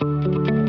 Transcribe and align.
Thank 0.00 0.50
you. 0.50 0.59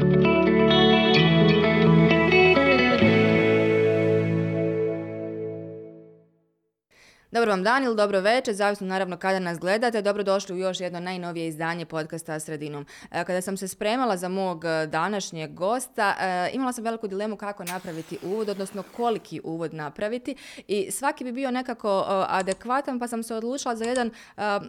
Dobar 7.41 7.49
vam 7.49 7.63
dan 7.63 7.83
ili 7.83 7.95
dobro 7.95 8.19
večer, 8.19 8.53
zavisno 8.53 8.87
naravno 8.87 9.17
kada 9.17 9.39
nas 9.39 9.59
gledate. 9.59 10.01
Dobrodošli 10.01 10.55
u 10.55 10.57
još 10.57 10.79
jedno 10.79 10.99
najnovije 10.99 11.47
izdanje 11.47 11.85
podcasta 11.85 12.39
Sredinom. 12.39 12.85
E, 13.11 13.23
kada 13.23 13.41
sam 13.41 13.57
se 13.57 13.67
spremala 13.67 14.17
za 14.17 14.29
mog 14.29 14.65
e, 14.65 14.87
današnjeg 14.87 15.53
gosta, 15.53 16.15
e, 16.19 16.49
imala 16.53 16.73
sam 16.73 16.83
veliku 16.83 17.07
dilemu 17.07 17.35
kako 17.35 17.63
napraviti 17.63 18.17
uvod, 18.23 18.49
odnosno 18.49 18.83
koliki 18.97 19.41
uvod 19.43 19.73
napraviti 19.73 20.35
i 20.67 20.91
svaki 20.91 21.23
bi 21.23 21.31
bio 21.31 21.51
nekako 21.51 22.05
adekvatan, 22.27 22.99
pa 22.99 23.07
sam 23.07 23.23
se 23.23 23.35
odlučila 23.35 23.75
za 23.75 23.85
jedan 23.85 24.11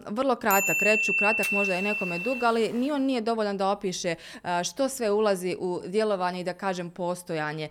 vrlo 0.07 0.35
kratak, 0.35 0.81
reću 0.81 1.11
kratak 1.19 1.51
možda 1.51 1.75
je 1.75 1.81
nekome 1.81 2.19
dug, 2.19 2.43
ali 2.43 2.73
ni 2.73 2.91
on 2.91 3.01
nije 3.01 3.21
dovoljan 3.21 3.57
da 3.57 3.69
opiše 3.69 4.15
što 4.63 4.89
sve 4.89 5.11
ulazi 5.11 5.55
u 5.59 5.81
djelovanje 5.85 6.41
i 6.41 6.43
da 6.43 6.53
kažem 6.53 6.89
postojanje 6.89 7.69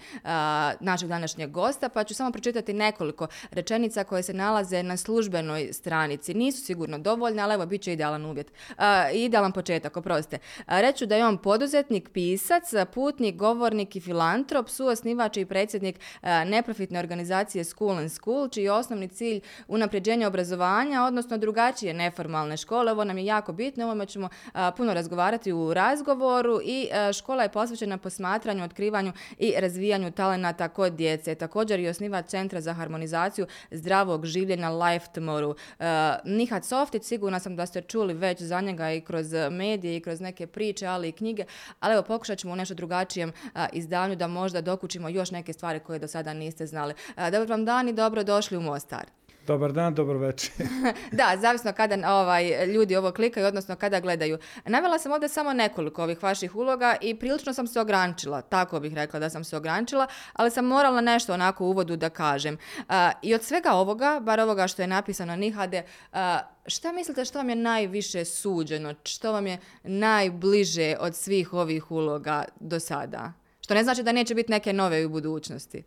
našeg 0.81 1.09
današnjeg 1.09 1.51
gosta, 1.51 1.89
pa 1.89 2.05
ću 2.05 2.15
samo 2.15 2.33
pročitati 2.33 2.73
nekoliko 2.73 3.27
rečenica 3.51 4.05
koje 4.05 4.23
se 4.23 4.35
nalaze 4.35 4.83
na 4.83 4.92
službenoj 4.97 5.73
stranici 5.73 6.35
nisu 6.35 6.65
sigurno 6.65 6.99
dovoljne, 6.99 7.43
ali 7.43 7.55
evo, 7.55 7.67
bit 7.67 7.83
će 7.83 7.93
idealan 7.93 8.27
uvjet. 8.27 8.53
Uh, 8.69 8.75
idealan 9.15 9.53
početak, 9.53 9.97
oprostite. 9.97 10.39
Uh, 10.59 10.65
reću 10.69 11.07
da 11.07 11.17
je 11.17 11.27
on 11.27 11.39
poduzetnik, 11.39 12.09
pisac, 12.09 12.65
putnik, 12.95 13.37
govornik 13.37 13.97
i 13.97 14.01
filantrop, 14.01 14.69
suosnivač 14.69 15.37
i 15.37 15.45
predsjednik 15.45 15.97
uh, 15.97 16.29
neprofitne 16.47 16.99
organizacije 16.99 17.65
School 17.65 17.99
and 17.99 18.13
School, 18.13 18.49
čiji 18.49 18.65
je 18.65 18.73
osnovni 18.73 19.09
cilj 19.09 19.41
unapređenje 19.69 20.27
obrazovanja, 20.27 21.05
odnosno 21.05 21.39
drugačije 21.39 21.95
neformalne 21.95 22.57
škole. 22.57 22.93
Ovo 22.93 23.05
nam 23.05 23.19
je 23.19 23.25
jako 23.25 23.53
bitno, 23.53 23.85
ovome 23.85 24.07
ćemo 24.07 24.27
uh, 24.27 24.61
puno 24.77 24.95
razgovarati 24.95 25.53
u 25.53 25.75
razgovoru 25.75 26.61
i 26.65 26.89
uh, 26.91 27.13
škola 27.13 27.43
je 27.43 27.49
posvećena 27.49 27.99
posmatranju, 27.99 28.65
otkrivanju 28.65 29.13
i 29.39 29.55
razvijanju 29.59 30.11
talenata 30.11 30.69
kod 30.69 30.93
djece. 30.93 31.35
Također 31.35 31.81
i 31.81 31.89
osnivač 31.89 32.27
Centra 32.27 32.61
za 32.61 32.73
harmonizaciju 32.73 33.47
zdravog 33.71 34.27
življenja 34.27 34.71
Life 34.83 35.07
Tomorrow. 35.15 35.51
Uh, 35.51 35.85
Nihat 36.25 36.65
Softić, 36.65 37.05
sigurna 37.05 37.39
sam 37.41 37.57
da 37.57 37.67
ste 37.67 37.81
čuli 37.81 38.15
već 38.15 38.43
za 38.43 38.61
njega 38.61 38.93
i 38.93 39.01
kroz 39.01 39.35
eh, 39.35 39.51
medije 39.51 39.97
i 39.97 40.01
kroz 40.01 40.21
neke 40.21 40.47
priče, 40.47 40.87
ali 40.87 41.09
i 41.09 41.13
knjige, 41.13 41.45
ali 41.81 41.95
evo 41.95 42.03
pokušat 42.03 42.39
ćemo 42.39 42.53
u 42.53 42.57
nešto 42.57 42.75
drugačijem 42.75 43.29
uh, 43.29 43.61
izdanju 43.73 44.17
da 44.17 44.27
možda 44.27 44.61
dokučimo 44.61 45.09
još 45.09 45.31
neke 45.31 45.53
stvari 45.53 45.81
koje 45.81 45.99
do 45.99 46.09
sada 46.09 46.35
niste 46.35 46.67
znali. 46.67 46.95
Eh, 47.17 47.25
uh, 47.25 47.31
dobar 47.31 47.49
vam 47.49 47.65
dan 47.65 47.89
i 47.89 47.93
dobro 47.93 48.25
došli 48.25 48.57
u 48.57 48.61
Mostar. 48.61 49.22
Dobar 49.47 49.73
dan, 49.73 49.95
dobro 49.95 50.19
večer. 50.19 50.53
da, 51.19 51.37
zavisno 51.41 51.73
kada 51.73 52.15
ovaj, 52.15 52.67
ljudi 52.67 52.97
ovo 52.97 53.13
klikaju, 53.13 53.47
odnosno 53.47 53.77
kada 53.77 54.01
gledaju. 54.01 54.39
Navela 54.65 54.99
sam 54.99 55.13
ovdje 55.13 55.29
samo 55.29 55.53
nekoliko 55.53 56.03
ovih 56.03 56.23
vaših 56.23 56.57
uloga 56.57 56.97
i 57.01 57.15
prilično 57.15 57.55
sam 57.55 57.67
se 57.67 57.81
ograničila, 57.81 58.43
tako 58.43 58.81
bih 58.81 58.95
rekla 58.95 59.21
da 59.21 59.31
sam 59.31 59.45
se 59.45 59.57
ograničila, 59.57 60.07
ali 60.33 60.51
sam 60.51 60.65
morala 60.65 61.01
nešto 61.01 61.35
onako 61.35 61.65
u 61.65 61.71
uvodu 61.71 61.97
da 61.97 62.11
kažem. 62.11 62.59
Uh, 62.79 62.95
I 63.23 63.35
od 63.35 63.43
svega 63.43 63.73
ovoga, 63.73 64.21
bar 64.21 64.41
ovoga 64.41 64.69
što 64.69 64.83
je 64.83 64.89
napisano 64.89 65.37
Nihade, 65.37 65.83
uh, 66.13 66.19
šta 66.67 66.93
mislite 66.93 67.25
što 67.25 67.39
vam 67.39 67.49
je 67.49 67.57
najviše 67.57 68.25
suđeno, 68.25 68.95
što 69.05 69.33
vam 69.33 69.47
je 69.47 69.59
najbliže 69.83 70.97
od 71.01 71.17
svih 71.17 71.53
ovih 71.53 71.91
uloga 71.91 72.45
do 72.61 72.81
sada? 72.81 73.33
Što 73.61 73.75
ne 73.75 73.85
znači 73.85 74.03
da 74.03 74.13
neće 74.13 74.35
biti 74.35 74.51
neke 74.51 74.73
nove 74.73 75.07
u 75.07 75.09
budućnosti 75.09 75.83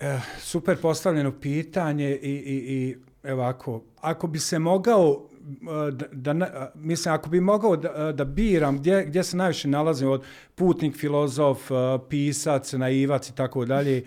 e, 0.00 0.18
super 0.38 0.76
postavljeno 0.80 1.40
pitanje 1.40 2.10
i, 2.16 2.30
i, 2.30 2.74
i 2.74 2.96
evako, 3.24 3.82
ako, 4.00 4.26
bi 4.26 4.38
se 4.38 4.58
mogao 4.58 5.28
eh, 5.42 5.90
da, 6.12 6.32
da, 6.32 6.46
eh, 6.46 6.70
mislim, 6.74 7.14
ako 7.14 7.30
bi 7.30 7.40
mogao 7.40 7.76
da, 7.76 8.12
da 8.12 8.24
biram 8.24 8.78
gdje, 8.78 9.04
gdje 9.04 9.22
se 9.22 9.36
najviše 9.36 9.68
nalazim 9.68 10.08
od 10.08 10.24
putnik, 10.54 10.96
filozof, 10.96 11.70
pisac, 12.08 12.72
naivac 12.72 13.28
i 13.28 13.34
tako 13.34 13.64
dalje, 13.64 14.04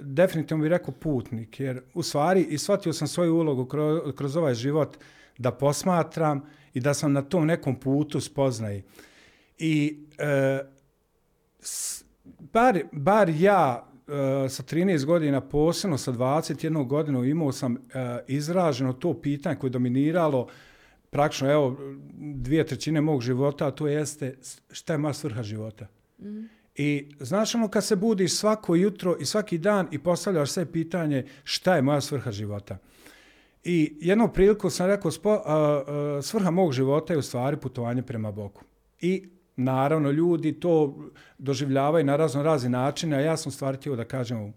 definitivno 0.00 0.62
bih 0.62 0.70
rekao 0.70 0.94
putnik, 0.94 1.60
jer 1.60 1.82
u 1.94 2.02
stvari 2.02 2.42
i 2.50 2.58
shvatio 2.58 2.92
sam 2.92 3.08
svoju 3.08 3.36
ulogu 3.36 3.66
kroz, 3.66 4.00
kroz 4.16 4.36
ovaj 4.36 4.54
život 4.54 4.96
da 5.38 5.52
posmatram 5.52 6.42
i 6.74 6.80
da 6.80 6.94
sam 6.94 7.12
na 7.12 7.22
tom 7.22 7.46
nekom 7.46 7.80
putu 7.80 8.20
spoznaj. 8.20 8.82
I 9.58 10.04
e, 10.18 10.60
s, 11.60 12.04
bar, 12.52 12.78
bar 12.92 13.28
ja 13.28 13.88
sa 14.48 14.62
13 14.62 15.04
godina, 15.04 15.40
posebno 15.40 15.98
sa 15.98 16.12
21 16.12 16.86
godinu, 16.86 17.24
imao 17.24 17.52
sam 17.52 17.72
uh, 17.72 17.78
izraženo 18.26 18.92
to 18.92 19.20
pitanje 19.20 19.56
koje 19.56 19.68
je 19.68 19.72
dominiralo 19.72 20.48
praktično, 21.10 21.52
evo, 21.52 21.76
dvije 22.18 22.66
trećine 22.66 23.00
mog 23.00 23.22
života, 23.22 23.66
a 23.66 23.70
to 23.70 23.86
jeste 23.86 24.38
šta 24.70 24.92
je 24.92 24.98
moja 24.98 25.12
svrha 25.12 25.42
života. 25.42 25.86
Mm. 26.18 26.44
I 26.74 27.14
znaš 27.20 27.54
ono 27.54 27.68
kad 27.68 27.84
se 27.84 27.96
budiš 27.96 28.36
svako 28.36 28.74
jutro 28.74 29.16
i 29.20 29.24
svaki 29.24 29.58
dan 29.58 29.88
i 29.90 29.98
postavljaš 29.98 30.50
sve 30.50 30.72
pitanje 30.72 31.26
šta 31.44 31.76
je 31.76 31.82
moja 31.82 32.00
svrha 32.00 32.30
života. 32.30 32.78
I 33.64 33.98
jednu 34.00 34.28
priliku 34.32 34.70
sam 34.70 34.86
rekao, 34.86 35.10
spo, 35.10 35.32
uh, 35.34 35.38
uh, 35.38 36.24
svrha 36.24 36.50
mog 36.50 36.72
života 36.72 37.12
je 37.12 37.18
u 37.18 37.22
stvari 37.22 37.56
putovanje 37.56 38.02
prema 38.02 38.32
Bogu. 38.32 38.60
I 39.00 39.28
naravno 39.58 40.10
ljudi 40.10 40.60
to 40.60 40.96
doživljavaju 41.38 42.04
na 42.04 42.16
razno 42.16 42.42
razni 42.42 42.68
načine, 42.68 43.16
a 43.16 43.20
ja 43.20 43.36
sam 43.36 43.52
stvartio 43.52 43.80
htio 43.80 43.96
da 43.96 44.04
kažem 44.04 44.54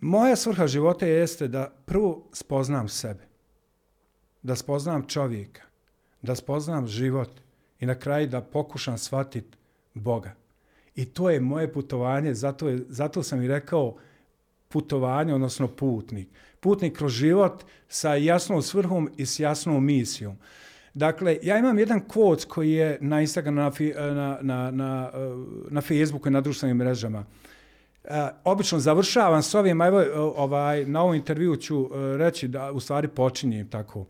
moja 0.00 0.36
svrha 0.36 0.66
života 0.66 1.06
jeste 1.06 1.48
da 1.48 1.72
prvo 1.84 2.28
spoznam 2.32 2.88
sebe, 2.88 3.24
da 4.42 4.56
spoznam 4.56 5.06
čovjeka, 5.08 5.62
da 6.22 6.34
spoznam 6.34 6.86
život 6.86 7.30
i 7.80 7.86
na 7.86 7.94
kraju 7.94 8.26
da 8.26 8.40
pokušam 8.40 8.98
shvatiti 8.98 9.56
Boga. 9.94 10.34
I 10.94 11.04
to 11.04 11.30
je 11.30 11.40
moje 11.40 11.72
putovanje, 11.72 12.34
zato, 12.34 12.68
je, 12.68 12.84
zato 12.88 13.22
sam 13.22 13.42
i 13.42 13.48
rekao 13.48 13.96
putovanje, 14.68 15.34
odnosno 15.34 15.68
putnik. 15.68 16.28
Putnik 16.60 16.96
kroz 16.96 17.12
život 17.12 17.64
sa 17.88 18.14
jasnom 18.14 18.62
svrhom 18.62 19.10
i 19.16 19.26
s 19.26 19.40
jasnom 19.40 19.84
misijom. 19.84 20.36
Dakle, 20.96 21.38
ja 21.42 21.58
imam 21.58 21.78
jedan 21.78 22.00
kvot 22.08 22.44
koji 22.44 22.72
je 22.72 22.98
na 23.00 23.20
Instagramu, 23.20 23.60
na, 23.60 23.70
na, 23.70 24.38
na, 24.42 24.70
na, 24.70 25.10
eh, 25.14 25.18
na 25.70 25.80
Facebooku 25.80 26.28
i 26.28 26.32
na 26.32 26.40
društvenim 26.40 26.76
mrežama. 26.76 27.24
Uh, 28.04 28.10
obično 28.44 28.78
završavam 28.78 29.42
s 29.42 29.54
ovim, 29.54 29.82
evo, 29.82 30.00
eh, 30.00 30.10
ovaj, 30.18 30.84
na 30.84 31.02
ovom 31.02 31.14
intervju 31.14 31.56
ću 31.56 31.80
uh, 31.80 31.90
reći 32.16 32.48
da 32.48 32.72
u 32.72 32.80
stvari 32.80 33.08
počinjem 33.08 33.68
tako. 33.68 34.06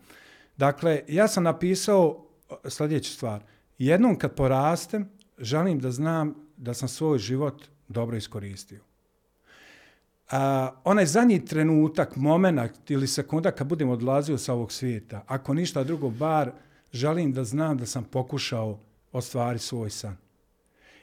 Dakle, 0.57 1.01
ja 1.09 1.29
sam 1.29 1.43
napisao 1.43 2.27
sljedeću 2.69 3.13
stvar. 3.13 3.43
Jednom 3.79 4.19
kad 4.19 4.35
porastem, 4.35 5.09
želim 5.39 5.81
da 5.81 5.91
znam 5.91 6.35
da 6.57 6.75
sam 6.75 6.89
svoj 6.89 7.19
život 7.19 7.65
dobro 7.89 8.17
iskoristio. 8.17 8.81
Uh, 8.81 10.39
onaj 10.85 11.07
zadnji 11.07 11.45
trenutak, 11.45 12.17
moment 12.17 12.91
ili 12.91 13.07
sekunda 13.07 13.51
kad 13.51 13.67
budem 13.67 13.89
odlazio 13.89 14.39
sa 14.39 14.55
ovog 14.55 14.73
svijeta, 14.73 15.25
ako 15.27 15.55
ništa 15.55 15.85
drugo, 15.85 16.11
bar 16.11 16.53
želim 16.97 17.33
da 17.33 17.45
znam 17.45 17.79
da 17.79 17.87
sam 17.87 18.05
pokušao 18.05 18.79
ostvari 19.13 19.59
svoj 19.59 19.91
san. 19.91 20.17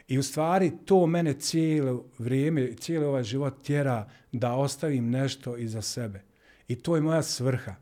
I 0.08 0.18
u 0.18 0.24
stvari 0.24 0.72
to 0.86 1.06
mene 1.06 1.34
cijelo 1.34 2.06
vrijeme, 2.20 2.74
cijeli 2.76 3.06
ovaj 3.06 3.24
život 3.24 3.54
tjera 3.64 4.10
da 4.32 4.54
ostavim 4.54 5.10
nešto 5.10 5.58
iza 5.58 5.82
sebe. 5.82 6.22
I 6.68 6.76
to 6.76 6.96
je 6.96 7.02
moja 7.02 7.24
svrha. 7.24 7.76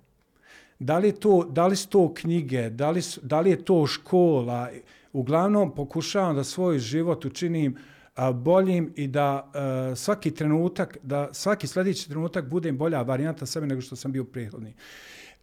Da 0.79 0.97
li, 0.97 1.11
to, 1.11 1.43
da 1.43 1.67
li 1.67 1.75
su 1.75 1.89
to 1.89 2.13
knjige, 2.13 2.69
da 2.69 2.91
li, 2.91 3.01
su, 3.01 3.19
da 3.23 3.39
li 3.39 3.49
je 3.49 3.65
to 3.65 3.87
škola, 3.87 4.69
uglavnom 5.13 5.75
pokušavam 5.75 6.35
da 6.35 6.43
svoj 6.43 6.79
život 6.79 7.25
učinim 7.25 7.77
a, 8.15 8.31
boljim 8.31 8.93
i 8.95 9.07
da 9.07 9.51
a, 9.53 9.93
svaki 9.95 10.31
trenutak, 10.31 10.97
da 11.03 11.29
svaki 11.33 11.67
sljedeći 11.67 12.07
trenutak 12.07 12.49
budem 12.49 12.77
bolja 12.77 13.01
varijanta 13.01 13.45
sebe 13.45 13.67
nego 13.67 13.81
što 13.81 13.95
sam 13.95 14.11
bio 14.11 14.23
prethodni. 14.23 14.73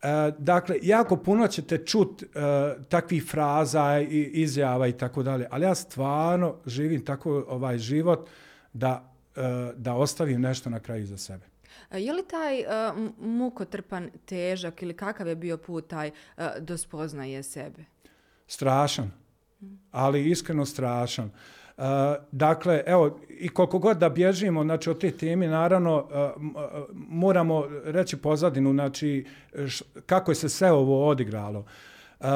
E, 0.03 0.33
dakle, 0.39 0.77
jako 0.83 1.17
puno 1.17 1.47
ćete 1.47 1.79
čut 1.79 2.23
uh, 2.23 2.29
takvih 2.89 3.25
fraza 3.25 4.01
i 4.01 4.31
izjava 4.35 4.89
i 4.89 4.93
tako 4.93 5.23
dalje, 5.23 5.47
ali 5.51 5.65
ja 5.65 5.75
stvarno 5.75 6.57
živim 6.67 7.05
tako 7.05 7.45
ovaj 7.49 7.79
život 7.79 8.29
da, 8.73 9.13
uh, 9.37 9.43
da 9.77 9.95
ostavim 9.95 10.41
nešto 10.41 10.71
na 10.71 10.81
kraju 10.81 11.07
za 11.07 11.19
sebe. 11.19 11.47
Je 11.93 12.13
li 12.13 12.23
taj 12.31 12.61
uh, 12.61 12.67
mukotrpan 13.19 14.11
težak 14.25 14.83
ili 14.83 14.97
kakav 14.97 15.29
je 15.29 15.37
bio 15.37 15.57
put 15.57 15.89
taj 15.89 16.11
uh, 16.11 16.45
do 16.61 16.77
spoznaje 16.77 17.43
sebe? 17.43 17.85
Strašan, 18.47 19.11
ali 19.91 20.31
iskreno 20.31 20.67
strašan. 20.67 21.27
Uh, 21.27 21.33
Uh, 21.79 21.85
dakle, 22.33 22.83
evo, 22.87 23.19
i 23.29 23.49
koliko 23.49 23.79
god 23.79 23.99
da 23.99 24.09
bježimo 24.09 24.63
znači, 24.63 24.91
od 24.91 25.01
te 25.01 25.11
temi, 25.11 25.47
naravno, 25.47 25.97
uh, 25.97 26.45
moramo 26.93 27.65
reći 27.85 28.17
pozadinu, 28.17 28.73
znači, 28.73 29.27
š, 29.67 29.85
kako 30.07 30.31
je 30.31 30.35
se 30.35 30.49
sve 30.49 30.73
ovo 30.73 31.09
odigralo. 31.09 31.59
Uh, 32.21 32.27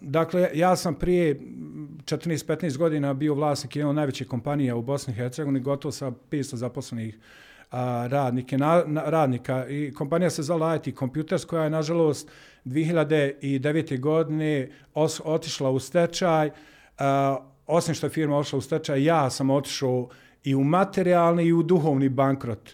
dakle, 0.00 0.50
ja 0.54 0.76
sam 0.76 0.94
prije 0.94 1.40
14-15 1.40 2.78
godina 2.78 3.14
bio 3.14 3.34
vlasnik 3.34 3.76
jednog 3.76 3.94
najvećih 3.94 4.26
kompanija 4.28 4.76
u 4.76 4.82
Bosni 4.82 5.12
i 5.12 5.16
Hercegovini, 5.16 5.60
gotovo 5.60 5.92
sa 5.92 6.12
500 6.30 6.54
zaposlenih 6.54 7.18
uh, 7.18 7.78
radnike, 8.06 8.58
na, 8.58 8.82
na, 8.86 9.02
radnika. 9.04 9.66
I 9.68 9.92
kompanija 9.92 10.30
se 10.30 10.42
zvala 10.42 10.76
IT 10.76 10.98
Computers, 10.98 11.44
koja 11.44 11.64
je, 11.64 11.70
nažalost, 11.70 12.30
2009. 12.64 14.00
godine 14.00 14.70
os, 14.94 15.20
otišla 15.24 15.70
u 15.70 15.78
stečaj, 15.78 16.46
uh, 16.46 17.51
osim 17.66 17.94
što 17.94 18.06
je 18.06 18.10
firma 18.10 18.38
ošla 18.38 18.58
u 18.58 18.62
stečaj, 18.62 19.04
ja 19.04 19.30
sam 19.30 19.50
otišao 19.50 20.08
i 20.44 20.54
u 20.54 20.64
materijalni 20.64 21.44
i 21.44 21.52
u 21.52 21.62
duhovni 21.62 22.08
bankrot. 22.08 22.70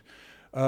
Uh, 0.52 0.58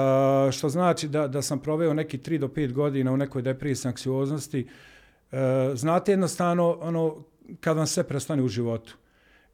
što 0.51 0.69
znači 0.69 1.07
da, 1.07 1.27
da 1.27 1.41
sam 1.41 1.59
proveo 1.59 1.93
neki 1.93 2.17
3 2.17 2.37
do 2.37 2.47
5 2.47 2.73
godina 2.73 3.11
u 3.11 3.17
nekoj 3.17 3.41
depresiji 3.41 3.89
anksioznosti. 3.89 4.67
Uh, 5.31 5.37
znate 5.73 6.11
jednostavno 6.11 6.77
ono 6.81 7.23
kad 7.59 7.77
vam 7.77 7.87
sve 7.87 8.03
prestane 8.03 8.43
u 8.43 8.47
životu. 8.47 8.97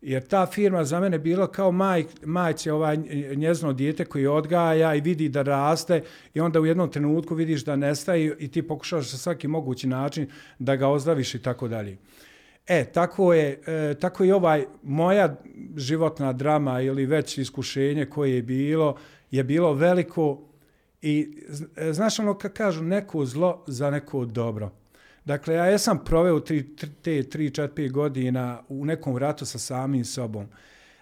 Jer 0.01 0.27
ta 0.27 0.45
firma 0.45 0.83
za 0.83 0.99
mene 0.99 1.19
bila 1.19 1.51
kao 1.51 1.71
maj, 1.71 2.05
majce 2.25 2.73
ovaj 2.73 2.97
njezno 3.35 3.73
dijete 3.73 4.05
koji 4.05 4.27
odgaja 4.27 4.95
i 4.95 5.01
vidi 5.01 5.29
da 5.29 5.41
raste 5.41 6.03
i 6.33 6.39
onda 6.39 6.59
u 6.59 6.65
jednom 6.65 6.91
trenutku 6.91 7.35
vidiš 7.35 7.65
da 7.65 7.75
nestaje 7.75 8.35
i 8.39 8.47
ti 8.47 8.67
pokušaš 8.67 9.09
sa 9.09 9.17
svaki 9.17 9.47
mogući 9.47 9.87
način 9.87 10.27
da 10.59 10.75
ga 10.75 10.87
ozdraviš 10.87 11.35
i 11.35 11.41
tako 11.41 11.67
dalje. 11.67 11.97
E, 12.67 12.85
tako 12.85 13.33
je, 13.33 13.61
e, 13.67 13.95
tako 13.99 14.23
je 14.23 14.35
ovaj 14.35 14.65
moja 14.83 15.35
životna 15.75 16.33
drama 16.33 16.81
ili 16.81 17.05
već 17.05 17.37
iskušenje 17.37 18.05
koje 18.05 18.35
je 18.35 18.41
bilo, 18.41 18.97
je 19.31 19.43
bilo 19.43 19.73
veliko 19.73 20.41
i 21.01 21.43
e, 21.75 21.93
znaš 21.93 22.19
ono 22.19 22.37
kad 22.37 22.53
kažu 22.53 22.83
neko 22.83 23.25
zlo 23.25 23.63
za 23.67 23.89
neko 23.89 24.25
dobro. 24.25 24.71
Dakle, 25.25 25.53
ja 25.55 25.65
jesam 25.65 26.03
proveo 26.05 26.39
tri, 26.39 26.75
te 26.75 27.11
3-4 27.11 27.91
godina 27.91 28.61
u 28.69 28.85
nekom 28.85 29.17
ratu 29.17 29.45
sa 29.45 29.59
samim 29.59 30.05
sobom, 30.05 30.47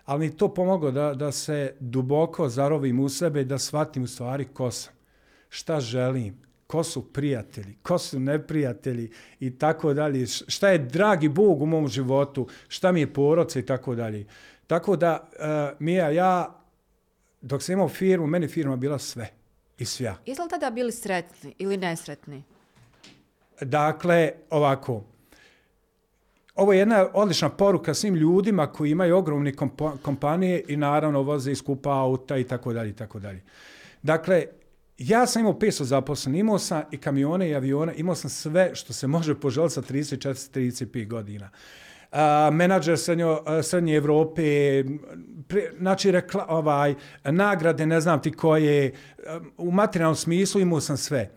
ali 0.05 0.19
mi 0.19 0.37
to 0.37 0.53
pomoglo 0.53 0.91
da, 0.91 1.13
da 1.13 1.31
se 1.31 1.73
duboko 1.79 2.49
zarovim 2.49 2.99
u 2.99 3.09
sebe 3.09 3.43
da 3.43 3.57
shvatim 3.57 4.03
u 4.03 4.07
stvari 4.07 4.45
ko 4.45 4.71
sam, 4.71 4.93
šta 5.49 5.79
želim, 5.79 6.44
ko 6.67 6.83
su 6.83 7.13
prijatelji, 7.13 7.77
ko 7.83 7.97
su 7.97 8.19
neprijatelji 8.19 9.11
i 9.39 9.57
tako 9.57 9.93
dalje, 9.93 10.27
šta 10.27 10.69
je 10.69 10.77
dragi 10.77 11.29
Bog 11.29 11.61
u 11.61 11.65
mom 11.65 11.87
životu, 11.87 12.47
šta 12.67 12.91
mi 12.91 12.99
je 12.99 13.13
poroca 13.13 13.59
i 13.59 13.65
tako 13.65 13.95
dalje. 13.95 14.25
Tako 14.67 14.95
da, 14.95 15.29
uh, 15.31 15.79
Mija, 15.79 16.09
ja, 16.09 16.61
dok 17.41 17.63
sam 17.63 17.73
imao 17.73 17.89
firmu, 17.89 18.27
meni 18.27 18.47
firma 18.47 18.75
bila 18.75 18.99
sve 18.99 19.29
i 19.77 19.85
svja. 19.85 20.15
Jesi 20.25 20.41
li 20.41 20.49
tada 20.49 20.69
bili 20.69 20.91
sretni 20.91 21.53
ili 21.57 21.77
nesretni? 21.77 22.43
Dakle, 23.61 24.31
ovako, 24.49 25.03
ovo 26.55 26.73
je 26.73 26.79
jedna 26.79 27.07
odlična 27.13 27.49
poruka 27.49 27.93
svim 27.93 28.15
ljudima 28.15 28.67
koji 28.67 28.91
imaju 28.91 29.17
ogromne 29.17 29.53
kompanije 30.01 30.63
i 30.67 30.77
naravno 30.77 31.21
voze 31.21 31.51
i 31.51 31.55
skupa 31.55 31.91
auta 31.91 32.37
i 32.37 32.43
tako 32.43 32.73
dalje 32.73 32.89
i 32.89 32.95
tako 32.95 33.19
dalje. 33.19 33.41
Dakle, 34.03 34.45
ja 34.97 35.27
sam 35.27 35.39
imao 35.39 35.53
500 35.53 35.83
zaposlenih, 35.83 36.39
imao 36.39 36.59
sam 36.59 36.83
i 36.91 36.97
kamione 36.97 37.49
i 37.49 37.55
avione, 37.55 37.93
imao 37.97 38.15
sam 38.15 38.29
sve 38.29 38.75
što 38.75 38.93
se 38.93 39.07
može 39.07 39.39
poželiti 39.39 39.73
sa 39.73 39.81
34-35 39.81 41.07
godina. 41.07 41.49
Uh, 42.11 42.19
menadžer 42.53 42.97
srednjo, 42.97 43.43
srednje 43.63 43.95
Evrope, 43.95 44.43
pre, 45.47 45.71
znači 45.77 46.11
rekla, 46.11 46.45
ovaj, 46.49 46.95
nagrade, 47.23 47.85
ne 47.85 48.01
znam 48.01 48.21
ti 48.21 48.31
koje, 48.31 48.93
u 49.57 49.71
materijalnom 49.71 50.15
smislu 50.15 50.61
imao 50.61 50.81
sam 50.81 50.97
sve. 50.97 51.31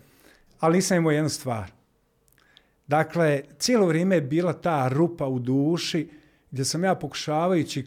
Ali 0.61 0.77
nisam 0.77 0.97
imao 0.97 1.11
jednu 1.11 1.29
stvar. 1.29 1.71
Dakle, 2.87 3.43
cijelo 3.59 3.87
vrijeme 3.87 4.15
je 4.15 4.21
bila 4.21 4.53
ta 4.53 4.89
rupa 4.89 5.27
u 5.27 5.39
duši 5.39 6.11
gdje 6.51 6.65
sam 6.65 6.85
ja 6.85 6.95
pokušavajući 6.95 7.81
uh, 7.81 7.87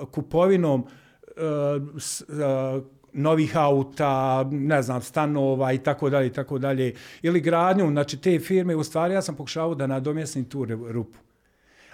uh, 0.00 0.08
kupovinom 0.08 0.80
uh, 0.80 2.00
s, 2.00 2.20
uh, 2.20 2.84
novih 3.12 3.56
auta, 3.56 4.44
ne 4.50 4.82
znam, 4.82 5.02
stanova 5.02 5.72
i 5.72 5.78
tako 5.78 6.10
dalje 6.10 6.26
i 6.26 6.32
tako 6.32 6.58
dalje, 6.58 6.94
ili 7.22 7.40
gradnju, 7.40 7.90
znači 7.90 8.20
te 8.20 8.38
firme, 8.38 8.76
u 8.76 8.84
stvari 8.84 9.14
ja 9.14 9.22
sam 9.22 9.36
pokušavao 9.36 9.74
da 9.74 9.86
nadomjesnim 9.86 10.44
tu 10.44 10.64
rupu. 10.64 11.18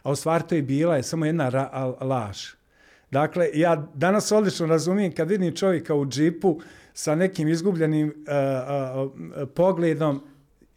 A 0.03 0.11
u 0.11 0.17
stvari 0.17 0.45
to 0.49 0.55
je 0.55 0.63
bila 0.63 0.97
je 0.97 1.03
samo 1.03 1.27
jedna 1.27 1.49
ra, 1.49 1.95
laž. 2.01 2.39
Dakle, 3.11 3.51
ja 3.55 3.89
danas 3.95 4.33
odlično 4.33 4.67
razumijem 4.67 5.13
kad 5.15 5.29
vidim 5.29 5.57
čovjeka 5.57 5.95
u 5.95 6.07
džipu 6.07 6.61
sa 6.95 7.15
nekim 7.15 7.49
izgubljenim 7.49 8.09
uh, 8.09 9.13
uh, 9.43 9.49
pogledom, 9.55 10.23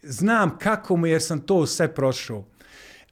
znam 0.02 0.58
kako 0.58 0.96
mu 0.96 1.06
jer 1.06 1.22
sam 1.22 1.40
to 1.40 1.66
sve 1.66 1.94
prošao. 1.94 2.44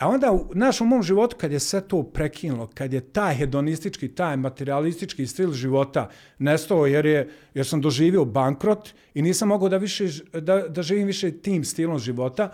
A 0.01 0.09
onda 0.09 0.33
u 0.33 0.47
našom 0.55 0.89
mom 0.89 1.03
životu, 1.03 1.37
kad 1.37 1.53
je 1.53 1.61
sve 1.61 1.81
to 1.81 2.03
prekinulo, 2.03 2.67
kad 2.75 2.93
je 2.93 3.01
taj 3.01 3.35
hedonistički, 3.35 4.09
taj 4.09 4.37
materialistički 4.37 5.27
stil 5.27 5.53
života 5.53 6.09
nestao, 6.39 6.87
jer, 6.87 7.07
je, 7.07 7.29
jer 7.55 7.67
sam 7.67 7.81
doživio 7.81 8.25
bankrot 8.25 8.89
i 9.15 9.23
nisam 9.23 9.49
mogao 9.49 9.69
da, 9.69 9.77
više, 9.77 10.09
da, 10.33 10.69
da 10.69 10.83
živim 10.83 11.07
više 11.07 11.31
tim 11.31 11.65
stilom 11.65 11.99
života, 11.99 12.53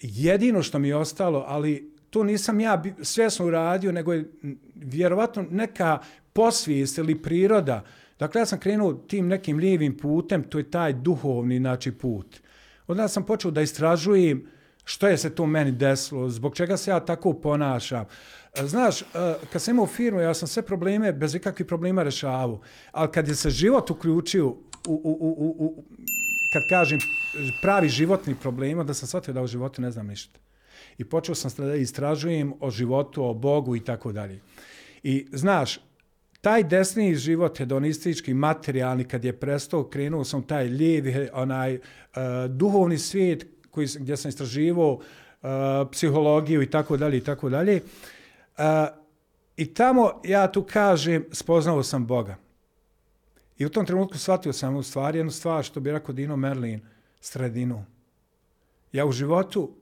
jedino 0.00 0.62
što 0.62 0.78
mi 0.78 0.88
je 0.88 0.96
ostalo, 0.96 1.44
ali 1.48 1.94
to 2.10 2.24
nisam 2.24 2.60
ja 2.60 2.82
svjesno 3.02 3.46
uradio, 3.46 3.92
nego 3.92 4.12
je 4.12 4.30
vjerovatno 4.74 5.46
neka 5.50 5.98
posvijest 6.32 6.98
ili 6.98 7.22
priroda. 7.22 7.84
Dakle, 8.18 8.40
ja 8.40 8.46
sam 8.46 8.60
krenuo 8.60 8.92
tim 8.92 9.28
nekim 9.28 9.58
lijevim 9.58 9.96
putem, 9.96 10.42
to 10.42 10.58
je 10.58 10.70
taj 10.70 10.92
duhovni 10.92 11.58
znači, 11.58 11.92
put. 11.92 12.40
Onda 12.86 13.08
sam 13.08 13.26
počeo 13.26 13.50
da 13.50 13.62
istražujem 13.62 14.46
što 14.84 15.08
je 15.08 15.18
se 15.18 15.34
to 15.34 15.46
meni 15.46 15.72
desilo, 15.72 16.28
zbog 16.28 16.56
čega 16.56 16.76
se 16.76 16.90
ja 16.90 17.00
tako 17.00 17.32
ponašam. 17.32 18.04
E, 18.58 18.66
znaš, 18.66 19.02
e, 19.02 19.04
kad 19.52 19.62
sam 19.62 19.74
imao 19.74 19.86
firmu, 19.86 20.20
ja 20.20 20.34
sam 20.34 20.48
sve 20.48 20.62
probleme, 20.62 21.12
bez 21.12 21.34
ikakvih 21.34 21.66
problema 21.66 22.02
rešavao. 22.02 22.60
Ali 22.92 23.12
kad 23.12 23.28
je 23.28 23.34
se 23.34 23.50
život 23.50 23.90
uključio, 23.90 24.48
u, 24.48 24.56
u, 24.86 25.16
u, 25.20 25.56
u, 25.58 25.84
kad 26.52 26.62
kažem 26.68 26.98
pravi 27.62 27.88
životni 27.88 28.34
problem, 28.34 28.86
da 28.86 28.94
sam 28.94 29.08
shvatio 29.08 29.34
da 29.34 29.42
u 29.42 29.46
životu 29.46 29.82
ne 29.82 29.90
znam 29.90 30.06
ništa. 30.06 30.38
I 30.98 31.04
počeo 31.04 31.34
sam 31.34 31.50
da 31.66 31.74
istražujem 31.74 32.52
o 32.60 32.70
životu, 32.70 33.24
o 33.24 33.34
Bogu 33.34 33.76
i 33.76 33.84
tako 33.84 34.12
dalje. 34.12 34.40
I 35.02 35.26
znaš, 35.32 35.78
taj 36.40 36.64
desni 36.64 37.14
život, 37.14 37.58
hedonistički, 37.58 38.34
materijalni, 38.34 39.04
kad 39.04 39.24
je 39.24 39.32
prestao, 39.32 39.84
krenuo 39.84 40.24
sam 40.24 40.42
taj 40.42 40.68
lijevi, 40.68 41.28
onaj 41.32 41.74
uh, 41.74 41.80
duhovni 42.48 42.98
svijet, 42.98 43.46
koji, 43.70 43.88
gdje 43.98 44.16
sam 44.16 44.28
istraživao 44.28 44.92
uh, 44.92 45.48
psihologiju 45.92 46.62
i 46.62 46.70
tako 46.70 46.96
dalje 46.96 47.16
i 47.16 47.24
tako 47.24 47.48
dalje. 47.48 47.82
Uh, 48.58 48.64
I 49.56 49.74
tamo, 49.74 50.20
ja 50.24 50.52
tu 50.52 50.62
kažem, 50.62 51.24
spoznao 51.32 51.82
sam 51.82 52.06
Boga. 52.06 52.36
I 53.58 53.66
u 53.66 53.68
tom 53.68 53.86
trenutku 53.86 54.18
shvatio 54.18 54.52
sam 54.52 54.76
u 54.76 54.82
stvari 54.82 55.18
jednu 55.18 55.32
stvar, 55.32 55.64
što 55.64 55.80
bi 55.80 55.92
rekao 55.92 56.14
Dino 56.14 56.36
Merlin, 56.36 56.80
sredinu. 57.20 57.84
Ja 58.92 59.06
u 59.06 59.12
životu... 59.12 59.74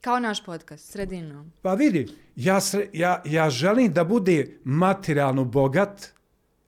Kao 0.00 0.18
naš 0.20 0.44
podcast, 0.44 0.92
sredinu. 0.92 1.50
Pa 1.62 1.74
vidi, 1.74 2.08
ja, 2.36 2.60
sre, 2.60 2.88
ja, 2.92 3.22
ja 3.24 3.50
želim 3.50 3.92
da 3.92 4.04
bude 4.04 4.58
materijalno 4.64 5.44
bogat, 5.44 6.12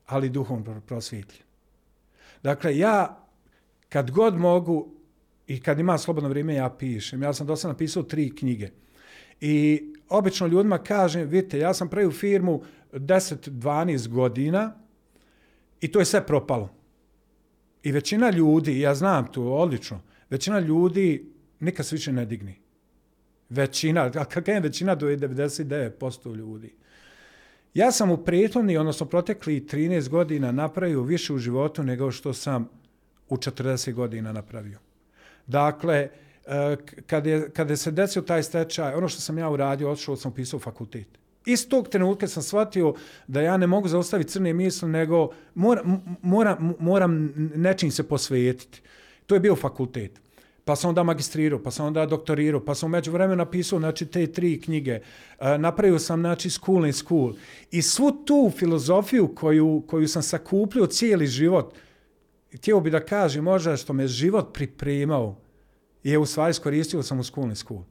ali 0.05 0.29
duhom 0.29 0.81
prosvjetljen. 0.87 1.43
Dakle, 2.43 2.77
ja 2.77 3.27
kad 3.89 4.11
god 4.11 4.37
mogu, 4.37 4.91
i 5.49 5.59
kad 5.59 5.79
ima 5.79 5.97
slobodno 5.97 6.29
vrijeme 6.29 6.53
ja 6.53 6.69
pišem. 6.69 7.23
Ja 7.23 7.33
sam 7.33 7.47
do 7.47 7.55
sada 7.55 7.73
napisao 7.73 8.03
tri 8.03 8.35
knjige. 8.35 8.69
I 9.41 9.83
obično 10.09 10.47
ljudima 10.47 10.77
kažem, 10.77 11.27
vidite, 11.27 11.59
ja 11.59 11.73
sam 11.73 11.89
pravio 11.89 12.11
firmu 12.11 12.61
10-12 12.93 14.07
godina 14.07 14.73
i 15.81 15.87
to 15.87 15.99
je 15.99 16.05
sve 16.05 16.25
propalo. 16.27 16.69
I 17.83 17.91
većina 17.91 18.29
ljudi, 18.29 18.79
ja 18.79 18.95
znam 18.95 19.31
to 19.31 19.43
odlično, 19.43 20.01
većina 20.29 20.59
ljudi 20.59 21.31
nikad 21.59 21.85
se 21.85 21.95
više 21.95 22.11
ne 22.11 22.25
digni. 22.25 22.55
Većina, 23.49 24.11
a 24.15 24.25
kakva 24.25 24.53
je 24.53 24.59
većina 24.59 24.95
do 24.95 25.07
99% 25.07 26.35
ljudi. 26.35 26.73
Ja 27.73 27.91
sam 27.91 28.11
u 28.11 28.17
prethodni, 28.17 28.77
odnosno 28.77 29.05
protekli 29.05 29.65
13 29.65 30.09
godina 30.09 30.51
napravio 30.51 31.01
više 31.01 31.33
u 31.33 31.37
životu 31.37 31.83
nego 31.83 32.11
što 32.11 32.33
sam 32.33 32.69
u 33.29 33.37
40 33.37 33.93
godina 33.93 34.31
napravio. 34.31 34.88
Dakle, 35.49 35.95
e, 35.95 36.09
kada 36.45 37.01
kad 37.07 37.25
je, 37.25 37.49
kad 37.49 37.69
je 37.69 37.77
se 37.77 37.91
desio 37.91 38.21
taj 38.21 38.43
stečaj, 38.43 38.93
ono 38.93 39.09
što 39.09 39.21
sam 39.21 39.37
ja 39.37 39.49
uradio, 39.49 39.91
odšao 39.91 40.15
sam 40.15 40.31
pisao 40.31 40.59
fakultet. 40.59 41.07
Iz 41.45 41.69
tog 41.69 41.87
trenutka 41.87 42.27
sam 42.27 42.43
shvatio 42.43 42.93
da 43.27 43.41
ja 43.41 43.57
ne 43.57 43.67
mogu 43.67 43.87
zaustaviti 43.87 44.31
crne 44.31 44.53
misle, 44.53 44.89
nego 44.89 45.29
moram, 45.55 46.17
moram, 46.21 46.73
moram 46.79 47.33
nečim 47.55 47.91
se 47.91 48.03
posvetiti. 48.03 48.81
To 49.25 49.35
je 49.35 49.39
bio 49.39 49.55
fakultet. 49.55 50.21
Pa 50.65 50.75
sam 50.75 50.89
onda 50.89 51.03
magistrirao, 51.03 51.63
pa 51.63 51.71
sam 51.71 51.85
onda 51.85 52.05
doktorirao, 52.05 52.65
pa 52.65 52.75
sam 52.75 52.87
umeđu 52.87 53.11
vremena 53.11 53.35
napisao 53.35 53.79
znači, 53.79 54.05
te 54.05 54.27
tri 54.27 54.61
knjige. 54.61 54.99
E, 55.39 55.57
napravio 55.57 55.99
sam 55.99 56.19
znači, 56.19 56.49
School 56.49 56.85
in 56.85 56.93
School. 56.93 57.33
I 57.71 57.81
svu 57.81 58.11
tu 58.11 58.51
filozofiju 58.57 59.35
koju, 59.35 59.83
koju 59.87 60.07
sam 60.07 60.23
sakupljio 60.23 60.85
cijeli 60.85 61.27
život, 61.27 61.73
htio 62.53 62.79
bi 62.79 62.89
da 62.89 63.05
kažem 63.05 63.43
možda 63.43 63.77
što 63.77 63.93
me 63.93 64.07
život 64.07 64.53
pripremao 64.53 65.35
je 66.03 66.17
u 66.17 66.25
stvari 66.25 66.53
skoristio 66.53 67.03
sam 67.03 67.19
u 67.19 67.23
school 67.23 67.55
school. 67.55 67.81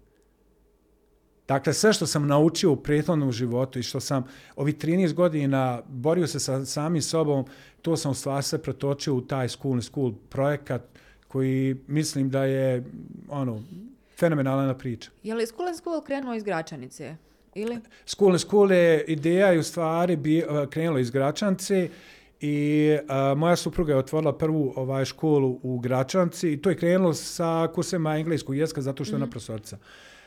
Dakle, 1.49 1.73
sve 1.73 1.93
što 1.93 2.07
sam 2.07 2.27
naučio 2.27 2.73
u 2.73 2.77
prethodnom 2.77 3.33
životu 3.33 3.79
i 3.79 3.83
što 3.83 4.01
sam 4.01 4.25
ovi 4.57 4.73
13 4.73 5.13
godina 5.13 5.83
borio 5.89 6.27
se 6.27 6.41
sa 6.41 6.65
samim 6.65 7.03
sobom, 7.03 7.45
to 7.83 7.97
sam 7.97 8.11
u 8.11 8.15
stvari 8.15 8.43
sve 8.43 8.63
pretočio 8.63 9.15
u 9.15 9.21
taj 9.21 9.49
school 9.49 9.81
school 9.81 10.13
projekat 10.29 10.83
koji 11.29 11.77
mislim 11.87 12.31
da 12.31 12.45
je 12.45 12.85
ono, 13.29 13.63
fenomenalna 14.19 14.75
priča. 14.75 15.11
Je 15.23 15.35
li 15.35 15.47
school 15.47 15.75
school 15.75 16.03
krenuo 16.03 16.35
iz 16.35 16.43
Gračanice? 16.43 17.17
ili? 17.55 17.81
School 18.07 18.39
School 18.39 18.73
je 18.73 19.05
ideja 19.05 19.53
i 19.53 19.59
u 19.59 19.63
stvari 19.63 20.17
bi, 20.17 20.45
krenulo 20.71 20.99
iz 20.99 21.11
Gračance 21.11 21.89
i 22.41 22.97
a, 23.09 23.35
moja 23.35 23.57
supruga 23.57 23.93
je 23.93 23.99
otvorila 23.99 24.39
prvu 24.39 24.73
ovaj 24.77 25.05
školu 25.05 25.61
u 25.63 25.79
Gračanci 25.79 26.53
i 26.53 26.63
to 26.63 26.71
je 26.71 26.77
krenulo 26.77 27.15
sa 27.15 27.69
kursima 27.75 28.17
engleskog 28.17 28.57
jezika 28.57 28.81
zato 28.81 29.05
što 29.05 29.15
je 29.15 29.19
mm. 29.19 29.23
ona 29.23 29.31
profesorica. 29.31 29.79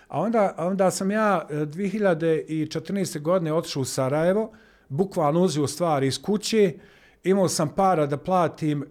A 0.08 0.22
onda, 0.22 0.56
onda 0.58 0.92
sam 0.92 1.12
ja 1.12 1.48
2014. 1.50 3.18
E, 3.18 3.20
godine 3.20 3.54
otišao 3.54 3.82
u 3.82 3.86
Sarajevo, 3.86 4.52
bukvalno 4.90 5.42
uzio 5.42 5.68
stvari 5.68 6.08
iz 6.08 6.22
kuće, 6.22 6.74
imao 7.24 7.48
sam 7.50 7.70
para 7.76 8.06
da 8.06 8.18
platim 8.18 8.82
uh, 8.82 8.88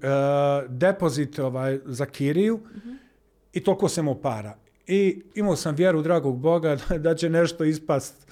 depozit 0.69 1.39
ovaj, 1.39 1.79
za 1.85 2.07
kiriju 2.07 2.57
mm 2.57 2.79
-hmm. 2.79 2.97
i 3.53 3.65
toliko 3.65 3.89
sam 3.89 4.05
imao 4.05 4.21
para. 4.21 4.57
I 4.87 5.23
imao 5.35 5.57
sam 5.57 5.75
vjeru 5.75 6.03
dragog 6.03 6.39
Boga 6.39 6.77
da, 6.77 6.99
da 7.09 7.15
će 7.15 7.31
nešto 7.31 7.65
ispast. 7.65 8.27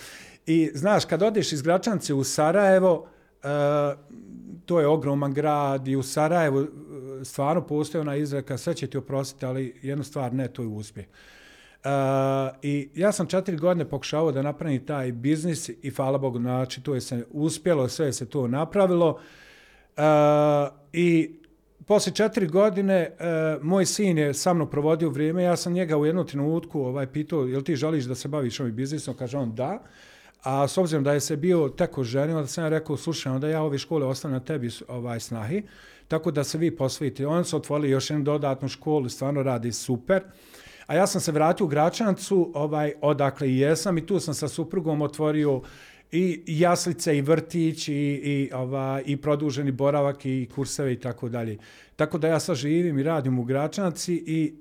I 0.47 0.71
znaš, 0.75 1.05
kad 1.05 1.23
odeš 1.23 1.53
iz 1.53 1.63
Gračance 1.63 2.15
u 2.15 2.25
Sarajevo, 2.25 3.07
uh, 3.43 3.49
to 4.69 4.81
je 4.81 4.87
ogroman 4.87 5.33
grad 5.33 5.89
i 5.89 5.97
u 5.97 6.03
Sarajevu 6.03 6.61
e, 6.61 6.67
stvarno 7.25 7.67
postoje 7.67 8.01
ona 8.01 8.17
izreka, 8.17 8.59
sve 8.59 8.75
će 8.75 8.87
ti 8.87 8.99
oprostiti, 8.99 9.47
ali 9.47 9.75
jednu 9.83 10.05
stvar 10.05 10.35
ne, 10.35 10.49
to 10.49 10.63
je 10.63 10.69
uspjeh. 10.69 11.07
Uh, 11.85 11.91
I 12.63 12.89
ja 12.95 13.13
sam 13.13 13.27
četiri 13.27 13.57
godine 13.57 13.89
pokušavao 13.89 14.33
da 14.33 14.43
napravim 14.43 14.87
taj 14.87 15.13
biznis 15.13 15.69
i 15.69 15.91
hvala 15.91 16.19
Bogu, 16.19 16.39
znači 16.39 16.83
to 16.83 16.95
je 16.95 17.01
se 17.01 17.27
uspjelo, 17.31 17.89
sve 17.89 18.13
se 18.13 18.27
to 18.27 18.49
napravilo. 18.49 19.19
Uh, 19.97 20.03
I 20.93 21.39
posle 21.87 22.13
četiri 22.13 22.47
godine 22.47 23.11
uh, 23.11 23.65
moj 23.65 23.87
sin 23.87 24.19
je 24.19 24.35
sa 24.35 24.55
mnom 24.55 24.71
provodio 24.71 25.11
vrijeme, 25.11 25.43
ja 25.43 25.57
sam 25.57 25.73
njega 25.73 25.97
u 25.97 26.07
jednu 26.07 26.25
trenutku 26.25 26.81
ovaj, 26.81 27.07
pitao, 27.07 27.45
jel 27.45 27.63
ti 27.63 27.77
želiš 27.77 28.05
da 28.05 28.15
se 28.15 28.29
baviš 28.29 28.61
ovim 28.61 28.75
biznisom? 28.75 29.15
Kaže 29.15 29.39
on, 29.39 29.55
da. 29.55 29.83
A 30.43 30.69
s 30.69 30.79
obzirom 30.79 31.05
da 31.05 31.13
je 31.13 31.21
se 31.21 31.37
bio 31.37 31.69
teko 31.69 32.05
ženio, 32.05 32.41
da 32.41 32.47
sam 32.47 32.65
ja 32.65 32.69
rekao, 32.69 32.97
slušaj, 32.97 33.33
onda 33.33 33.49
ja 33.49 33.63
ove 33.63 33.79
škole 33.79 34.07
ostavim 34.07 34.35
na 34.35 34.41
tebi 34.41 34.71
ovaj, 34.89 35.21
snahi, 35.21 35.63
tako 36.09 36.31
da 36.31 36.45
se 36.45 36.59
vi 36.59 36.77
posvijete. 36.77 37.27
On 37.27 37.45
su 37.45 37.57
otvorili 37.57 37.91
još 37.91 38.11
jednu 38.11 38.25
dodatnu 38.25 38.69
školu, 38.69 39.09
stvarno 39.09 39.43
radi 39.43 39.73
super. 39.73 40.23
A 40.87 40.95
ja 40.95 41.07
sam 41.07 41.21
se 41.21 41.33
vratio 41.33 41.67
u 41.67 41.69
Gračancu, 41.69 42.53
ovaj, 42.55 42.93
odakle 43.01 43.51
i 43.51 43.59
jesam, 43.59 43.99
i 43.99 44.07
tu 44.07 44.21
sam 44.21 44.35
sa 44.35 44.49
suprugom 44.49 45.03
otvorio 45.03 45.63
i 46.13 46.43
jaslice 46.47 47.19
i 47.19 47.21
vrtić 47.21 47.89
i, 47.89 47.93
i, 47.93 48.51
ova, 48.55 49.01
i 49.05 49.17
produženi 49.17 49.73
boravak 49.73 50.27
i 50.27 50.49
kurseve 50.55 50.93
i 50.93 51.01
tako 51.01 51.29
dalje. 51.29 51.59
Tako 51.97 52.19
da 52.19 52.29
ja 52.29 52.41
sad 52.41 52.57
živim 52.57 52.99
i 52.99 53.03
radim 53.03 53.39
u 53.39 53.45
Gračanci 53.45 54.15
i, 54.15 54.55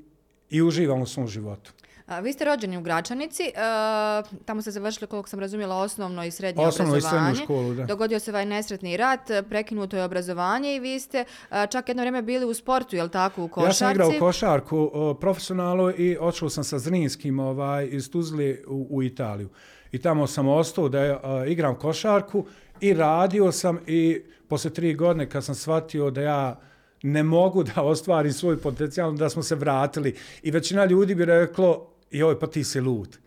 i 0.50 0.62
uživam 0.62 1.02
u 1.02 1.06
svom 1.06 1.28
životu. 1.28 1.72
A, 2.08 2.20
vi 2.20 2.34
ste 2.34 2.46
rođeni 2.46 2.78
u 2.78 2.82
Gračanici, 2.82 3.52
a, 3.58 4.24
tamo 4.46 4.62
ste 4.62 4.72
završili, 4.72 5.08
koliko 5.08 5.30
sam 5.30 5.40
razumjela, 5.40 5.76
osnovno 5.76 6.26
i 6.26 6.32
srednje 6.32 6.66
osnovno 6.66 6.94
obrazovanje. 6.94 7.32
Osnovno 7.32 7.34
i 7.34 7.36
srednju 7.36 7.46
školu, 7.46 7.74
da. 7.74 7.86
Dogodio 7.86 8.20
se 8.20 8.32
ovaj 8.32 8.46
nesretni 8.46 8.98
rat, 8.98 9.20
prekinuto 9.50 9.98
je 9.98 10.04
obrazovanje 10.04 10.76
i 10.76 10.80
vi 10.80 11.00
ste 11.00 11.26
a, 11.50 11.66
čak 11.66 11.88
jedno 11.90 12.02
vrijeme 12.02 12.22
bili 12.22 12.46
u 12.46 12.54
sportu, 12.54 12.96
je 12.96 13.04
li 13.04 13.10
tako, 13.10 13.44
u 13.44 13.48
košarci? 13.48 13.84
Ja 13.84 13.88
sam 13.88 13.92
igrao 13.92 14.12
košarku 14.20 14.90
o, 14.94 15.14
profesionalno 15.14 15.94
i 15.98 16.18
odšao 16.20 16.50
sam 16.50 16.64
sa 16.64 16.80
Zrinskim 16.80 17.40
ovaj, 17.40 17.88
iz 17.92 18.12
Tuzli 18.12 18.64
u, 18.68 18.88
u 18.90 19.04
Italiju. 19.04 19.50
I 19.92 20.02
tamo 20.02 20.28
sam 20.28 20.48
ostao 20.48 20.90
da 20.90 21.00
a, 21.00 21.46
igram 21.48 21.76
košarku 21.76 22.46
i 22.80 22.94
radio 22.94 23.52
sam 23.52 23.80
i 23.88 24.22
posle 24.48 24.74
tri 24.74 24.94
godine 24.94 25.30
kad 25.30 25.44
sam 25.44 25.56
shvatio 25.56 26.12
da 26.12 26.22
ja 26.22 26.60
ne 27.04 27.24
mogu 27.24 27.64
da 27.64 27.82
ostvarim 27.94 28.34
svoj 28.34 28.58
potencijal, 28.58 29.14
da 29.14 29.30
smo 29.30 29.44
se 29.44 29.56
vratili. 29.56 30.16
I 30.44 30.52
većina 30.52 30.86
ljudi 30.86 31.16
bi 31.16 31.26
reklo, 31.26 31.97
joj, 32.12 32.40
pa 32.40 32.48
ti 32.48 32.64
si 32.64 32.82
lud. 32.82 33.18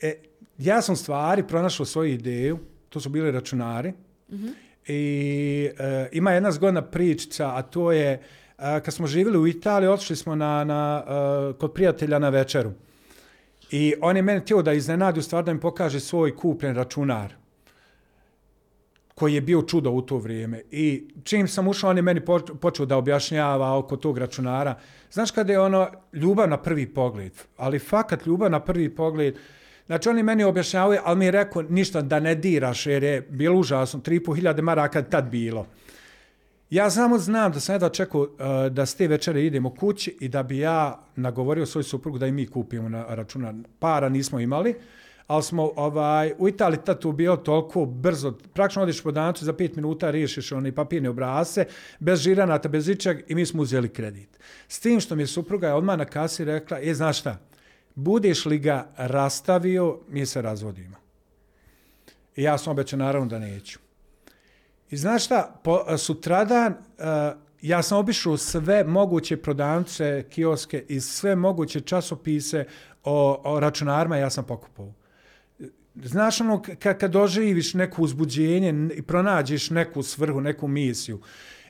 E, 0.00 0.14
ja 0.58 0.82
sam 0.82 0.96
stvari 0.96 1.46
pronašao 1.46 1.86
svoju 1.86 2.12
ideju, 2.12 2.58
to 2.88 3.00
su 3.00 3.08
bili 3.08 3.30
računari, 3.30 3.90
mm 3.90 4.36
-hmm. 4.36 4.52
i 4.86 5.70
e, 5.78 6.08
ima 6.12 6.32
jedna 6.32 6.52
zgodna 6.52 6.82
pričica, 6.82 7.56
a 7.56 7.62
to 7.62 7.92
je, 7.92 8.10
e, 8.12 8.20
kad 8.58 8.94
smo 8.94 9.06
živjeli 9.06 9.38
u 9.38 9.46
Italiji, 9.46 9.88
otišli 9.88 10.16
smo 10.16 10.34
na, 10.34 10.64
na, 10.64 11.04
e, 11.08 11.58
kod 11.58 11.72
prijatelja 11.72 12.18
na 12.18 12.28
večeru. 12.28 12.72
I 13.70 13.94
on 14.00 14.16
je 14.16 14.22
meni 14.22 14.40
htio 14.40 14.62
da 14.62 14.72
iznenadi, 14.72 15.20
u 15.20 15.22
stvari 15.22 15.44
da 15.46 15.54
mi 15.54 15.60
pokaže 15.60 16.00
svoj 16.00 16.36
kupljen 16.36 16.74
računar 16.74 17.34
koji 19.16 19.34
je 19.34 19.40
bio 19.40 19.62
čudo 19.62 19.90
u 19.90 20.02
to 20.02 20.18
vrijeme. 20.18 20.60
I 20.70 21.08
čim 21.24 21.48
sam 21.48 21.68
ušao, 21.68 21.90
on 21.90 21.96
je 21.96 22.02
meni 22.02 22.20
počeo 22.60 22.86
da 22.86 22.96
objašnjava 22.96 23.78
oko 23.78 23.96
tog 23.96 24.18
računara. 24.18 24.74
Znaš 25.10 25.30
kada 25.30 25.52
je 25.52 25.60
ono 25.60 25.88
ljubav 26.12 26.48
na 26.48 26.56
prvi 26.56 26.86
pogled, 26.86 27.32
ali 27.56 27.78
fakat 27.78 28.26
ljubav 28.26 28.50
na 28.50 28.60
prvi 28.60 28.94
pogled, 28.94 29.36
znači 29.86 30.08
oni 30.08 30.22
meni 30.22 30.44
objašnjavaju, 30.44 31.00
ali 31.04 31.18
mi 31.18 31.24
je 31.24 31.30
rekao 31.30 31.62
ništa 31.62 32.02
da 32.02 32.20
ne 32.20 32.34
diraš, 32.34 32.86
jer 32.86 33.02
je 33.02 33.20
bilo 33.20 33.58
užasno, 33.58 34.00
3.500 34.00 34.60
maraka 34.60 35.02
tad 35.02 35.30
bilo. 35.30 35.66
Ja 36.70 36.90
samo 36.90 37.18
znam 37.18 37.52
da 37.52 37.60
sam 37.60 37.74
jedva 37.74 37.88
čekao 37.88 38.20
uh, 38.20 38.28
da 38.70 38.86
s 38.86 38.94
te 38.94 39.08
večere 39.08 39.44
idemo 39.44 39.74
kući 39.74 40.16
i 40.20 40.28
da 40.28 40.42
bi 40.42 40.58
ja 40.58 41.00
nagovorio 41.16 41.66
svoj 41.66 41.84
suprugu 41.84 42.18
da 42.18 42.26
i 42.26 42.32
mi 42.32 42.46
kupimo 42.46 42.88
na 42.88 43.04
računa. 43.08 43.54
Para 43.78 44.08
nismo 44.08 44.40
imali, 44.40 44.74
ali 45.26 45.42
smo 45.42 45.72
ovaj, 45.76 46.32
u 46.38 46.48
Italiji 46.48 46.78
tu 47.00 47.12
bio 47.12 47.36
toliko 47.36 47.84
brzo, 47.84 48.32
praktično 48.54 48.82
odiš 48.82 49.02
po 49.02 49.12
dancu, 49.12 49.44
za 49.44 49.52
5 49.52 49.76
minuta 49.76 50.10
riješiš 50.10 50.52
one 50.52 50.74
papirne 50.74 51.08
obrase, 51.08 51.64
bez 51.98 52.20
žiranata, 52.20 52.68
bez 52.68 52.88
ičeg 52.88 53.24
i 53.28 53.34
mi 53.34 53.46
smo 53.46 53.62
uzeli 53.62 53.88
kredit. 53.88 54.38
S 54.68 54.80
tim 54.80 55.00
što 55.00 55.16
mi 55.16 55.22
je 55.22 55.26
supruga 55.26 55.74
odmah 55.74 55.98
na 55.98 56.04
kasi 56.04 56.44
rekla, 56.44 56.78
je, 56.78 56.94
znaš 56.94 57.20
šta, 57.20 57.38
budeš 57.94 58.44
li 58.44 58.58
ga 58.58 58.88
rastavio, 58.96 59.98
mi 60.08 60.26
se 60.26 60.42
razvodimo. 60.42 60.96
I 62.36 62.42
ja 62.42 62.58
sam 62.58 62.70
obećao 62.70 62.98
naravno 62.98 63.28
da 63.28 63.38
neću. 63.38 63.78
I 64.90 64.96
znaš 64.96 65.24
šta, 65.24 65.60
po, 65.64 65.98
sutradan 65.98 66.72
uh, 66.72 67.04
ja 67.62 67.82
sam 67.82 67.98
obišao 67.98 68.36
sve 68.36 68.84
moguće 68.84 69.36
prodavnice, 69.36 70.24
kioske 70.30 70.84
i 70.88 71.00
sve 71.00 71.36
moguće 71.36 71.80
časopise 71.80 72.64
o, 73.04 73.40
o 73.44 73.60
računarima 73.60 74.16
ja 74.16 74.30
sam 74.30 74.44
pokupao 74.44 74.92
znaš 76.04 76.40
ono, 76.40 76.62
kad, 76.78 76.98
kad 76.98 77.10
doživiš 77.10 77.74
neku 77.74 78.02
uzbuđenje 78.02 78.90
i 78.94 79.02
pronađeš 79.02 79.70
neku 79.70 80.02
svrhu, 80.02 80.40
neku 80.40 80.68
misiju, 80.68 81.20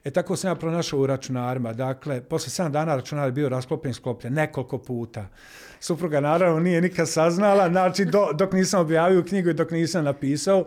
e 0.04 0.10
tako 0.10 0.36
sam 0.36 0.50
ja 0.50 0.54
pronašao 0.54 1.00
u 1.00 1.06
računarima. 1.06 1.72
Dakle, 1.72 2.20
posle 2.20 2.64
7 2.64 2.70
dana 2.70 2.96
računar 2.96 3.28
je 3.28 3.32
bio 3.32 3.48
rasklopljen, 3.48 3.94
sklopljen 3.94 4.34
nekoliko 4.34 4.78
puta. 4.78 5.28
Supruga 5.80 6.20
naravno 6.20 6.60
nije 6.60 6.80
nikad 6.80 7.08
saznala, 7.08 7.68
znači 7.68 8.04
do, 8.04 8.28
dok 8.34 8.52
nisam 8.52 8.80
objavio 8.80 9.22
knjigu 9.22 9.48
i 9.48 9.54
dok 9.54 9.70
nisam 9.70 10.04
napisao, 10.04 10.66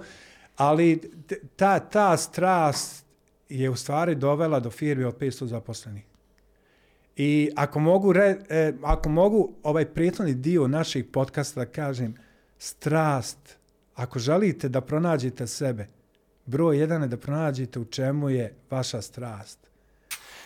ali 0.55 1.11
ta, 1.55 1.79
ta 1.79 2.17
strast 2.17 3.05
je 3.49 3.69
u 3.69 3.75
stvari 3.75 4.15
dovela 4.15 4.59
do 4.59 4.69
firme 4.69 5.05
od 5.07 5.17
500 5.17 5.45
zaposlenih. 5.45 6.03
I 7.15 7.49
ako 7.55 7.79
mogu, 7.79 8.13
re, 8.13 8.37
e, 8.49 8.73
ako 8.83 9.09
mogu 9.09 9.53
ovaj 9.63 9.85
prijetljeni 9.85 10.33
dio 10.33 10.67
naših 10.67 11.05
podcasta 11.05 11.59
da 11.59 11.71
kažem, 11.71 12.15
strast, 12.59 13.57
ako 13.95 14.19
želite 14.19 14.69
da 14.69 14.81
pronađete 14.81 15.47
sebe, 15.47 15.87
broj 16.45 16.79
jedan 16.79 17.01
je 17.01 17.07
da 17.07 17.17
pronađete 17.17 17.79
u 17.79 17.85
čemu 17.85 18.29
je 18.29 18.53
vaša 18.69 19.01
strast. 19.01 19.59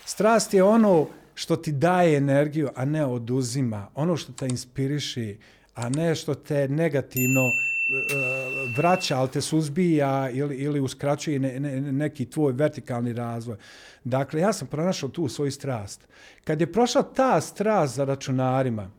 Strast 0.06 0.54
je 0.54 0.64
ono 0.64 1.08
što 1.36 1.56
ti 1.56 1.72
daje 1.72 2.18
energiju, 2.18 2.70
a 2.76 2.86
ne 2.86 3.06
oduzima. 3.06 3.88
Ono 3.96 4.18
što 4.18 4.34
te 4.34 4.48
inspiriši, 4.48 5.38
a 5.76 5.90
ne 5.90 6.16
što 6.16 6.36
te 6.36 6.68
negativno 6.68 7.42
uh, 7.42 8.78
vraća, 8.78 9.18
ali 9.18 9.30
te 9.30 9.42
suzbija 9.42 10.30
ili, 10.30 10.56
ili 10.56 10.80
uskraćuje 10.80 11.40
ne, 11.40 11.60
ne, 11.60 11.82
neki 11.82 12.26
tvoj 12.26 12.54
vertikalni 12.54 13.14
razvoj. 13.14 13.58
Dakle, 14.04 14.42
ja 14.42 14.54
sam 14.54 14.68
pronašao 14.68 15.10
tu 15.10 15.28
svoju 15.28 15.52
strast. 15.52 16.02
Kad 16.44 16.62
je 16.62 16.72
prošla 16.72 17.04
ta 17.04 17.42
strast 17.42 17.96
za 17.96 18.06
računarima, 18.06 18.92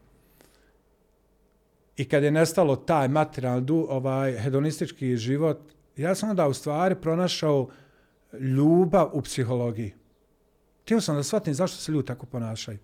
I 1.97 2.05
kad 2.05 2.23
je 2.23 2.31
nestalo 2.31 2.77
taj 2.77 3.09
materijalni, 3.09 3.87
ovaj, 3.89 4.39
hedonistički 4.39 5.17
život, 5.17 5.59
ja 5.97 6.15
sam 6.15 6.31
onda 6.31 6.49
u 6.49 6.55
stvari 6.55 6.95
pronašao 6.95 7.69
ljubav 8.41 9.11
u 9.13 9.23
psihologiji. 9.23 9.95
Htio 10.83 11.01
sam 11.01 11.17
da 11.17 11.23
shvatim 11.23 11.55
zašto 11.55 11.77
se 11.77 11.93
ljudi 11.93 12.07
tako 12.07 12.27
ponašaju. 12.27 12.79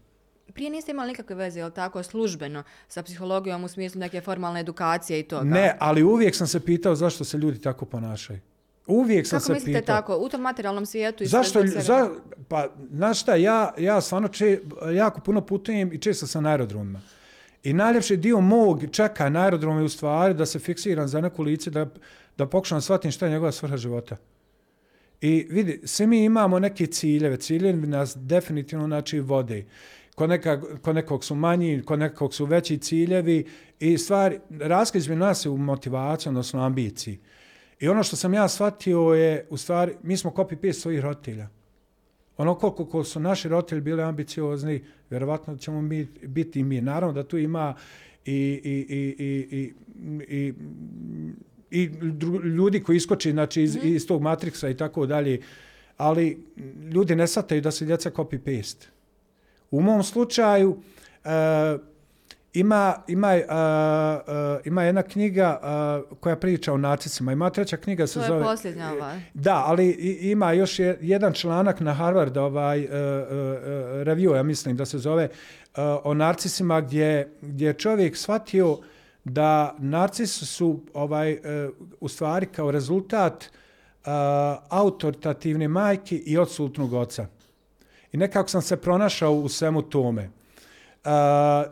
Prije 0.55 0.71
niste 0.71 0.91
imali 0.91 1.09
nikakve 1.09 1.37
veze, 1.37 1.61
ili 1.61 1.73
tako, 1.73 2.03
službeno 2.03 2.63
sa 2.89 3.03
psihologijom 3.03 3.65
u 3.65 3.69
smislu 3.69 3.99
neke 3.99 4.21
formalne 4.21 4.61
edukacije 4.61 5.21
i 5.21 5.23
toga? 5.23 5.45
Ne, 5.45 5.77
ali 5.81 6.03
uvijek 6.03 6.35
sam 6.35 6.47
se 6.47 6.61
pitao 6.61 6.95
zašto 6.95 7.25
se 7.25 7.39
ljudi 7.39 7.61
tako 7.61 7.85
ponašaju. 7.85 8.41
Uvijek 8.87 9.27
sam 9.27 9.41
Kako 9.41 9.45
se 9.45 9.53
pitao. 9.53 9.65
Kako 9.65 9.71
mislite 9.71 9.87
tako, 9.87 10.17
u 10.17 10.29
tom 10.29 10.41
materijalnom 10.41 10.87
svijetu? 10.87 11.25
I 11.25 11.27
zašto, 11.27 11.67
za, 11.67 12.11
pa, 12.49 12.69
znaš 12.93 13.21
šta, 13.21 13.35
ja, 13.35 13.75
ja 13.79 14.01
stvarno 14.01 14.29
če, 14.29 14.61
jako 14.95 15.21
puno 15.21 15.41
putujem 15.41 15.93
i 15.93 15.99
često 15.99 16.27
sam 16.27 16.43
na 16.43 16.51
aerodromima. 16.51 17.01
I 17.63 17.73
najljepši 17.73 18.17
dio 18.17 18.41
mog 18.41 18.85
čeka 18.93 19.29
na 19.29 19.43
aerodromu 19.43 19.81
je 19.81 19.85
u 19.85 19.89
stvari 19.89 20.35
da 20.35 20.47
se 20.47 20.59
fiksiram 20.59 21.09
za 21.09 21.21
neku 21.21 21.43
lice, 21.43 21.71
da, 21.71 21.87
da 22.39 22.47
pokušam 22.47 22.81
shvatim 22.81 23.11
šta 23.11 23.27
je 23.27 23.33
njegova 23.33 23.53
svrha 23.53 23.77
života. 23.77 24.17
I 25.21 25.47
vidi, 25.51 25.81
svi 25.85 26.07
mi 26.07 26.25
imamo 26.25 26.59
neke 26.59 26.87
ciljeve, 26.87 27.37
ciljevi 27.37 27.87
nas 27.87 28.17
definitivno 28.17 28.87
znači 28.87 29.21
vode. 29.21 29.65
kod, 30.15 30.29
neka, 30.29 30.61
kod 30.83 30.95
nekog 30.95 31.25
su 31.25 31.35
manji, 31.35 31.83
kod 31.83 31.99
nekog 31.99 32.35
su 32.35 32.45
veći 32.45 32.79
ciljevi 32.79 33.47
i 33.79 33.99
stvari, 33.99 34.41
raskaz 34.51 35.09
bi 35.09 35.17
nas 35.17 35.45
je 35.45 35.51
u 35.51 35.57
motivaciji, 35.57 36.31
odnosno 36.31 36.65
ambiciji. 36.65 37.19
I 37.81 37.89
ono 37.89 38.03
što 38.03 38.17
sam 38.17 38.35
ja 38.35 38.49
shvatio 38.49 39.01
je, 39.01 39.47
u 39.51 39.57
stvari, 39.57 39.97
mi 40.03 40.17
smo 40.17 40.31
copy-paste 40.31 40.73
svojih 40.73 41.01
roditelja. 41.01 41.49
Ono 42.41 42.55
koliko, 42.55 42.85
koliko 42.85 43.05
su 43.05 43.21
naši 43.21 43.49
roditelji 43.49 43.81
bili 43.81 44.03
ambiciozni, 44.03 44.85
vjerovatno 45.11 45.57
ćemo 45.57 45.83
mi, 45.83 46.09
biti 46.23 46.61
i 46.61 46.65
mi. 46.65 46.81
Naravno 46.81 47.13
da 47.13 47.29
tu 47.29 47.39
ima 47.39 47.75
i, 48.25 48.61
i, 48.65 48.87
i, 48.89 49.15
i, 49.19 49.73
i, 50.29 50.55
i, 51.71 51.81
i 51.81 51.85
ljudi 52.57 52.83
koji 52.83 52.97
iskoči 52.97 53.31
znači, 53.31 53.63
iz, 53.63 53.77
mm 53.77 53.81
iz 53.85 54.07
tog 54.07 54.23
matriksa 54.23 54.69
i 54.69 54.77
tako 54.77 55.07
dalje, 55.07 55.41
ali 55.97 56.47
ljudi 56.93 57.17
ne 57.17 57.27
sataju 57.27 57.61
da 57.61 57.71
se 57.71 57.85
djeca 57.85 58.11
copy-paste. 58.11 58.87
U 59.71 59.81
mom 59.81 60.03
slučaju, 60.03 60.71
uh, 60.71 61.31
ima, 62.53 62.95
ima, 63.09 63.35
uh, 63.35 63.41
uh, 63.41 64.67
ima 64.67 64.83
jedna 64.83 65.03
knjiga 65.03 65.61
uh, 66.11 66.19
koja 66.19 66.37
priča 66.37 66.73
o 66.73 66.77
nacicima. 66.77 67.33
Ima 67.33 67.51
treća 67.51 67.77
knjiga 67.77 68.07
se 68.07 68.21
zove... 68.21 68.29
To 68.29 68.37
je 68.37 68.43
posljednja 68.43 68.93
ovaj. 68.93 69.21
Da, 69.35 69.65
ali 69.67 69.91
ima 70.21 70.53
još 70.53 70.79
jedan 71.01 71.33
članak 71.33 71.81
na 71.81 71.95
Harvard 71.95 72.37
ovaj, 72.37 72.85
uh, 72.85 72.91
uh, 72.91 72.97
review, 74.07 74.37
ja 74.37 74.43
mislim 74.43 74.77
da 74.77 74.87
se 74.87 74.99
zove 74.99 75.25
uh, 75.25 75.83
o 76.05 76.15
narcisima 76.15 76.81
gdje, 76.81 77.37
gdje 77.41 77.73
čovjek 77.73 78.17
shvatio 78.17 78.79
da 79.25 79.75
narcis 79.79 80.45
su 80.45 80.81
ovaj, 80.95 81.33
uh, 81.33 81.41
u 82.01 82.09
stvari 82.09 82.47
kao 82.47 82.71
rezultat 82.71 83.45
uh, 83.45 84.07
autoritativne 84.69 85.69
majke 85.69 86.17
i 86.17 86.39
odsutnog 86.39 86.93
oca. 86.93 87.27
I 88.13 88.17
nekako 88.17 88.49
sam 88.49 88.63
se 88.63 88.77
pronašao 88.77 89.33
u 89.33 89.49
svemu 89.49 89.83
tome. 89.83 90.31
Uh, 91.05 91.11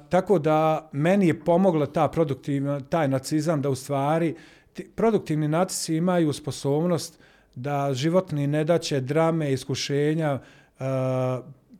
tako 0.08 0.38
da 0.38 0.88
meni 0.92 1.26
je 1.26 1.40
pomogla 1.40 1.86
ta 1.86 2.08
produktivna, 2.08 2.80
taj 2.80 3.08
nacizam 3.08 3.62
da 3.62 3.70
u 3.70 3.74
stvari 3.74 4.34
ti, 4.72 4.90
produktivni 4.94 5.48
nacisi 5.48 5.96
imaju 5.96 6.32
sposobnost 6.32 7.18
da 7.54 7.94
životni 7.94 8.46
nedaće, 8.46 9.00
drame, 9.00 9.52
iskušenja 9.52 10.38
uh, 10.38 10.86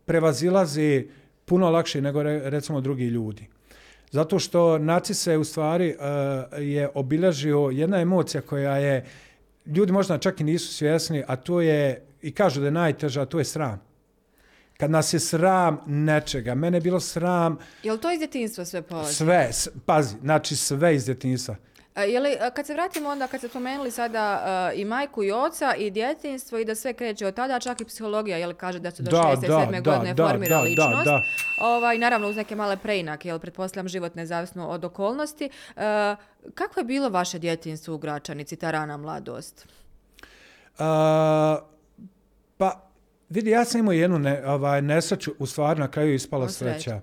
prevazilaze 0.05 1.05
puno 1.45 1.71
lakše 1.71 2.01
nego 2.01 2.23
re, 2.23 2.41
recimo 2.45 2.81
drugi 2.81 3.05
ljudi. 3.05 3.47
Zato 4.11 4.39
što 4.39 4.79
nacise 4.79 5.37
u 5.37 5.45
stvari 5.45 5.97
uh, 5.99 6.05
je 6.59 6.89
obilažio 6.95 7.71
jedna 7.73 8.01
emocija 8.01 8.41
koja 8.41 8.77
je 8.77 9.05
ljudi 9.67 9.93
možda 9.93 10.19
čak 10.19 10.41
i 10.41 10.45
nisu 10.45 10.75
svjesni, 10.75 11.25
a 11.27 11.37
to 11.37 11.61
je 11.61 12.07
i 12.23 12.33
kažu 12.33 12.61
da 12.61 12.67
je 12.67 12.73
najteža, 12.73 13.23
a 13.23 13.27
to 13.27 13.39
je 13.39 13.45
sram 13.45 13.88
kad 14.79 14.91
nas 14.91 15.13
je 15.13 15.21
sram 15.21 15.81
nečega. 15.87 16.55
Mene 16.55 16.77
je 16.77 16.81
bilo 16.81 17.01
sram... 17.01 17.59
Je 17.83 17.93
li 17.93 18.01
to 18.01 18.13
iz 18.13 18.19
djetinstva 18.19 18.65
sve 18.65 18.83
polazi? 18.83 19.15
Sve, 19.15 19.51
pazi, 19.87 20.17
znači 20.23 20.57
sve 20.57 20.95
iz 20.95 21.05
djetinstva. 21.05 21.57
A, 21.95 22.03
je 22.03 22.21
li, 22.21 22.37
kad 22.55 22.67
se 22.67 22.75
vratimo 22.75 23.09
onda, 23.09 23.27
kad 23.27 23.41
se 23.41 23.49
pomenuli 23.49 23.91
sada 23.91 24.43
uh, 24.73 24.81
i 24.81 24.85
majku 24.85 25.25
i 25.25 25.33
oca 25.33 25.75
i 25.75 25.91
djetinstvo 25.91 26.59
i 26.59 26.65
da 26.65 26.75
sve 26.75 26.93
kreće 26.93 27.27
od 27.27 27.35
tada, 27.35 27.61
čak 27.61 27.81
i 27.81 27.85
psihologija, 27.85 28.37
je 28.37 28.47
li 28.47 28.55
kaže 28.55 28.79
da 28.79 28.91
se 28.91 29.03
do 29.03 29.11
6-7 29.11 29.83
godine 29.83 30.15
da, 30.15 30.29
formira 30.29 30.57
da, 30.57 30.63
ličnost. 30.63 31.05
Da, 31.05 31.11
da. 31.11 31.23
Ovaj, 31.61 31.99
naravno 31.99 32.29
uz 32.29 32.37
neke 32.37 32.57
male 32.57 32.77
preinake, 32.77 33.29
jel 33.29 33.39
pretpostavljam 33.39 33.89
život 33.89 34.15
nezavisno 34.15 34.69
od 34.69 34.85
okolnosti. 34.85 35.51
Uh, 35.77 35.83
kako 36.55 36.81
je 36.81 36.85
bilo 36.85 37.09
vaše 37.09 37.39
djetinstvo 37.39 37.95
u 37.95 37.99
Gračanici, 37.99 38.57
ta 38.57 38.71
rana 38.71 38.97
mladost? 38.97 39.67
Uh, 40.79 40.85
pa, 42.57 42.88
Vidi, 43.31 43.51
ja 43.51 43.65
sam 43.65 43.79
imao 43.79 43.93
jednu 43.93 44.19
ne, 44.19 44.43
ovaj, 44.47 44.83
nesreću, 44.83 45.33
u 45.39 45.47
stvari 45.47 45.81
na 45.81 45.89
kraju 45.89 46.15
ispala 46.15 46.45
o, 46.45 46.49
sreća. 46.49 47.01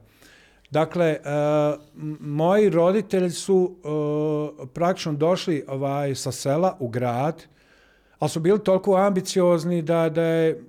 Dakle, 0.72 1.20
uh, 1.20 1.82
moji 2.20 2.70
roditelji 2.70 3.30
su 3.30 3.56
uh, 3.56 4.68
praktično 4.74 5.14
došli 5.14 5.64
ovaj, 5.68 6.16
sa 6.16 6.32
sela 6.32 6.78
u 6.80 6.88
grad, 6.88 7.44
ali 8.20 8.30
su 8.30 8.40
bili 8.40 8.64
toliko 8.64 8.96
ambiciozni 8.96 9.82
da, 9.82 10.10
da, 10.10 10.24
je, 10.24 10.64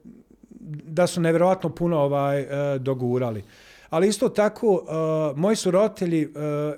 da 0.84 1.06
su 1.06 1.20
nevjerovatno 1.20 1.70
puno 1.70 1.98
ovaj, 1.98 2.42
uh, 2.42 2.48
dogurali. 2.80 3.44
Ali 3.90 4.08
isto 4.08 4.28
tako, 4.28 4.68
uh, 4.68 5.38
moji 5.38 5.56
su 5.56 5.70
roditelji 5.70 6.26
uh, 6.26 6.32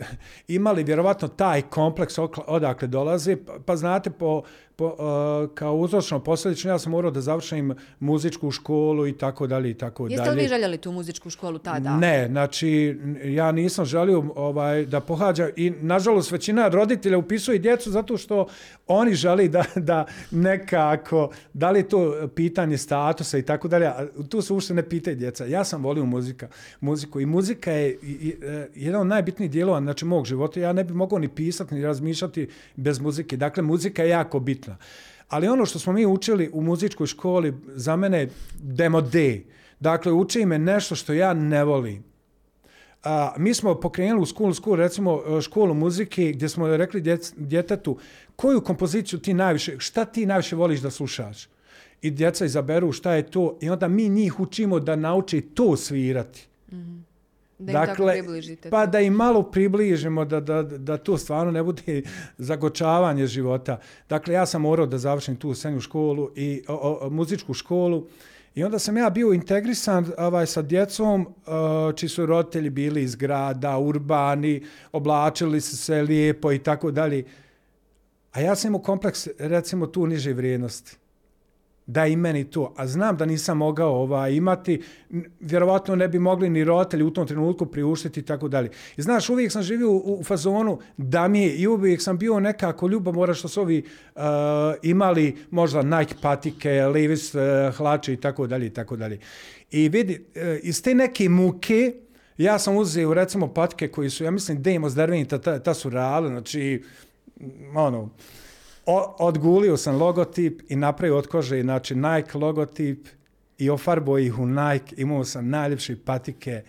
imali 0.48 0.84
vjerovatno 0.84 1.28
taj 1.28 1.62
kompleks 1.62 2.14
odakle 2.46 2.88
dolaze, 2.88 3.36
pa, 3.36 3.52
pa 3.66 3.76
znate, 3.76 4.10
po, 4.10 4.42
po, 4.78 4.86
uh, 4.86 5.54
kao 5.54 5.76
uzročno 5.76 6.20
posljedično 6.20 6.70
ja 6.70 6.78
sam 6.78 6.92
morao 6.92 7.10
da 7.10 7.20
završim 7.20 7.74
muzičku 8.00 8.50
školu 8.50 9.06
i 9.06 9.12
tako 9.12 9.46
dalje 9.46 9.70
i 9.70 9.74
tako 9.74 10.08
dalje. 10.08 10.14
Jeste 10.14 10.30
li 10.30 10.42
vi 10.42 10.48
željeli 10.48 10.78
tu 10.78 10.92
muzičku 10.92 11.30
školu 11.30 11.58
tada? 11.58 11.96
Ne, 11.96 12.26
znači 12.28 12.98
ja 13.24 13.52
nisam 13.52 13.84
želio 13.84 14.24
ovaj, 14.36 14.86
da 14.86 15.00
pohađa 15.00 15.48
i 15.56 15.70
nažalost 15.70 16.30
većina 16.30 16.68
roditelja 16.68 17.18
upisuje 17.18 17.58
djecu 17.58 17.90
zato 17.90 18.16
što 18.16 18.46
oni 18.86 19.14
želi 19.14 19.48
da, 19.48 19.64
da 19.76 20.06
nekako, 20.30 21.30
da 21.52 21.70
li 21.70 21.88
to 21.88 22.28
pitanje 22.34 22.78
statusa 22.78 23.38
i 23.38 23.42
tako 23.42 23.68
dalje, 23.68 23.90
tu 24.28 24.42
se 24.42 24.52
ušte 24.52 24.74
ne 24.74 24.88
pitaju 24.88 25.16
djeca. 25.16 25.44
Ja 25.44 25.64
sam 25.64 25.82
volio 25.82 26.04
muzika, 26.04 26.48
muziku 26.80 27.20
i 27.20 27.26
muzika 27.26 27.72
je 27.72 27.88
e, 27.90 28.68
jedan 28.74 29.00
od 29.00 29.06
najbitnijih 29.06 29.50
dijelova 29.50 29.80
znači, 29.80 30.04
mog 30.04 30.26
života. 30.26 30.60
Ja 30.60 30.72
ne 30.72 30.84
bi 30.84 30.94
mogao 30.94 31.18
ni 31.18 31.28
pisati 31.28 31.74
ni 31.74 31.82
razmišljati 31.82 32.48
bez 32.76 33.00
muzike. 33.00 33.36
Dakle, 33.36 33.62
muzika 33.62 34.02
je 34.02 34.08
jako 34.08 34.40
bitna 34.40 34.67
bitna. 34.68 34.76
Ali 35.28 35.48
ono 35.48 35.66
što 35.66 35.78
smo 35.78 35.92
mi 35.92 36.06
učili 36.06 36.50
u 36.52 36.62
muzičkoj 36.62 37.06
školi, 37.06 37.54
za 37.74 37.96
mene 37.96 38.18
je 38.18 38.30
demo 38.58 39.00
D. 39.00 39.42
Dakle, 39.80 40.12
uči 40.12 40.46
me 40.46 40.58
nešto 40.58 40.94
što 40.94 41.12
ja 41.12 41.34
ne 41.34 41.64
volim. 41.64 42.04
A, 43.04 43.34
mi 43.36 43.54
smo 43.54 43.74
pokrenuli 43.80 44.22
u 44.22 44.26
school, 44.26 44.54
school, 44.54 44.76
recimo 44.76 45.22
e, 45.38 45.40
školu 45.40 45.74
muzike, 45.74 46.32
gdje 46.32 46.48
smo 46.48 46.76
rekli 46.76 47.00
djec, 47.00 47.32
djetetu 47.36 47.98
koju 48.36 48.60
kompoziciju 48.60 49.18
ti 49.18 49.34
najviše, 49.34 49.76
šta 49.78 50.04
ti 50.04 50.26
najviše 50.26 50.56
voliš 50.56 50.80
da 50.80 50.90
slušaš. 50.90 51.48
I 52.02 52.10
djeca 52.10 52.44
izaberu 52.44 52.92
šta 52.92 53.12
je 53.12 53.30
to 53.30 53.58
i 53.60 53.70
onda 53.70 53.88
mi 53.88 54.08
njih 54.08 54.40
učimo 54.40 54.80
da 54.80 54.96
nauči 54.96 55.40
to 55.40 55.76
svirati. 55.76 56.48
Mm 56.72 56.76
-hmm. 56.76 57.07
Da 57.58 57.72
dakle, 57.72 57.94
tako 57.94 58.26
približite. 58.26 58.70
Pa 58.70 58.86
da 58.86 59.00
im 59.00 59.12
malo 59.12 59.42
približimo, 59.42 60.24
da, 60.24 60.40
da, 60.40 60.62
da 60.62 60.96
to 60.96 61.18
stvarno 61.18 61.52
ne 61.52 61.62
bude 61.62 62.02
zagočavanje 62.38 63.26
života. 63.26 63.78
Dakle, 64.08 64.34
ja 64.34 64.46
sam 64.46 64.62
morao 64.62 64.86
da 64.86 64.98
završim 64.98 65.36
tu 65.36 65.54
srednju 65.54 65.80
školu 65.80 66.30
i 66.36 66.62
o, 66.68 66.98
o, 67.00 67.10
muzičku 67.10 67.54
školu. 67.54 68.06
I 68.54 68.64
onda 68.64 68.78
sam 68.78 68.96
ja 68.96 69.10
bio 69.10 69.32
integrisan 69.32 70.06
ovaj, 70.18 70.46
sa 70.46 70.62
djecom, 70.62 71.20
uh, 71.20 71.94
čiji 71.96 72.08
su 72.08 72.26
roditelji 72.26 72.70
bili 72.70 73.02
iz 73.02 73.16
grada, 73.16 73.78
urbani, 73.78 74.62
oblačili 74.92 75.60
su 75.60 75.76
se 75.76 76.02
lijepo 76.02 76.52
i 76.52 76.58
tako 76.58 76.90
dalje. 76.90 77.24
A 78.32 78.40
ja 78.40 78.54
sam 78.54 78.68
imao 78.68 78.82
kompleks, 78.82 79.28
recimo, 79.38 79.86
tu 79.86 80.06
niže 80.06 80.32
vrijednosti 80.32 80.96
da 81.88 82.06
i 82.06 82.16
meni 82.16 82.44
to. 82.44 82.74
A 82.76 82.86
znam 82.86 83.16
da 83.16 83.26
nisam 83.26 83.58
mogao 83.58 83.92
ova, 83.92 84.28
imati, 84.28 84.82
vjerovatno 85.40 85.96
ne 85.96 86.08
bi 86.08 86.18
mogli 86.18 86.50
ni 86.50 86.64
roditelji 86.64 87.02
u 87.02 87.10
tom 87.10 87.26
trenutku 87.26 87.66
priuštiti 87.66 88.20
i 88.20 88.22
tako 88.22 88.48
dalje. 88.48 88.70
I 88.96 89.02
znaš, 89.02 89.30
uvijek 89.30 89.52
sam 89.52 89.62
živio 89.62 89.90
u, 89.90 90.18
u 90.20 90.24
fazonu 90.24 90.78
da 90.96 91.28
mi 91.28 91.42
je, 91.42 91.56
i 91.56 91.66
uvijek 91.66 92.02
sam 92.02 92.18
bio 92.18 92.40
nekako 92.40 92.88
ljubomora 92.88 93.34
što 93.34 93.48
su 93.48 93.60
ovi 93.60 93.82
uh, 94.14 94.22
imali 94.82 95.36
možda 95.50 95.82
Nike 95.82 96.14
patike, 96.22 96.70
Levi's 96.70 97.34
uh, 97.34 97.74
hlače 97.76 98.12
i 98.12 98.16
tako 98.16 98.46
dalje 98.46 98.66
i 98.66 98.70
tako 98.70 98.96
dalje. 98.96 99.18
I 99.70 99.88
vidi, 99.88 100.24
uh, 100.36 100.42
iz 100.62 100.82
te 100.82 100.94
neke 100.94 101.28
muke, 101.28 101.92
ja 102.38 102.58
sam 102.58 102.76
uzeo 102.76 103.14
recimo 103.14 103.54
patike 103.54 103.88
koji 103.88 104.10
su, 104.10 104.24
ja 104.24 104.30
mislim, 104.30 104.62
Demos 104.62 104.94
Derveni, 104.94 105.28
ta, 105.28 105.38
ta, 105.38 105.58
ta 105.58 105.74
su 105.74 105.90
reale, 105.90 106.28
znači, 106.28 106.82
ono, 107.74 108.10
odgulio 109.18 109.76
sam 109.76 109.96
logotip 109.96 110.62
i 110.68 110.76
napravio 110.76 111.18
od 111.18 111.26
kože 111.26 111.62
znači 111.62 111.94
Nike 111.94 112.38
logotip 112.38 113.08
i 113.58 113.70
ofarbo 113.70 114.18
ih 114.18 114.38
u 114.38 114.46
Nike, 114.46 114.94
imao 114.96 115.24
sam 115.24 115.48
najljepše 115.48 115.96
patike. 116.04 116.62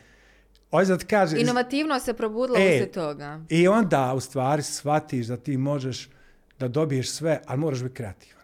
Ozad 0.71 1.03
kaže... 1.03 1.39
Inovativno 1.39 1.99
se 1.99 2.13
probudilo 2.13 2.59
e, 2.59 2.79
se 2.79 2.91
toga. 2.91 3.41
I 3.49 3.67
onda 3.67 4.13
u 4.15 4.19
stvari 4.19 4.63
shvatiš 4.63 5.25
da 5.25 5.37
ti 5.37 5.57
možeš 5.57 6.09
da 6.59 6.67
dobiješ 6.67 7.11
sve, 7.11 7.41
ali 7.45 7.59
moraš 7.59 7.83
biti 7.83 7.95
kreativan. 7.95 8.43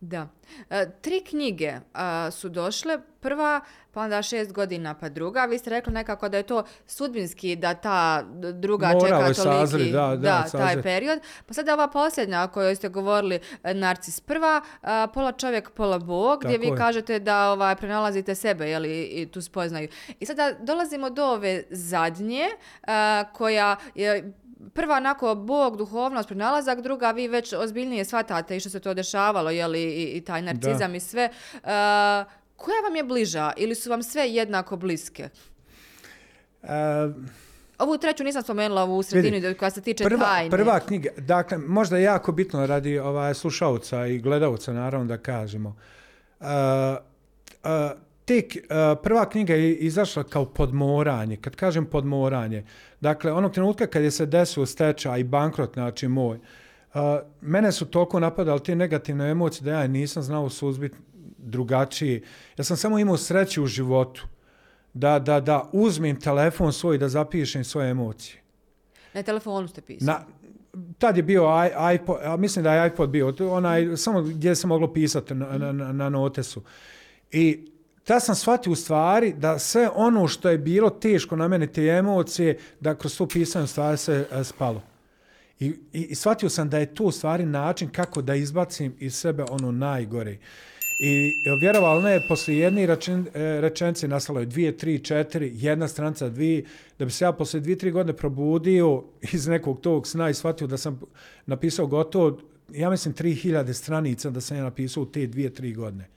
Da. 0.00 0.28
E, 0.70 0.90
tri 1.00 1.24
knjige 1.28 1.72
a, 1.92 2.30
su 2.30 2.48
došle. 2.48 2.98
Prva, 3.20 3.60
pa 3.94 4.00
onda 4.00 4.22
šest 4.22 4.52
godina, 4.52 4.94
pa 4.94 5.08
druga. 5.08 5.44
Vi 5.44 5.58
ste 5.58 5.70
rekli 5.70 5.92
nekako 5.92 6.28
da 6.28 6.36
je 6.36 6.42
to 6.42 6.64
sudbinski, 6.86 7.56
da 7.56 7.74
ta 7.74 8.22
druga 8.52 8.86
Moralo 8.86 9.06
čeka 9.06 9.18
toliki 9.18 9.40
sazri, 9.40 9.92
da, 9.92 10.06
da, 10.06 10.16
da, 10.16 10.58
taj 10.58 10.82
period. 10.82 11.20
Pa 11.46 11.54
sada 11.54 11.74
ova 11.74 11.88
posljednja 11.88 12.42
o 12.42 12.48
kojoj 12.48 12.76
ste 12.76 12.88
govorili, 12.88 13.40
e, 13.62 13.74
Narcis 13.74 14.20
prva, 14.20 14.60
a, 14.82 15.06
pola 15.14 15.32
čovjek, 15.32 15.70
pola 15.70 15.98
bog, 15.98 16.42
Tako 16.42 16.48
gdje 16.48 16.58
vi 16.58 16.66
je. 16.66 16.76
kažete 16.76 17.18
da 17.18 17.50
ovaj, 17.50 17.76
prenalazite 17.76 18.34
sebe 18.34 18.70
jeli, 18.70 19.02
i 19.02 19.26
tu 19.26 19.42
spoznaju. 19.42 19.88
I 20.20 20.26
sada 20.26 20.52
dolazimo 20.60 21.10
do 21.10 21.24
ove 21.24 21.62
zadnje, 21.70 22.48
a, 22.86 23.24
koja 23.32 23.76
je 23.94 24.32
prva 24.74 24.96
onako 24.96 25.34
bog, 25.34 25.76
duhovnost, 25.76 26.28
pronalazak, 26.28 26.80
druga 26.80 27.10
vi 27.10 27.28
već 27.28 27.52
ozbiljnije 27.52 28.04
shvatate 28.04 28.56
i 28.56 28.60
što 28.60 28.70
se 28.70 28.80
to 28.80 28.94
dešavalo, 28.94 29.50
jeli, 29.50 29.82
i, 29.82 30.16
i 30.16 30.20
taj 30.20 30.42
narcizam 30.42 30.90
da. 30.90 30.96
i 30.96 31.00
sve. 31.00 31.28
Uh, 31.54 31.70
koja 32.56 32.80
vam 32.80 32.96
je 32.96 33.04
bliža 33.04 33.52
ili 33.56 33.74
su 33.74 33.90
vam 33.90 34.02
sve 34.02 34.28
jednako 34.28 34.76
bliske? 34.76 35.28
Ovu 37.78 37.98
treću 37.98 38.24
nisam 38.24 38.42
spomenula, 38.42 38.82
ovu 38.82 38.98
u 38.98 39.02
sredini 39.02 39.40
vidi, 39.40 39.54
koja 39.54 39.70
se 39.70 39.80
tiče 39.80 40.04
prva, 40.04 40.24
tajne. 40.24 40.50
Prva 40.50 40.80
knjiga, 40.80 41.08
dakle, 41.16 41.58
možda 41.58 41.96
je 41.96 42.02
jako 42.02 42.32
bitno 42.32 42.66
radi 42.66 42.98
ovaj, 42.98 43.34
slušalca 43.34 44.06
i 44.06 44.18
gledalca, 44.18 44.72
naravno 44.72 45.06
da 45.06 45.18
kažemo. 45.18 45.76
Uh, 46.40 46.46
uh, 47.64 47.70
tek, 48.24 48.56
uh, 48.56 48.98
prva 49.02 49.28
knjiga 49.28 49.54
je 49.54 49.74
izašla 49.74 50.22
kao 50.22 50.44
podmoranje. 50.44 51.36
Kad 51.36 51.56
kažem 51.56 51.86
podmoranje, 51.86 52.64
dakle, 53.00 53.32
onog 53.32 53.52
trenutka 53.52 53.86
kad 53.86 54.02
je 54.02 54.10
se 54.10 54.26
desio 54.26 54.66
stečaj 54.66 55.20
i 55.20 55.24
bankrot, 55.24 55.74
znači 55.74 56.08
moj, 56.08 56.38
uh, 56.94 57.00
mene 57.40 57.72
su 57.72 57.86
toliko 57.86 58.20
napadali 58.20 58.62
te 58.62 58.76
negativne 58.76 59.30
emocije 59.30 59.64
da 59.64 59.80
ja 59.80 59.86
nisam 59.86 60.22
znao 60.22 60.50
suzbiti 60.50 60.96
drugačije. 61.44 62.22
Ja 62.56 62.64
sam 62.64 62.76
samo 62.76 62.98
imao 62.98 63.16
sreću 63.16 63.62
u 63.62 63.66
životu 63.66 64.26
da, 64.94 65.18
da, 65.18 65.40
da 65.40 65.68
uzmem 65.72 66.20
telefon 66.20 66.72
svoj 66.72 66.98
da 66.98 67.08
zapišem 67.08 67.64
svoje 67.64 67.90
emocije. 67.90 68.40
Na 69.14 69.22
telefonu 69.22 69.68
ste 69.68 69.80
pisali? 69.80 70.06
Na, 70.06 70.20
tad 70.98 71.16
je 71.16 71.22
bio 71.22 71.46
iPod, 71.94 72.18
mislim 72.38 72.62
da 72.62 72.74
je 72.74 72.88
iPod 72.88 73.10
bio, 73.10 73.34
onaj, 73.40 73.96
samo 73.96 74.22
gdje 74.22 74.54
se 74.54 74.66
moglo 74.66 74.92
pisati 74.92 75.34
na, 75.34 75.72
na, 75.72 75.92
na 75.92 76.08
notesu. 76.08 76.62
I 77.32 77.68
ta 78.04 78.20
sam 78.20 78.34
shvatio 78.34 78.72
u 78.72 78.76
stvari 78.76 79.32
da 79.32 79.58
sve 79.58 79.88
ono 79.94 80.28
što 80.28 80.50
je 80.50 80.58
bilo 80.58 80.90
teško 80.90 81.36
na 81.36 81.48
mene, 81.48 81.66
te 81.66 81.82
emocije, 81.82 82.58
da 82.80 82.94
kroz 82.94 83.18
to 83.18 83.26
pisanje 83.26 83.66
stvari 83.66 83.96
se 83.96 84.26
uh, 84.32 84.46
spalo. 84.46 84.82
I, 85.60 85.66
i, 85.66 86.00
I 86.02 86.14
shvatio 86.14 86.48
sam 86.48 86.70
da 86.70 86.78
je 86.78 86.94
to 86.94 87.04
u 87.04 87.12
stvari 87.12 87.46
način 87.46 87.88
kako 87.88 88.22
da 88.22 88.34
izbacim 88.34 88.94
iz 88.98 89.14
sebe 89.14 89.44
ono 89.50 89.72
najgore. 89.72 90.32
Uh, 90.32 90.38
I 90.98 91.36
vjerovali 91.60 92.02
ne, 92.02 92.28
posle 92.28 92.56
jedne 92.56 92.86
rečen, 92.86 93.26
e, 93.34 93.60
rečence 93.60 94.08
nastalo 94.08 94.40
je 94.40 94.46
dvije, 94.46 94.76
tri, 94.76 94.98
četiri, 94.98 95.50
jedna 95.54 95.88
stranca, 95.88 96.28
dvije, 96.28 96.64
da 96.98 97.04
bi 97.04 97.10
se 97.10 97.24
ja 97.24 97.32
posle 97.32 97.60
dvije, 97.60 97.78
tri 97.78 97.90
godine 97.90 98.16
probudio 98.16 99.02
iz 99.32 99.46
nekog 99.46 99.80
tog 99.80 100.06
sna 100.06 100.30
i 100.30 100.34
shvatio 100.34 100.66
da 100.66 100.76
sam 100.76 101.00
napisao 101.46 101.86
gotovo, 101.86 102.38
ja 102.72 102.90
mislim, 102.90 103.14
tri 103.14 103.34
hiljade 103.34 103.74
stranica 103.74 104.30
da 104.30 104.40
sam 104.40 104.56
ja 104.56 104.62
napisao 104.62 105.02
u 105.02 105.06
te 105.06 105.26
dvije, 105.26 105.54
tri 105.54 105.72
godine. 105.72 106.08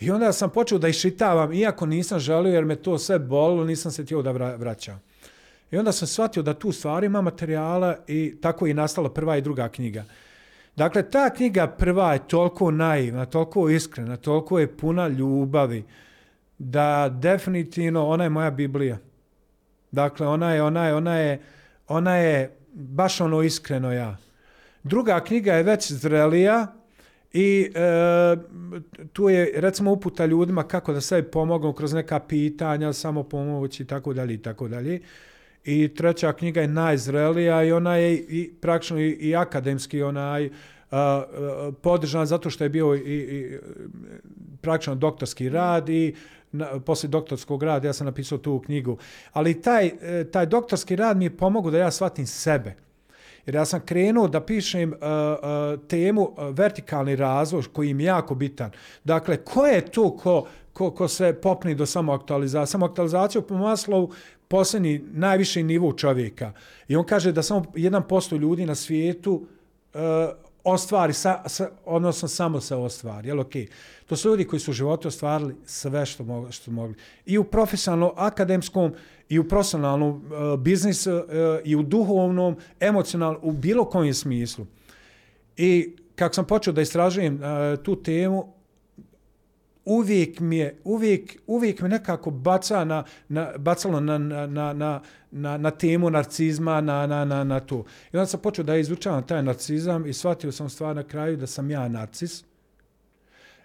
I 0.00 0.10
onda 0.10 0.32
sam 0.32 0.50
počeo 0.50 0.78
da 0.78 0.88
išitavam, 0.88 1.52
iako 1.52 1.86
nisam 1.86 2.18
želio, 2.18 2.54
jer 2.54 2.64
me 2.64 2.76
to 2.76 2.98
sve 2.98 3.18
bolilo, 3.18 3.64
nisam 3.64 3.92
se 3.92 4.04
tijelo 4.04 4.22
da 4.22 4.32
vraćam. 4.56 5.00
I 5.70 5.76
onda 5.76 5.92
sam 5.92 6.08
shvatio 6.08 6.42
da 6.42 6.54
tu 6.54 6.72
stvari 6.72 7.06
ima 7.06 7.20
materijala 7.20 7.96
i 8.08 8.34
tako 8.40 8.66
je 8.66 8.74
nastala 8.74 9.10
prva 9.10 9.36
i 9.36 9.42
druga 9.42 9.68
knjiga. 9.68 10.04
Dakle, 10.76 11.10
ta 11.10 11.30
knjiga 11.30 11.66
prva 11.66 12.12
je 12.12 12.28
toliko 12.28 12.70
naivna, 12.70 13.26
toliko 13.26 13.68
iskrena, 13.68 14.16
toliko 14.16 14.58
je 14.58 14.76
puna 14.76 15.08
ljubavi, 15.08 15.84
da 16.58 17.08
definitivno 17.20 18.06
ona 18.06 18.24
je 18.24 18.30
moja 18.30 18.50
Biblija. 18.50 18.98
Dakle, 19.90 20.26
ona 20.26 20.54
je, 20.54 20.62
ona 20.62 20.86
je, 20.86 20.94
ona 20.94 21.16
je, 21.16 21.40
ona 21.88 22.16
je 22.16 22.56
baš 22.72 23.20
ono 23.20 23.42
iskreno 23.42 23.92
ja. 23.92 24.16
Druga 24.82 25.20
knjiga 25.20 25.54
je 25.54 25.62
već 25.62 25.92
zrelija 25.92 26.66
i 27.32 27.72
e, 27.74 28.36
tu 29.12 29.28
je, 29.28 29.52
recimo, 29.54 29.92
uputa 29.92 30.26
ljudima 30.26 30.62
kako 30.62 30.92
da 30.92 31.00
sebi 31.00 31.30
pomognu 31.30 31.72
kroz 31.72 31.92
neka 31.92 32.20
pitanja, 32.20 32.92
samo 32.92 33.22
pomoći 33.22 33.82
i 33.82 33.86
tako 33.86 34.12
dalje 34.12 34.34
i 34.34 34.42
tako 34.42 34.68
dalje. 34.68 35.00
I 35.64 35.94
treća 35.94 36.32
knjiga 36.32 36.60
je 36.60 36.68
najzrelija 36.68 37.62
i 37.62 37.72
ona 37.72 37.96
je 37.96 38.14
i 38.14 38.52
praktično 38.60 39.00
i, 39.00 39.10
i 39.10 39.36
akademski 39.36 40.02
onaj 40.02 40.46
uh, 40.46 40.52
uh 40.92 41.74
podržana 41.82 42.26
zato 42.26 42.50
što 42.50 42.64
je 42.64 42.70
bio 42.70 42.94
i, 42.94 42.98
i 42.98 43.58
praktično 44.60 44.94
doktorski 44.94 45.48
rad 45.48 45.88
i 45.88 46.14
na, 46.52 46.80
posle 46.80 47.08
doktorskog 47.08 47.62
rada 47.62 47.88
ja 47.88 47.92
sam 47.92 48.04
napisao 48.04 48.38
tu 48.38 48.60
knjigu. 48.60 48.98
Ali 49.32 49.60
taj, 49.62 49.86
uh, 49.86 50.30
taj 50.30 50.46
doktorski 50.46 50.96
rad 50.96 51.16
mi 51.16 51.24
je 51.24 51.36
pomogao 51.36 51.70
da 51.70 51.78
ja 51.78 51.90
shvatim 51.90 52.26
sebe. 52.26 52.74
Jer 53.46 53.54
ja 53.54 53.64
sam 53.64 53.80
krenuo 53.80 54.28
da 54.28 54.40
pišem 54.40 54.92
uh, 54.92 54.98
uh, 54.98 55.86
temu 55.88 56.22
uh, 56.22 56.48
vertikalni 56.50 57.16
razvoj 57.16 57.62
koji 57.72 57.90
im 57.90 58.00
jako 58.00 58.34
bitan. 58.34 58.70
Dakle, 59.04 59.36
ko 59.36 59.66
je 59.66 59.80
to 59.80 60.16
ko, 60.16 60.46
ko, 60.72 60.90
ko 60.90 61.08
se 61.08 61.32
popni 61.42 61.74
do 61.74 61.86
samoaktualizacije? 61.86 62.66
Samoaktualizaciju 62.66 63.42
po 63.42 63.54
Maslovu 63.54 64.12
posljednji 64.52 65.00
najviši 65.12 65.62
nivo 65.62 65.92
čovjeka. 65.92 66.52
I 66.88 66.96
on 66.96 67.04
kaže 67.08 67.32
da 67.32 67.42
samo 67.42 67.60
1% 67.74 68.38
ljudi 68.38 68.66
na 68.66 68.74
svijetu 68.74 69.32
uh, 69.32 70.00
ostvari, 70.64 71.12
sa, 71.12 71.42
sa, 71.46 71.70
odnosno 71.84 72.28
samo 72.28 72.60
se 72.60 72.76
ostvari. 72.76 73.28
Jel, 73.28 73.38
okay. 73.38 73.66
To 74.06 74.16
su 74.16 74.28
ljudi 74.28 74.44
koji 74.44 74.60
su 74.60 74.70
u 74.70 74.74
životu 74.74 75.08
ostvarili 75.08 75.56
sve 75.64 76.06
što, 76.06 76.24
mogli, 76.24 76.52
što 76.52 76.70
mogli. 76.70 76.94
I 77.26 77.38
u 77.38 77.44
profesionalnom, 77.44 78.12
akademskom, 78.16 78.92
i 79.28 79.38
u 79.38 79.48
profesionalnom 79.48 80.10
uh, 80.10 80.60
biznisu, 80.60 81.16
uh, 81.16 81.24
i 81.64 81.76
u 81.76 81.82
duhovnom, 81.82 82.56
emocionalnom, 82.80 83.40
u 83.42 83.52
bilo 83.52 83.84
kojem 83.84 84.14
smislu. 84.14 84.66
I 85.56 85.96
kako 86.14 86.34
sam 86.34 86.46
počeo 86.46 86.72
da 86.72 86.82
istražujem 86.82 87.34
uh, 87.34 87.82
tu 87.82 87.96
temu, 88.02 88.52
uvijek 89.84 90.40
mi 90.40 90.56
je, 90.56 90.76
uvijek, 90.84 91.36
uvijek 91.46 91.80
me 91.80 91.88
nekako 91.88 92.30
baca 92.30 92.84
na, 92.84 93.04
na, 93.28 93.52
bacalo 93.58 94.00
na, 94.00 94.18
na, 94.18 94.46
na, 94.46 94.72
na, 94.72 95.00
na, 95.30 95.56
na 95.56 95.70
temu 95.70 96.10
narcizma, 96.10 96.80
na, 96.80 97.06
na, 97.06 97.24
na, 97.24 97.44
na 97.44 97.60
to. 97.60 97.84
I 98.12 98.16
onda 98.16 98.26
sam 98.26 98.40
počeo 98.40 98.64
da 98.64 98.76
izučavam 98.76 99.26
taj 99.26 99.42
narcizam 99.42 100.06
i 100.06 100.12
shvatio 100.12 100.52
sam 100.52 100.70
stvar 100.70 100.96
na 100.96 101.02
kraju 101.02 101.36
da 101.36 101.46
sam 101.46 101.70
ja 101.70 101.88
narcis. 101.88 102.44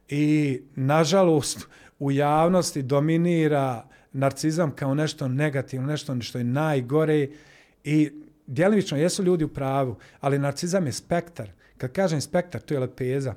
I, 0.09 0.61
nažalost, 0.75 1.67
u 1.99 2.11
javnosti 2.11 2.81
dominira 2.81 3.87
narcizam 4.13 4.71
kao 4.71 4.95
nešto 4.95 5.27
negativno, 5.27 5.87
nešto 5.87 6.21
što 6.21 6.37
je 6.37 6.43
najgore 6.43 7.27
i 7.83 8.11
djelimično 8.47 8.97
jesu 8.97 9.23
ljudi 9.23 9.43
u 9.43 9.53
pravu, 9.53 9.95
ali 10.19 10.39
narcizam 10.39 10.85
je 10.85 10.91
spektar. 10.91 11.49
Kad 11.77 11.91
kažem 11.91 12.21
spektar, 12.21 12.61
to 12.61 12.73
je 12.73 12.79
lepeza 12.79 13.35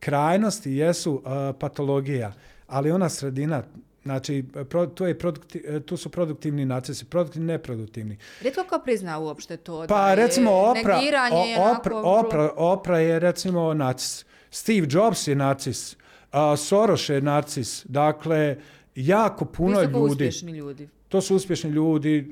krajnosti 0.00 0.72
jesu 0.72 1.14
uh, 1.14 1.22
patologija, 1.58 2.32
ali 2.66 2.90
ona 2.90 3.08
sredina, 3.08 3.62
znači, 4.02 4.44
pro, 4.70 4.86
to, 4.86 5.06
je 5.06 5.18
produkti, 5.18 5.62
to 5.86 5.96
su 5.96 6.08
produktivni 6.08 6.64
narcisi, 6.64 7.04
produktivni, 7.04 7.46
neproduktivni. 7.46 8.18
Rijetko 8.40 8.64
ko 8.68 8.80
prizna 8.84 9.18
uopšte 9.18 9.56
to? 9.56 9.84
Pa, 9.88 10.14
recimo, 10.14 10.50
opra, 10.50 11.00
o, 11.32 11.70
opra, 11.70 11.96
opra, 11.96 12.50
opra 12.56 12.98
je, 12.98 13.18
recimo, 13.18 13.74
narcis. 13.74 14.24
Steve 14.50 14.86
Jobs 14.90 15.26
je 15.26 15.34
narcis. 15.34 15.96
Uh, 16.32 16.58
Soros 16.58 17.08
je 17.08 17.20
narcis. 17.20 17.86
Dakle, 17.88 18.56
jako 18.94 19.44
puno 19.44 19.80
Visoko 19.80 19.98
ljudi. 19.98 20.12
uspješni 20.12 20.52
ljudi. 20.52 20.88
To 21.08 21.20
su 21.20 21.36
uspješni 21.36 21.70
ljudi 21.70 22.30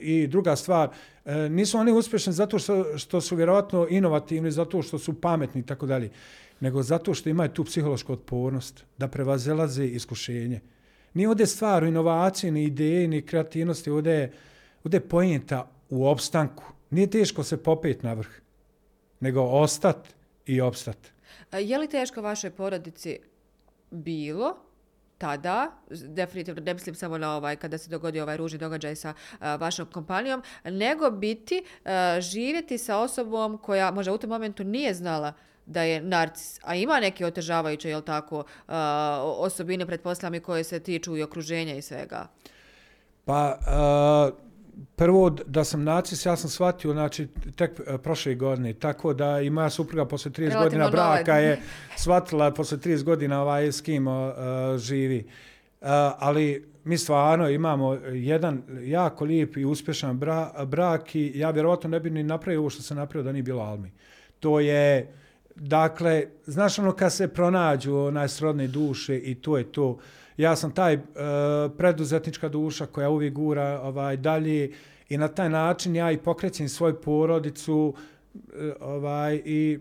i 0.00 0.26
druga 0.26 0.56
stvar, 0.56 0.88
e, 1.24 1.48
nisu 1.48 1.78
oni 1.78 1.92
uspješni 1.92 2.32
zato 2.32 2.58
što, 2.58 2.98
što 2.98 3.20
su 3.20 3.36
vjerovatno 3.36 3.86
inovativni, 3.90 4.50
zato 4.50 4.82
što 4.82 4.98
su 4.98 5.20
pametni 5.20 5.60
i 5.60 5.66
tako 5.66 5.86
dalje 5.86 6.10
nego 6.60 6.82
zato 6.82 7.14
što 7.14 7.28
imaju 7.28 7.50
tu 7.50 7.64
psihološku 7.64 8.12
otpornost 8.12 8.84
da 8.98 9.08
prevazelaze 9.08 9.86
iskušenje. 9.86 10.60
Nije 11.14 11.28
ovdje 11.28 11.46
stvar 11.46 11.84
u 11.84 11.86
inovaciji, 11.86 12.50
ni 12.50 12.64
ideje, 12.64 13.08
ni 13.08 13.22
kreativnosti, 13.22 13.90
ovdje 13.90 14.12
je, 14.12 14.32
ovdje 14.84 14.96
je 14.96 15.08
pojenta 15.08 15.70
u 15.88 16.06
opstanku. 16.06 16.64
Nije 16.90 17.10
teško 17.10 17.42
se 17.42 17.62
popet 17.62 18.02
na 18.02 18.12
vrh, 18.12 18.30
nego 19.20 19.42
ostat 19.42 20.08
i 20.46 20.60
opstat. 20.60 20.96
E, 21.52 21.62
je 21.62 21.78
li 21.78 21.88
teško 21.88 22.22
vašoj 22.22 22.50
porodici 22.50 23.18
bilo 23.90 24.56
tada, 25.18 25.70
definitivno 25.90 26.62
ne 26.62 26.74
mislim 26.74 26.94
samo 26.94 27.18
na 27.18 27.36
ovaj, 27.36 27.56
kada 27.56 27.78
se 27.78 27.90
dogodio 27.90 28.22
ovaj 28.22 28.36
ružni 28.36 28.58
događaj 28.58 28.96
sa 28.96 29.10
uh, 29.14 29.38
vašom 29.60 29.86
kompanijom, 29.86 30.42
nego 30.64 31.10
biti, 31.10 31.64
uh, 31.64 31.90
živjeti 32.20 32.78
sa 32.78 32.98
osobom 32.98 33.58
koja 33.58 33.90
možda 33.90 34.12
u 34.12 34.18
tom 34.18 34.30
momentu 34.30 34.64
nije 34.64 34.94
znala 34.94 35.28
uh, 35.28 35.49
da 35.66 35.82
je 35.82 36.00
narcis, 36.00 36.60
a 36.62 36.74
ima 36.74 37.00
neke 37.00 37.26
otežavajuće, 37.26 37.88
jel 37.88 38.02
tako, 38.02 38.38
uh, 38.38 38.74
osobine, 39.22 39.86
pretpostavljam 39.86 40.34
i 40.34 40.40
koje 40.40 40.64
se 40.64 40.80
tiču 40.80 41.16
i 41.16 41.22
okruženja 41.22 41.74
i 41.74 41.82
svega? 41.82 42.26
Pa, 43.24 43.58
uh, 43.60 44.38
prvo 44.96 45.30
da 45.30 45.64
sam 45.64 45.84
narcis, 45.84 46.26
ja 46.26 46.36
sam 46.36 46.50
shvatio, 46.50 46.92
znači, 46.92 47.28
tek 47.56 47.80
uh, 47.80 48.00
prošle 48.00 48.34
godine, 48.34 48.72
tako 48.72 49.14
da 49.14 49.40
i 49.40 49.50
moja 49.50 49.70
supruga 49.70 50.04
posle 50.04 50.30
30 50.30 50.38
Relativno 50.38 50.64
godina 50.64 50.90
braka 50.90 51.32
nove. 51.32 51.44
je 51.44 51.60
shvatila 51.96 52.50
posle 52.50 52.78
30 52.78 53.02
godina 53.02 53.42
ovaj, 53.42 53.72
s 53.72 53.80
kim 53.80 54.06
uh, 54.06 54.14
živi. 54.76 55.26
Uh, 55.80 55.88
ali 56.18 56.70
mi 56.84 56.98
stvarno 56.98 57.48
imamo 57.48 57.94
jedan 58.12 58.62
jako 58.82 59.24
lijep 59.24 59.56
i 59.56 59.64
uspješan 59.64 60.18
bra, 60.18 60.64
brak 60.66 61.14
i 61.14 61.32
ja 61.34 61.50
vjerovatno 61.50 61.90
ne 61.90 62.00
bi 62.00 62.10
ni 62.10 62.22
napravio 62.22 62.60
ovo 62.60 62.70
što 62.70 62.82
sam 62.82 62.96
napravio 62.96 63.24
da 63.24 63.32
nije 63.32 63.42
bilo 63.42 63.62
Almi. 63.62 63.92
To 64.40 64.60
je, 64.60 65.14
Dakle, 65.62 66.26
znaš 66.46 66.78
ono 66.78 66.92
kad 66.92 67.12
se 67.12 67.28
pronađu 67.28 67.96
onaj 67.96 68.28
srodne 68.28 68.66
duše 68.66 69.18
i 69.18 69.34
to 69.34 69.58
je 69.58 69.72
to. 69.72 69.98
Ja 70.36 70.56
sam 70.56 70.70
taj 70.72 70.94
uh, 70.94 71.02
preduzetnička 71.78 72.48
duša 72.48 72.86
koja 72.86 73.10
uvijek 73.10 73.34
gura 73.34 73.80
ovaj, 73.82 74.16
dalje 74.16 74.72
i 75.08 75.18
na 75.18 75.28
taj 75.28 75.50
način 75.50 75.96
ja 75.96 76.10
i 76.10 76.18
pokrećem 76.18 76.68
svoju 76.68 77.00
porodicu 77.00 77.94
uh, 78.34 78.40
ovaj, 78.80 79.42
i 79.44 79.78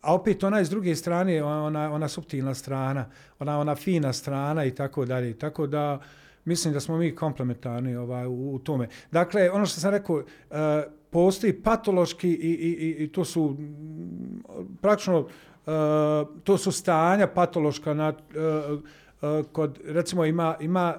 a 0.00 0.14
opet 0.14 0.44
ona 0.44 0.60
iz 0.60 0.70
druge 0.70 0.96
strane, 0.96 1.42
ona, 1.42 1.92
ona 1.92 2.08
subtilna 2.08 2.54
strana, 2.54 3.06
ona, 3.38 3.58
ona 3.58 3.74
fina 3.74 4.12
strana 4.12 4.64
i 4.64 4.70
tako 4.70 5.04
dalje. 5.04 5.38
Tako 5.38 5.66
da 5.66 6.00
mislim 6.44 6.74
da 6.74 6.80
smo 6.80 6.96
mi 6.96 7.14
komplementarni 7.14 7.96
ovaj, 7.96 8.26
u, 8.26 8.54
u 8.54 8.58
tome. 8.58 8.88
Dakle, 9.10 9.50
ono 9.50 9.66
što 9.66 9.80
sam 9.80 9.90
rekao, 9.90 10.16
uh, 10.16 10.24
postoji 11.12 11.52
patološki 11.62 12.28
i, 12.28 12.32
i, 12.32 12.70
i, 12.70 13.04
i 13.04 13.12
to 13.12 13.24
su 13.24 13.56
praktično 14.80 15.18
uh, 15.18 15.26
to 16.44 16.58
su 16.58 16.72
stanja 16.72 17.26
patološka 17.26 17.94
na, 17.94 18.08
uh, 18.08 18.80
uh, 19.22 19.46
kod, 19.52 19.78
recimo, 19.84 20.24
ima, 20.24 20.56
ima 20.60 20.94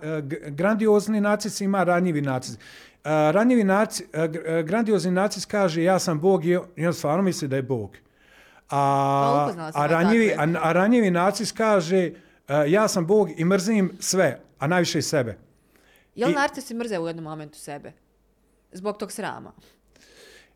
grandiozni 0.47 1.21
nacis, 1.21 1.61
ima 1.61 1.83
ranjivi 1.83 2.21
nacis. 2.21 2.55
Uh, 2.55 2.59
ranjivi 3.05 3.63
nacis, 3.63 4.05
uh, 4.13 4.65
grandiozni 4.65 5.11
nacis 5.11 5.45
kaže 5.45 5.83
ja 5.83 5.99
sam 5.99 6.19
Bog 6.19 6.45
i 6.45 6.57
on 6.87 6.93
stvarno 6.93 7.23
misli 7.23 7.47
da 7.47 7.55
je 7.55 7.61
Bog. 7.61 7.97
Pa 8.69 8.77
A, 8.77 9.71
a, 9.73 9.87
ranjivi, 9.87 10.33
a, 10.37 10.47
a 10.61 10.71
ranjivi 10.71 11.11
nacis 11.11 11.51
kaže 11.51 12.11
uh, 12.11 12.55
ja 12.67 12.87
sam 12.87 13.07
Bog 13.07 13.29
i 13.37 13.45
mrzim 13.45 13.91
sve, 13.99 14.39
a 14.59 14.67
najviše 14.67 15.01
sebe. 15.01 15.37
Je 16.15 16.25
li 16.25 16.31
I, 16.31 16.35
narcis 16.35 16.71
i 16.71 16.73
mrze 16.73 16.99
u 16.99 17.07
jednom 17.07 17.23
momentu 17.23 17.59
sebe? 17.59 17.91
Zbog 18.71 18.97
tog 18.97 19.11
srama? 19.11 19.51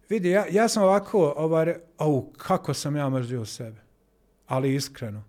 Vidi, 0.09 0.29
ja, 0.29 0.45
ja 0.51 0.67
sam 0.67 0.83
ovako, 0.83 1.33
ovaj, 1.37 1.75
au, 1.97 2.31
kako 2.37 2.73
sam 2.73 2.95
ja 2.95 3.09
mrzio 3.09 3.45
sebe. 3.45 3.81
Ali 4.47 4.75
iskreno. 4.75 5.23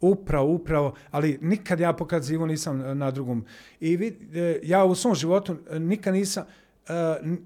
Upravo, 0.00 0.52
upravo, 0.52 0.94
ali 1.10 1.38
nikad 1.42 1.80
ja 1.80 1.92
pokazivo 1.92 2.46
nisam 2.46 2.80
e, 2.80 2.94
na 2.94 3.10
drugom. 3.10 3.44
I 3.80 3.96
vid, 3.96 4.36
e, 4.36 4.60
ja 4.62 4.84
u 4.84 4.94
svom 4.94 5.14
životu 5.14 5.56
e, 5.70 5.78
nikad 5.78 6.14
nisam, 6.14 6.44
uh, 6.88 6.94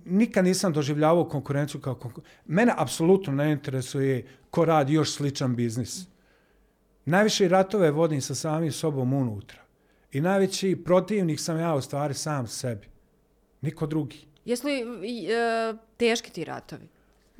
nikad 0.04 0.44
nisam 0.44 0.72
doživljavao 0.72 1.28
konkurenciju 1.28 1.80
kao 1.80 1.94
konkurenciju. 1.94 2.34
Mene 2.46 2.74
apsolutno 2.76 3.32
ne 3.32 3.52
interesuje 3.52 4.26
ko 4.50 4.64
radi 4.64 4.92
još 4.92 5.14
sličan 5.14 5.56
biznis. 5.56 6.06
Najviše 7.04 7.48
ratove 7.48 7.90
vodim 7.90 8.20
sa 8.20 8.34
samim 8.34 8.72
sobom 8.72 9.12
unutra. 9.12 9.58
I 10.12 10.20
najveći 10.20 10.82
protivnik 10.84 11.40
sam 11.40 11.58
ja 11.58 11.74
u 11.74 11.80
stvari 11.80 12.14
sam 12.14 12.46
sebi. 12.46 12.86
Niko 13.60 13.86
drugi. 13.86 14.26
Jesu 14.44 14.66
li 14.66 14.82
uh, 14.82 15.78
teški 16.00 16.30
ti 16.30 16.44
ratovi? 16.44 16.88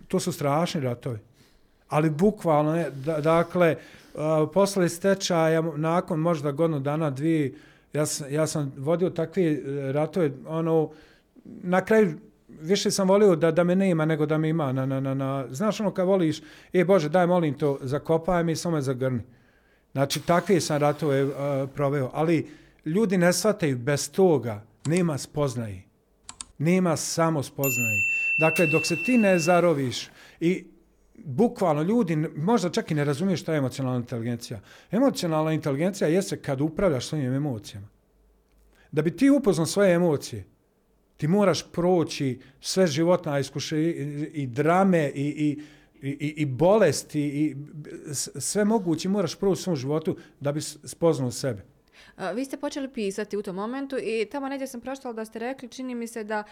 To 0.09 0.21
su 0.21 0.33
strašni 0.33 0.81
ratovi. 0.81 1.19
Ali 1.89 2.11
bukvalno, 2.11 2.73
ne, 2.73 2.91
da, 2.91 3.21
dakle, 3.21 3.77
uh, 4.15 4.21
posle 4.55 4.89
stečaja, 4.89 5.63
nakon 5.63 6.21
možda 6.21 6.53
godinu 6.53 6.81
dana, 6.81 7.11
dvije, 7.11 7.55
ja, 7.93 8.07
sam, 8.07 8.33
ja 8.33 8.47
sam 8.47 8.73
vodio 8.77 9.11
takve 9.11 9.43
e, 9.43 9.93
ratove, 9.93 10.31
ono, 10.47 10.91
na 11.45 11.85
kraju 11.85 12.19
više 12.49 12.91
sam 12.91 13.09
volio 13.09 13.37
da, 13.37 13.51
da 13.51 13.65
me 13.65 13.77
nema 13.77 14.05
nego 14.05 14.27
da 14.27 14.39
me 14.39 14.49
ima. 14.49 14.73
Na, 14.73 14.87
na, 14.87 15.01
na, 15.01 15.15
na. 15.15 15.47
Znaš 15.51 15.81
ono 15.81 15.91
kad 15.91 16.07
voliš, 16.07 16.43
e 16.73 16.85
Bože, 16.85 17.09
daj 17.09 17.27
molim 17.27 17.55
to, 17.55 17.79
zakopaj 17.83 18.45
mi, 18.45 18.57
samo 18.57 18.77
me 18.77 18.83
zagrni. 18.83 19.23
Znači, 19.93 20.21
takve 20.21 20.61
sam 20.61 20.79
ratove 20.79 21.25
uh, 21.25 21.33
proveo. 21.75 22.11
Ali 22.13 22.51
ljudi 22.85 23.19
ne 23.19 23.33
shvataju 23.33 23.79
bez 23.79 24.11
toga, 24.13 24.63
nema 24.87 25.19
spoznaje 25.19 25.91
nema 26.61 26.97
samo 26.97 27.43
spoznaje. 27.43 28.01
Dakle, 28.41 28.67
dok 28.67 28.87
se 28.87 28.97
ti 28.97 29.19
ne 29.19 29.39
zaroviš 29.39 30.09
i 30.41 30.65
bukvalno 31.15 31.83
ljudi 31.83 32.17
možda 32.37 32.71
čak 32.71 32.91
i 32.91 32.95
ne 32.95 33.05
razumiju 33.05 33.37
šta 33.37 33.53
je 33.53 33.59
emocionalna 33.59 33.99
inteligencija. 33.99 34.61
Emocionalna 34.91 35.53
inteligencija 35.53 36.09
jeste 36.09 36.43
kad 36.43 36.61
upravljaš 36.61 37.07
svojim 37.07 37.35
emocijama. 37.35 37.89
Da 38.93 39.03
bi 39.03 39.17
ti 39.17 39.31
upoznao 39.31 39.67
svoje 39.67 39.95
emocije, 39.95 40.45
ti 41.17 41.29
moraš 41.29 41.73
proći 41.73 42.41
sve 42.61 42.87
životna 42.87 43.39
iskuše 43.39 43.83
i, 43.83 43.91
i 44.33 44.47
drame 44.47 45.13
i, 45.15 45.23
i, 45.23 45.63
i, 46.09 46.35
i 46.37 46.47
bolesti 46.47 47.21
i 47.21 47.57
sve 48.41 48.65
moguće 48.65 49.09
moraš 49.09 49.35
proći 49.39 49.61
u 49.61 49.63
svom 49.63 49.77
životu 49.77 50.17
da 50.41 50.53
bi 50.53 50.61
spoznao 50.61 51.31
sebe. 51.31 51.65
Vi 52.35 52.45
ste 52.45 52.57
počeli 52.57 52.89
pisati 52.89 53.37
u 53.37 53.43
tom 53.43 53.57
momentu 53.57 53.97
i 53.99 54.29
tamo 54.31 54.49
negdje 54.49 54.67
sam 54.67 54.81
proštala 54.81 55.15
da 55.15 55.25
ste 55.25 55.39
rekli, 55.39 55.69
čini 55.69 55.95
mi 55.95 56.07
se 56.07 56.25
da 56.25 56.45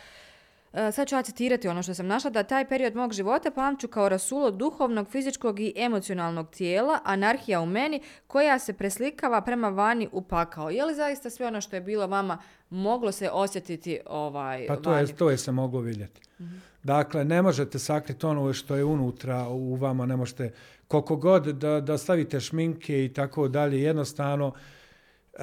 Sad 0.72 1.08
ću 1.08 1.14
ja 1.14 1.22
citirati 1.22 1.68
ono 1.68 1.82
što 1.82 1.94
sam 1.94 2.06
našla, 2.06 2.30
da 2.30 2.42
taj 2.42 2.68
period 2.68 2.94
mog 2.94 3.12
života 3.12 3.50
pamću 3.50 3.88
kao 3.88 4.08
rasulo 4.08 4.50
duhovnog, 4.50 5.08
fizičkog 5.10 5.60
i 5.60 5.72
emocionalnog 5.76 6.50
tijela, 6.50 6.98
anarhija 7.04 7.60
u 7.60 7.66
meni, 7.66 8.02
koja 8.26 8.58
se 8.58 8.72
preslikava 8.72 9.40
prema 9.40 9.68
vani 9.68 10.08
u 10.12 10.22
pakao. 10.22 10.70
Je 10.70 10.84
li 10.84 10.94
zaista 10.94 11.30
sve 11.30 11.46
ono 11.46 11.60
što 11.60 11.76
je 11.76 11.80
bilo 11.80 12.06
vama 12.06 12.38
moglo 12.70 13.12
se 13.12 13.30
osjetiti 13.30 14.00
ovaj, 14.06 14.66
Pa 14.66 14.76
to 14.76 14.96
je, 14.96 15.06
to 15.06 15.30
je 15.30 15.38
se 15.38 15.52
moglo 15.52 15.80
vidjeti. 15.80 16.20
Mm 16.38 16.44
-hmm. 16.44 16.58
Dakle, 16.82 17.24
ne 17.24 17.42
možete 17.42 17.78
sakriti 17.78 18.26
ono 18.26 18.52
što 18.52 18.76
je 18.76 18.84
unutra 18.84 19.48
u 19.48 19.74
vama, 19.74 20.06
ne 20.06 20.16
možete 20.16 20.52
koliko 20.88 21.16
god 21.16 21.46
da, 21.46 21.80
da 21.80 21.98
stavite 21.98 22.40
šminke 22.40 23.04
i 23.04 23.12
tako 23.12 23.48
dalje, 23.48 23.82
jednostavno, 23.82 24.46
uh, 24.46 25.42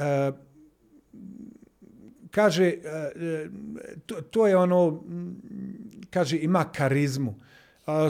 kaže, 2.36 2.74
to, 4.06 4.22
to 4.22 4.48
je 4.48 4.58
ono, 4.58 5.04
kaže, 6.10 6.38
ima 6.38 6.64
karizmu. 6.64 7.36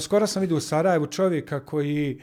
Skoro 0.02 0.28
sam 0.28 0.42
vidio 0.42 0.58
u 0.58 0.60
Sarajevu 0.60 1.08
čovjeka 1.08 1.66
koji 1.66 2.22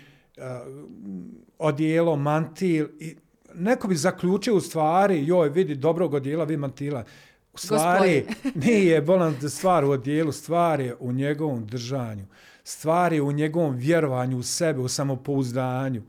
odijelo, 1.59 2.17
mantil, 2.17 2.89
i 2.99 3.17
neko 3.55 3.89
bi 3.89 3.97
zaključio 3.97 4.55
u 4.55 4.61
stvari, 4.61 5.27
joj, 5.27 5.49
vidi, 5.49 5.75
dobrog 5.75 6.15
odijela, 6.15 6.45
vi 6.45 6.57
mantila. 6.57 7.05
U 7.53 7.59
stvari, 7.59 8.27
nije 8.67 9.03
bolan 9.03 9.37
stvar 9.49 9.85
u 9.85 9.91
odijelu, 9.91 10.33
stvar 10.33 10.81
je 10.81 10.97
u 11.01 11.13
njegovom 11.13 11.67
držanju. 11.67 12.27
Stvar 12.65 13.13
je 13.13 13.23
u 13.23 13.33
njegovom 13.33 13.77
vjerovanju 13.77 14.39
u 14.39 14.43
sebe, 14.43 14.81
u 14.81 14.89
samopouzdanju. 14.89 16.03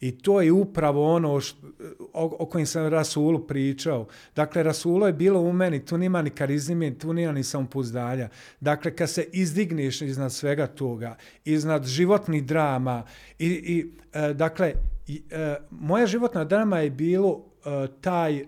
I 0.00 0.18
to 0.18 0.40
je 0.40 0.52
upravo 0.52 1.14
ono 1.14 1.40
što, 1.40 1.66
o, 2.12 2.36
o 2.38 2.46
kojem 2.46 2.66
sam 2.66 2.86
Rasulu 2.86 3.46
pričao. 3.46 4.06
Dakle, 4.36 4.62
Rasulo 4.62 5.06
je 5.06 5.12
bilo 5.12 5.40
u 5.40 5.52
meni, 5.52 5.84
tu 5.84 5.98
nima 5.98 6.22
ni 6.22 6.30
karizme, 6.30 6.98
tu 6.98 7.12
nima 7.12 7.32
ni 7.32 7.44
samopuzdalja. 7.44 8.28
Dakle, 8.60 8.96
kad 8.96 9.10
se 9.10 9.26
izdigneš 9.32 10.02
iznad 10.02 10.32
svega 10.32 10.66
toga, 10.66 11.16
iznad 11.44 11.86
životnih 11.86 12.44
drama, 12.44 13.02
i, 13.38 13.46
i 13.46 13.92
e, 14.12 14.34
dakle, 14.34 14.72
i, 15.06 15.22
e, 15.30 15.56
moja 15.70 16.06
životna 16.06 16.44
drama 16.44 16.78
je 16.78 16.90
bilo 16.90 17.44
e, 17.64 17.86
taj 18.00 18.36
e, 18.36 18.44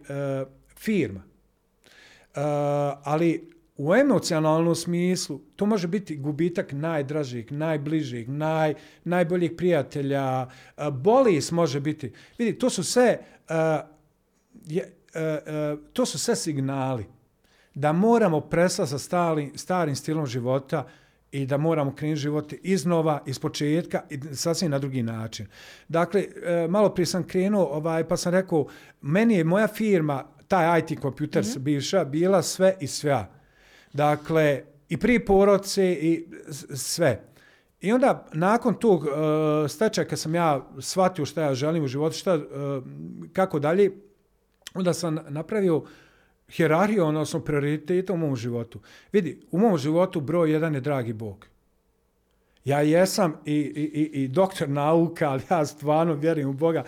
firma. 0.76 1.20
E, 1.20 2.40
ali 3.04 3.50
u 3.80 3.94
emocionalnom 3.94 4.74
smislu 4.74 5.40
to 5.56 5.66
može 5.66 5.88
biti 5.88 6.16
gubitak 6.16 6.72
najdražih, 6.72 7.52
najbližih, 7.52 8.28
naj, 8.28 8.74
najboljih 9.04 9.52
prijatelja, 9.56 10.46
bolis 10.92 11.50
može 11.50 11.80
biti. 11.80 12.12
Vidi, 12.38 12.58
to 12.58 12.70
su 12.70 12.84
sve 12.84 13.18
uh, 13.48 13.54
je, 14.66 14.92
uh, 15.14 15.20
uh, 15.20 15.86
to 15.92 16.06
su 16.06 16.18
sve 16.18 16.36
signali 16.36 17.06
da 17.74 17.92
moramo 17.92 18.40
prestati 18.40 18.90
sa 18.90 18.98
stali, 18.98 19.52
starim 19.54 19.96
stilom 19.96 20.26
života 20.26 20.86
i 21.32 21.46
da 21.46 21.56
moramo 21.56 21.94
krenuti 21.94 22.20
život 22.20 22.52
iznova, 22.62 23.22
iz 23.26 23.38
početka 23.38 24.02
i 24.10 24.20
sasvim 24.34 24.70
na 24.70 24.78
drugi 24.78 25.02
način. 25.02 25.46
Dakle, 25.88 26.24
malo 26.68 26.94
prije 26.94 27.06
sam 27.06 27.26
krenuo, 27.26 27.64
ovaj, 27.64 28.08
pa 28.08 28.16
sam 28.16 28.32
rekao, 28.32 28.66
meni 29.00 29.34
je 29.34 29.44
moja 29.44 29.68
firma, 29.68 30.24
taj 30.48 30.78
IT 30.78 31.00
kompjuter 31.00 31.42
mm 31.42 31.46
-hmm. 31.46 31.58
bivša, 31.58 32.04
bila 32.04 32.42
sve 32.42 32.76
i 32.80 32.86
sve. 32.86 33.39
Dakle, 33.92 34.62
i 34.88 34.96
prije 34.96 35.24
poroce 35.24 35.92
i 35.92 36.28
sve. 36.74 37.24
I 37.80 37.92
onda, 37.92 38.26
nakon 38.32 38.74
tog 38.74 39.02
uh, 39.02 39.10
stečaja, 39.70 40.08
kad 40.08 40.18
sam 40.18 40.34
ja 40.34 40.66
shvatio 40.78 41.26
šta 41.26 41.42
ja 41.42 41.54
želim 41.54 41.84
u 41.84 41.88
životu, 41.88 42.16
šta, 42.16 42.34
uh, 42.34 42.42
kako 43.32 43.58
dalje, 43.58 43.90
onda 44.74 44.92
sam 44.94 45.18
napravio 45.28 45.84
hjerarhiju, 46.50 47.04
odnosno 47.04 47.40
prioriteta 47.40 48.12
u 48.12 48.16
mom 48.16 48.36
životu. 48.36 48.80
Vidi, 49.12 49.40
u 49.50 49.58
mom 49.58 49.78
životu 49.78 50.20
broj 50.20 50.52
jedan 50.52 50.74
je 50.74 50.80
dragi 50.80 51.12
Bog. 51.12 51.46
Ja 52.64 52.80
jesam 52.80 53.36
i, 53.44 53.54
i, 53.54 53.82
i, 53.82 54.22
i 54.22 54.28
doktor 54.28 54.68
nauka, 54.68 55.30
ali 55.30 55.42
ja 55.50 55.66
stvarno 55.66 56.14
vjerujem 56.14 56.48
u 56.48 56.52
Boga. 56.52 56.84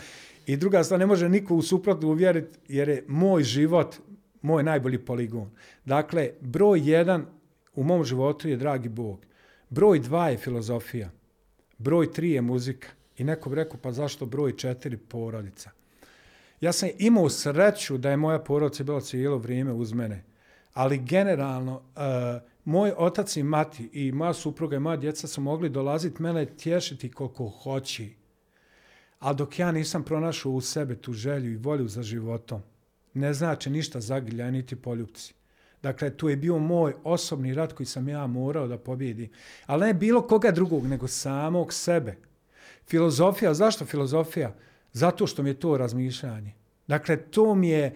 I 0.47 0.57
druga 0.57 0.85
stvar, 0.85 1.01
ne 1.01 1.07
može 1.07 1.29
niko 1.29 1.55
u 1.55 1.63
suprotnu 1.63 2.09
uvjeriti, 2.09 2.59
jer 2.69 2.89
je 2.89 3.05
moj 3.09 3.43
život 3.43 3.97
moj 4.43 4.63
najbolji 4.63 5.05
poligon. 5.05 5.51
Dakle, 5.85 6.31
broj 6.41 6.91
jedan 6.91 7.27
u 7.75 7.85
mom 7.85 8.05
životu 8.05 8.49
je 8.49 8.57
dragi 8.57 8.89
Bog. 8.89 9.27
Broj 9.71 9.99
dva 9.99 10.29
je 10.29 10.39
filozofija. 10.39 11.11
Broj 11.79 12.13
tri 12.13 12.31
je 12.31 12.41
muzika. 12.41 12.89
I 13.17 13.25
neko 13.25 13.51
bi 13.51 13.57
rekao, 13.57 13.81
pa 13.83 13.93
zašto 13.93 14.27
broj 14.27 14.57
četiri 14.57 14.97
porodica? 14.97 15.71
Ja 16.61 16.73
sam 16.73 16.89
imao 16.99 17.29
sreću 17.29 17.99
da 17.99 18.11
je 18.11 18.17
moja 18.17 18.39
porodica 18.39 18.85
bila 18.85 19.01
cijelo 19.01 19.39
vrijeme 19.39 19.73
uz 19.73 19.93
mene. 19.93 20.25
Ali 20.75 20.99
generalno, 20.99 21.75
uh, 21.77 22.03
moj 22.65 22.93
otac 22.97 23.37
i 23.37 23.43
mati 23.43 23.91
i 23.93 24.13
moja 24.13 24.33
supruga 24.33 24.77
i 24.77 24.81
moja 24.81 24.97
djeca 24.97 25.27
su 25.27 25.41
mogli 25.41 25.69
dolaziti 25.69 26.23
mene 26.23 26.47
tješiti 26.47 27.11
koliko 27.11 27.49
hoći. 27.49 28.15
A 29.19 29.33
dok 29.33 29.59
ja 29.59 29.73
nisam 29.73 30.03
pronašao 30.03 30.53
u 30.53 30.61
sebe 30.61 30.97
tu 30.97 31.13
želju 31.13 31.53
i 31.53 31.57
volju 31.57 31.89
za 31.89 32.03
životom, 32.03 32.63
ne 33.15 33.35
znači 33.35 33.71
ništa 33.71 34.01
zagilja, 34.01 34.51
niti 34.51 34.77
poljupci. 34.77 35.35
Dakle, 35.83 36.11
tu 36.11 36.29
je 36.29 36.37
bio 36.37 36.59
moj 36.59 36.95
osobni 37.05 37.55
rat 37.55 37.73
koji 37.73 37.87
sam 37.87 38.09
ja 38.09 38.27
morao 38.27 38.69
da 38.69 38.79
pobjedim. 38.79 39.31
Ali 39.67 39.87
ne 39.87 39.95
bilo 39.95 40.27
koga 40.27 40.51
drugog, 40.51 40.87
nego 40.87 41.09
samog 41.09 41.73
sebe. 41.73 42.17
Filozofija, 42.87 43.55
zašto 43.55 43.85
filozofija? 43.85 44.55
Zato 44.93 45.27
što 45.27 45.43
mi 45.43 45.51
je 45.51 45.61
to 45.61 45.77
razmišljanje. 45.77 46.53
Dakle, 46.87 47.17
to 47.17 47.55
mi 47.55 47.69
je 47.69 47.85
e, 47.85 47.95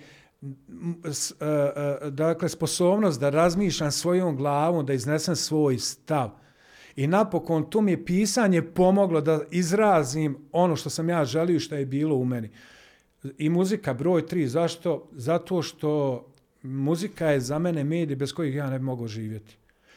e, 1.40 2.10
dakle, 2.10 2.48
sposobnost 2.48 3.20
da 3.20 3.30
razmišljam 3.30 3.92
svojom 3.92 4.36
glavom, 4.36 4.86
da 4.86 4.92
iznesem 4.92 5.36
svoj 5.36 5.78
stav. 5.78 6.30
I 6.96 7.06
napokon 7.06 7.70
to 7.70 7.80
mi 7.80 7.90
je 7.90 8.04
pisanje 8.04 8.62
pomoglo 8.62 9.20
da 9.20 9.40
izrazim 9.50 10.36
ono 10.52 10.76
što 10.76 10.90
sam 10.90 11.08
ja 11.08 11.24
želio 11.24 11.56
i 11.56 11.60
što 11.60 11.74
je 11.74 11.86
bilo 11.86 12.16
u 12.16 12.24
meni. 12.24 12.50
I 13.38 13.48
muzika 13.48 13.94
broj 13.94 14.26
tri. 14.26 14.48
Zašto? 14.48 15.08
Zato 15.12 15.62
što 15.62 16.24
muzika 16.62 17.26
je 17.26 17.40
za 17.40 17.58
mene 17.58 17.84
medij 17.84 18.16
bez 18.16 18.32
kojih 18.32 18.54
ja 18.54 18.70
ne 18.70 18.78
mogao 18.78 19.06
živjeti. 19.06 19.56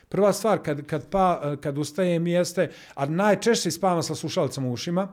Prva 0.09 0.33
stvar, 0.33 0.59
kad, 0.63 0.85
kad, 0.85 1.09
pa, 1.09 1.55
kad 1.61 1.77
ustajem 1.77 2.27
jeste, 2.27 2.71
a 2.95 3.05
najčešće 3.05 3.71
spavam 3.71 4.03
sa 4.03 4.15
slušalicom 4.15 4.65
u 4.65 4.73
ušima, 4.73 5.07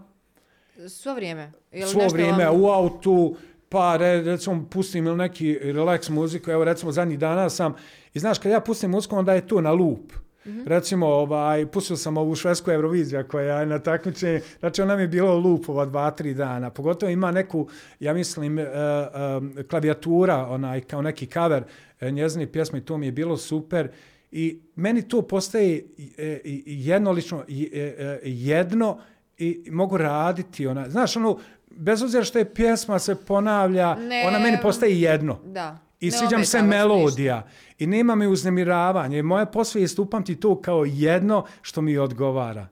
Svo 0.89 1.15
vrijeme. 1.15 1.53
Jel 1.73 1.89
svo 1.89 2.03
nešto 2.03 2.15
vrijeme 2.15 2.45
vam- 2.45 2.61
u 2.61 2.67
autu, 2.67 3.37
pa 3.69 3.97
re, 3.97 4.23
recimo 4.23 4.67
pustim 4.71 5.07
ili 5.07 5.17
neki 5.17 5.59
relax 5.63 6.11
muziku, 6.11 6.51
evo 6.51 6.65
recimo 6.65 6.93
zadnjih 6.93 7.19
dana 7.19 7.51
sam, 7.51 7.75
i 8.15 8.19
znaš 8.19 8.39
kad 8.39 8.53
ja 8.53 8.61
pustim 8.61 8.91
muziku 8.91 9.17
onda 9.17 9.35
je 9.35 9.47
to 9.47 9.61
na 9.61 9.73
loop. 9.73 10.13
Mhm. 10.47 10.63
Recimo, 10.67 11.07
ovaj, 11.07 11.67
pustio 11.67 11.97
sam 11.97 12.17
ovu 12.17 12.35
švedsku 12.35 12.71
Euroviziju 12.71 13.25
koja 13.31 13.61
je 13.61 13.67
na 13.67 13.79
takmičenju, 13.79 14.41
znači 14.61 14.83
ona 14.83 14.97
mi 14.97 15.03
je 15.03 15.09
bilo 15.09 15.39
loop 15.39 15.69
ova 15.69 15.85
dva, 15.87 16.11
tri 16.11 16.35
dana. 16.35 16.71
Pogotovo 16.71 17.11
ima 17.11 17.31
neku, 17.31 17.69
ja 18.01 18.15
mislim, 18.15 18.59
uh, 18.59 18.65
uh, 18.65 19.65
klavijatura, 19.65 20.47
onaj, 20.47 20.81
kao 20.81 21.03
neki 21.03 21.27
cover 21.27 21.63
uh, 21.63 22.09
njezini 22.09 22.47
pjesme, 22.47 22.81
to 22.81 22.99
mi 22.99 23.07
je 23.07 23.13
bilo 23.13 23.37
super. 23.37 23.89
I 24.31 24.61
meni 24.77 25.09
to 25.09 25.23
postaje 25.23 25.85
e, 26.19 26.41
jednolično 26.67 27.45
e, 27.49 27.95
e, 27.99 28.19
jedno 28.25 28.99
i 29.39 29.69
mogu 29.71 29.97
raditi. 29.97 30.67
Ona, 30.67 30.91
znaš, 30.91 31.17
ono, 31.17 31.39
bez 31.71 32.03
obzira 32.03 32.25
što 32.25 32.39
je 32.39 32.55
pjesma 32.55 32.99
se 32.99 33.15
ponavlja, 33.15 33.95
Ne. 33.95 34.25
ona 34.27 34.39
meni 34.39 34.59
postaje 34.63 35.01
jedno. 35.01 35.39
Da. 35.45 35.79
I 36.01 36.07
Ne 36.07 36.13
sviđa 36.13 36.29
mi 36.29 36.35
ometa 36.35 36.51
se 36.51 36.63
melodija. 36.63 37.47
I 37.79 37.87
nema 37.87 38.15
mi 38.15 38.27
uznemiravanje. 38.27 39.23
Moja 39.23 39.47
posvijest 39.47 39.99
upamti 39.99 40.41
to 40.41 40.61
kao 40.61 40.85
jedno 40.85 41.47
što 41.63 41.81
mi 41.81 41.99
odgovara. 41.99 42.69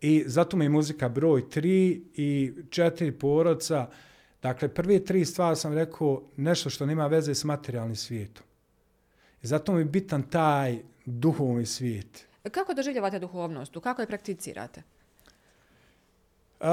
I 0.00 0.24
zato 0.26 0.56
mi 0.56 0.64
je 0.64 0.68
muzika 0.68 1.08
broj 1.08 1.50
tri 1.50 2.02
i 2.14 2.52
četiri 2.70 3.12
porodca. 3.12 3.88
Dakle, 4.42 4.68
prvi 4.68 5.04
tri 5.04 5.24
stvari 5.24 5.56
sam 5.56 5.72
rekao 5.72 6.22
nešto 6.36 6.70
što 6.70 6.86
nema 6.86 7.06
veze 7.06 7.34
s 7.34 7.44
materijalnim 7.44 7.96
svijetom. 7.96 8.44
I 9.42 9.46
zato 9.46 9.72
mi 9.72 9.80
je 9.80 9.84
bitan 9.84 10.22
taj 10.22 10.78
duhovni 11.04 11.66
svijet. 11.66 12.26
Kako 12.50 12.74
doživljavate 12.74 13.18
duhovnost? 13.18 13.76
Kako 13.82 14.02
je 14.02 14.06
prakticirate? 14.06 14.82
Uh, 16.60 16.66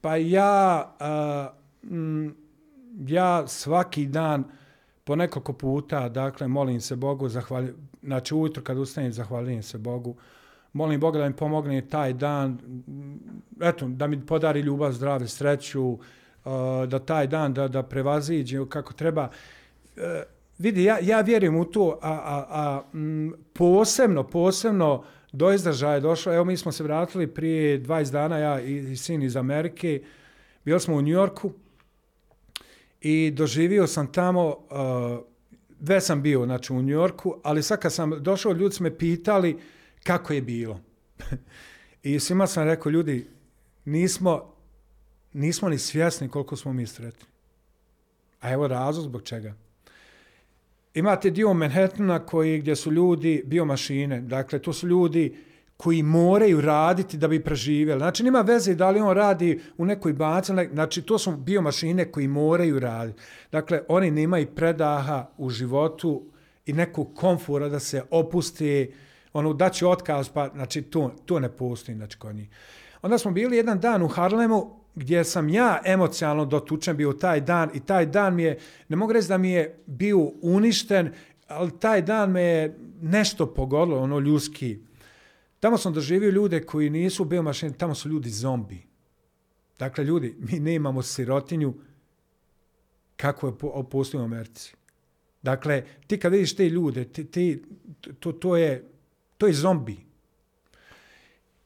pa 0.00 0.16
ja, 0.16 0.92
uh, 1.84 1.90
mm, 1.92 2.36
ja 3.06 3.48
svaki 3.48 4.06
dan 4.06 4.44
po 5.04 5.16
nekoliko 5.16 5.52
puta, 5.52 6.08
dakle, 6.08 6.48
molim 6.48 6.80
se 6.80 6.96
Bogu, 6.96 7.28
zahvali, 7.28 7.74
znači 8.02 8.34
ujutro 8.34 8.62
kad 8.62 8.78
ustanem, 8.78 9.12
zahvalim 9.12 9.62
se 9.62 9.78
Bogu, 9.78 10.16
molim 10.72 11.00
Boga 11.00 11.18
da 11.18 11.28
mi 11.28 11.36
pomogne 11.36 11.88
taj 11.88 12.12
dan, 12.12 12.58
eto, 13.60 13.88
da 13.88 14.06
mi 14.06 14.26
podari 14.26 14.60
ljubav, 14.60 14.92
zdravlje, 14.92 15.28
sreću, 15.28 15.90
uh, 15.90 15.98
da 16.88 16.98
taj 16.98 17.26
dan 17.26 17.54
da, 17.54 17.68
da 17.68 17.82
prevaziđe 17.82 18.58
kako 18.68 18.92
treba. 18.92 19.28
Uh, 19.96 20.02
vidi, 20.58 20.84
ja, 20.84 20.98
ja 21.02 21.20
vjerujem 21.20 21.56
u 21.56 21.64
to, 21.64 21.98
a, 22.02 22.12
a, 22.12 22.46
a 22.50 22.82
m, 22.94 23.32
posebno, 23.52 24.22
posebno 24.24 25.04
do 25.32 25.52
izražaja 25.52 25.94
je 25.94 26.00
došlo, 26.00 26.34
evo 26.34 26.44
mi 26.44 26.56
smo 26.56 26.72
se 26.72 26.82
vratili 26.82 27.26
prije 27.26 27.82
20 27.82 28.12
dana, 28.12 28.38
ja 28.38 28.60
i, 28.60 28.92
i 28.92 28.96
sin 28.96 29.22
iz 29.22 29.36
Amerike, 29.36 30.02
bili 30.64 30.80
smo 30.80 30.96
u 30.96 31.02
Njorku 31.02 31.52
i 33.02 33.30
doživio 33.30 33.86
sam 33.86 34.12
tamo, 34.12 34.48
uh, 34.48 35.24
već 35.80 36.04
sam 36.04 36.22
bio 36.22 36.44
znači, 36.44 36.72
u 36.72 36.82
Njorku, 36.82 37.34
ali 37.42 37.62
sad 37.62 37.80
kad 37.80 37.92
sam 37.92 38.22
došao, 38.22 38.52
ljudi 38.52 38.74
su 38.74 38.82
me 38.82 38.98
pitali 38.98 39.58
kako 40.02 40.32
je 40.32 40.42
bilo. 40.42 40.80
I 42.02 42.20
svima 42.20 42.46
sam 42.46 42.64
rekao, 42.64 42.90
ljudi, 42.90 43.26
nismo, 43.84 44.54
nismo 45.32 45.68
ni 45.68 45.78
svjesni 45.78 46.28
koliko 46.28 46.56
smo 46.56 46.72
mi 46.72 46.86
sretni. 46.86 47.26
A 48.40 48.52
evo 48.52 48.68
razlog 48.68 49.04
zbog 49.04 49.22
čega. 49.22 49.54
Imate 50.94 51.30
dio 51.30 51.54
Manhattana 51.54 52.26
koji, 52.26 52.58
gdje 52.58 52.76
su 52.76 52.92
ljudi 52.92 53.42
biomašine. 53.46 54.20
Dakle, 54.20 54.58
to 54.58 54.72
su 54.72 54.88
ljudi 54.88 55.36
koji 55.82 56.02
moraju 56.02 56.60
raditi 56.60 57.16
da 57.16 57.28
bi 57.28 57.44
preživjeli. 57.44 57.98
Znači, 57.98 58.22
nema 58.22 58.40
veze 58.40 58.74
da 58.74 58.90
li 58.90 59.00
on 59.00 59.16
radi 59.16 59.60
u 59.78 59.84
nekoj 59.84 60.12
banci, 60.12 60.52
znači, 60.72 61.02
to 61.02 61.18
su 61.18 61.36
biomašine 61.36 62.04
koji 62.12 62.28
moraju 62.28 62.78
raditi. 62.78 63.22
Dakle, 63.52 63.80
oni 63.88 64.10
nemaju 64.10 64.46
predaha 64.54 65.26
u 65.38 65.50
životu 65.50 66.22
i 66.66 66.72
nekog 66.72 67.14
komfora 67.14 67.68
da 67.68 67.80
se 67.80 68.02
opusti, 68.10 68.92
ono, 69.32 69.52
da 69.52 69.68
će 69.68 69.86
otkaz, 69.86 70.28
pa, 70.28 70.48
znači, 70.54 70.82
to, 70.82 71.10
to 71.26 71.40
ne 71.40 71.48
postoji, 71.48 71.96
znači, 71.96 72.18
kod 72.18 72.36
njih. 72.36 72.48
Onda 73.02 73.18
smo 73.18 73.30
bili 73.30 73.56
jedan 73.56 73.80
dan 73.80 74.02
u 74.02 74.08
Harlemu, 74.08 74.76
gdje 74.94 75.24
sam 75.24 75.48
ja 75.48 75.80
emocionalno 75.84 76.44
dotučen 76.44 76.96
bio 76.96 77.12
taj 77.12 77.40
dan 77.40 77.70
i 77.74 77.80
taj 77.80 78.06
dan 78.06 78.34
mi 78.34 78.42
je, 78.42 78.58
ne 78.88 78.96
mogu 78.96 79.12
reći 79.12 79.28
da 79.28 79.38
mi 79.38 79.50
je 79.50 79.82
bio 79.86 80.30
uništen, 80.42 81.12
ali 81.48 81.78
taj 81.78 82.02
dan 82.02 82.30
me 82.30 82.42
je 82.42 82.78
nešto 83.00 83.46
pogodilo, 83.46 84.02
ono 84.02 84.18
ljudski. 84.18 84.91
Tamo 85.62 85.78
sam 85.78 85.92
doživio 85.92 86.30
ljude 86.30 86.62
koji 86.66 86.90
nisu 86.90 87.24
biomašine, 87.24 87.72
tamo 87.72 87.94
su 87.94 88.08
ljudi 88.08 88.30
zombi. 88.30 88.82
Dakle, 89.78 90.04
ljudi, 90.04 90.34
mi 90.38 90.60
ne 90.60 90.74
imamo 90.74 91.02
sirotinju 91.02 91.74
kako 93.16 93.46
je 93.46 93.58
po- 93.58 93.82
postoji 93.82 94.20
u 94.20 94.24
Americi. 94.24 94.74
Dakle, 95.42 95.84
ti 96.06 96.18
kad 96.18 96.32
vidiš 96.32 96.56
te 96.56 96.68
ljude, 96.68 97.04
ti, 97.04 97.24
ti, 97.24 97.62
to, 98.20 98.32
to, 98.32 98.56
je, 98.56 98.90
to 99.38 99.46
je 99.46 99.52
zombi. 99.52 99.96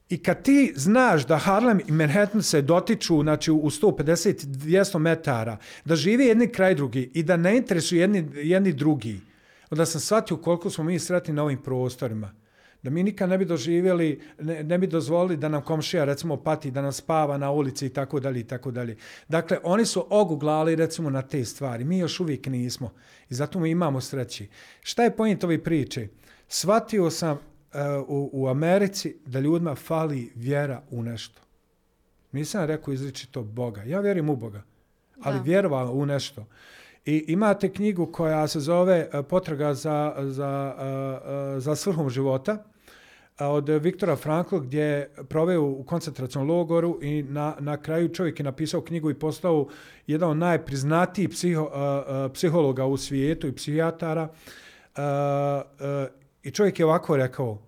I 0.09 0.23
kad 0.23 0.43
ti 0.43 0.73
znaš 0.75 1.27
da 1.27 1.37
Harlem 1.37 1.81
i 1.87 1.91
Manhattan 1.91 2.43
se 2.43 2.61
dotiču 2.61 3.21
znači, 3.21 3.51
u 3.51 3.69
150-200 3.69 4.97
metara, 4.97 5.57
da 5.85 5.95
žive 5.95 6.25
jedni 6.25 6.51
kraj 6.51 6.75
drugi 6.75 7.11
i 7.13 7.23
da 7.23 7.37
ne 7.37 7.57
interesuju 7.57 8.01
jedni, 8.01 8.29
jedni 8.33 8.73
drugi, 8.73 9.19
onda 9.69 9.85
sam 9.85 10.01
shvatio 10.01 10.37
koliko 10.37 10.69
smo 10.69 10.83
mi 10.83 10.99
sretni 10.99 11.33
na 11.33 11.43
ovim 11.43 11.63
prostorima. 11.63 12.46
Da 12.87 12.91
mi 12.91 13.03
nikad 13.03 13.29
ne 13.29 13.37
bi 13.37 13.45
doživjeli, 13.45 14.21
ne, 14.39 14.63
ne 14.63 14.77
bi 14.77 14.87
dozvolili 14.87 15.37
da 15.37 15.49
nam 15.49 15.61
komšija 15.61 16.05
recimo 16.05 16.37
pati, 16.37 16.71
da 16.71 16.81
nam 16.81 16.91
spava 16.91 17.37
na 17.37 17.51
ulici 17.51 17.85
i 17.85 17.89
tako 17.89 18.19
dalje 18.19 18.39
i 18.39 18.43
tako 18.43 18.71
dalje. 18.71 18.97
Dakle, 19.27 19.57
oni 19.63 19.85
su 19.85 20.05
oguglali 20.09 20.75
recimo 20.75 21.09
na 21.09 21.21
te 21.21 21.45
stvari. 21.45 21.83
Mi 21.83 21.97
još 21.97 22.19
uvijek 22.19 22.45
nismo. 22.45 22.93
I 23.29 23.33
zato 23.33 23.59
mi 23.59 23.69
imamo 23.69 24.01
sreći. 24.01 24.47
Šta 24.81 25.03
je 25.03 25.15
pojent 25.15 25.43
ove 25.43 25.63
priče? 25.63 26.07
Shvatio 26.47 27.09
sam 27.09 27.37
uh, 27.37 27.39
u, 28.07 28.29
u 28.33 28.47
Americi 28.47 29.15
da 29.25 29.39
ljudima 29.39 29.75
fali 29.75 30.31
vjera 30.35 30.81
u 30.91 31.03
nešto. 31.03 31.41
Nisam 32.31 32.65
rekao 32.65 32.93
izričito 32.93 33.43
Boga. 33.43 33.83
Ja 33.83 33.99
vjerujem 33.99 34.29
u 34.29 34.35
Boga. 34.35 34.63
Ali 35.21 35.37
Da. 35.37 35.43
vjerova 35.43 35.91
u 35.91 36.05
nešto. 36.05 36.45
I 37.05 37.25
imate 37.27 37.73
knjigu 37.73 38.11
koja 38.11 38.47
se 38.47 38.59
zove 38.59 39.09
uh, 39.13 39.25
Potraga 39.29 39.73
za, 39.73 40.15
za, 40.19 40.75
uh, 40.77 41.61
za 41.63 41.75
svrhom 41.75 42.09
života 42.09 42.63
od 43.39 43.69
Viktora 43.69 44.15
Frankla 44.15 44.59
gdje 44.59 44.81
je 44.81 45.09
proveo 45.29 45.61
u 45.61 45.83
koncentracijom 45.83 46.47
logoru 46.47 46.99
i 47.01 47.23
na, 47.23 47.55
na 47.59 47.77
kraju 47.77 48.13
čovjek 48.13 48.39
je 48.39 48.43
napisao 48.43 48.81
knjigu 48.81 49.11
i 49.11 49.19
postao 49.19 49.67
jedan 50.07 50.29
od 50.29 50.37
najpriznatijih 50.37 51.29
psiho, 51.29 51.63
uh, 51.63 52.31
psihologa 52.33 52.85
u 52.85 52.97
svijetu 52.97 53.47
i 53.47 53.55
psihijatara. 53.55 54.23
Uh, 54.23 55.01
uh, 55.01 56.07
I 56.43 56.51
čovjek 56.51 56.79
je 56.79 56.85
ovako 56.85 57.17
rekao, 57.17 57.61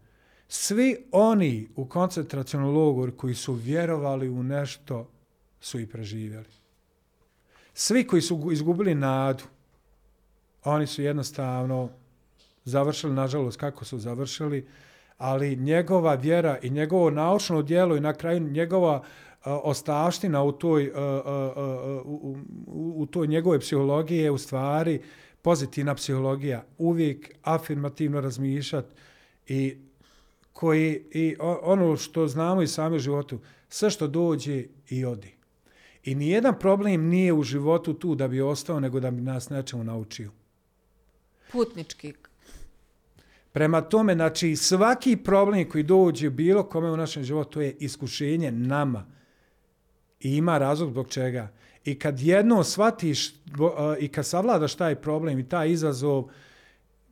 svi 0.48 0.98
oni 1.12 1.68
u 1.76 1.86
koncentracijom 1.86 2.64
logoru 2.64 3.18
koji 3.18 3.36
su 3.36 3.54
vjerovali 3.54 4.30
u 4.30 4.44
nešto 4.44 5.10
su 5.62 5.80
i 5.80 5.88
preživjeli. 5.88 6.46
Svi 7.74 8.08
koji 8.08 8.22
su 8.22 8.50
izgubili 8.52 8.96
nadu, 8.96 9.44
oni 10.64 10.88
su 10.88 11.02
jednostavno 11.02 11.90
završili, 12.66 13.14
nažalost, 13.14 13.60
kako 13.60 13.86
su 13.86 13.98
završili, 13.98 14.68
ali 15.20 15.56
njegova 15.56 16.14
vjera 16.16 16.58
i 16.62 16.70
njegovo 16.70 17.10
naučno 17.10 17.62
djelo 17.62 17.96
i 17.96 18.00
na 18.00 18.14
kraju 18.14 18.40
njegova 18.40 19.04
e, 19.04 19.50
ostavština 19.50 20.44
u 20.44 20.52
toj, 20.52 20.84
e, 20.84 20.88
e, 20.88 20.92
u, 22.06 22.38
u, 22.68 22.94
u 22.96 23.06
toj 23.06 23.28
njegove 23.28 23.60
psihologije 23.60 24.24
je 24.24 24.32
u 24.32 24.38
stvari 24.38 25.02
pozitivna 25.42 25.96
psihologija. 25.96 26.64
Uvijek 26.78 27.32
afirmativno 27.44 28.22
razmišljati 28.22 28.94
i 29.48 29.78
koji 30.54 31.04
i 31.12 31.36
ono 31.62 31.98
što 31.98 32.28
znamo 32.28 32.62
i 32.62 32.68
sami 32.68 32.96
u 32.96 33.00
životu, 33.00 33.40
sve 33.70 33.90
što 33.90 34.08
dođe 34.08 34.64
i 34.90 35.06
odi. 35.06 35.36
I 36.04 36.16
nijedan 36.16 36.60
problem 36.60 37.08
nije 37.08 37.34
u 37.34 37.44
životu 37.44 37.94
tu 37.94 38.16
da 38.16 38.28
bi 38.28 38.42
ostao, 38.42 38.80
nego 38.80 39.00
da 39.00 39.12
bi 39.12 39.22
nas 39.22 39.50
nečemu 39.50 39.84
naučio. 39.84 40.32
Putnički. 41.52 42.14
Prema 43.52 43.82
tome, 43.82 44.14
znači, 44.14 44.56
svaki 44.56 45.18
problem 45.18 45.70
koji 45.70 45.84
dođe 45.84 46.30
bilo 46.30 46.64
kome 46.64 46.92
u 46.92 46.98
našem 46.98 47.24
životu 47.24 47.62
je 47.62 47.76
iskušenje 47.80 48.52
nama. 48.52 49.06
I 50.20 50.36
ima 50.36 50.58
razlog 50.58 50.90
zbog 50.90 51.10
čega. 51.10 51.52
I 51.86 52.00
kad 52.00 52.20
jedno 52.20 52.64
shvatiš 52.64 53.34
i 54.00 54.08
kad 54.08 54.26
savladaš 54.26 54.76
taj 54.76 54.96
problem 54.96 55.40
i 55.40 55.50
taj 55.50 55.72
izazov, 55.72 56.30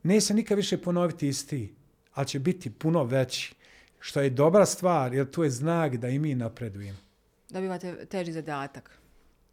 ne 0.02 0.20
se 0.20 0.34
nikad 0.34 0.56
više 0.56 0.78
ponoviti 0.78 1.28
isti, 1.28 1.74
ali 2.14 2.26
će 2.26 2.38
biti 2.38 2.70
puno 2.70 3.04
veći. 3.04 3.54
Što 4.00 4.20
je 4.20 4.30
dobra 4.30 4.66
stvar, 4.66 5.14
jer 5.14 5.30
to 5.30 5.44
je 5.44 5.50
znak 5.50 5.96
da 5.96 6.08
i 6.08 6.18
mi 6.18 6.34
napredujemo. 6.34 6.98
Dobivate 7.50 8.06
teži 8.06 8.32
zadatak. 8.32 8.98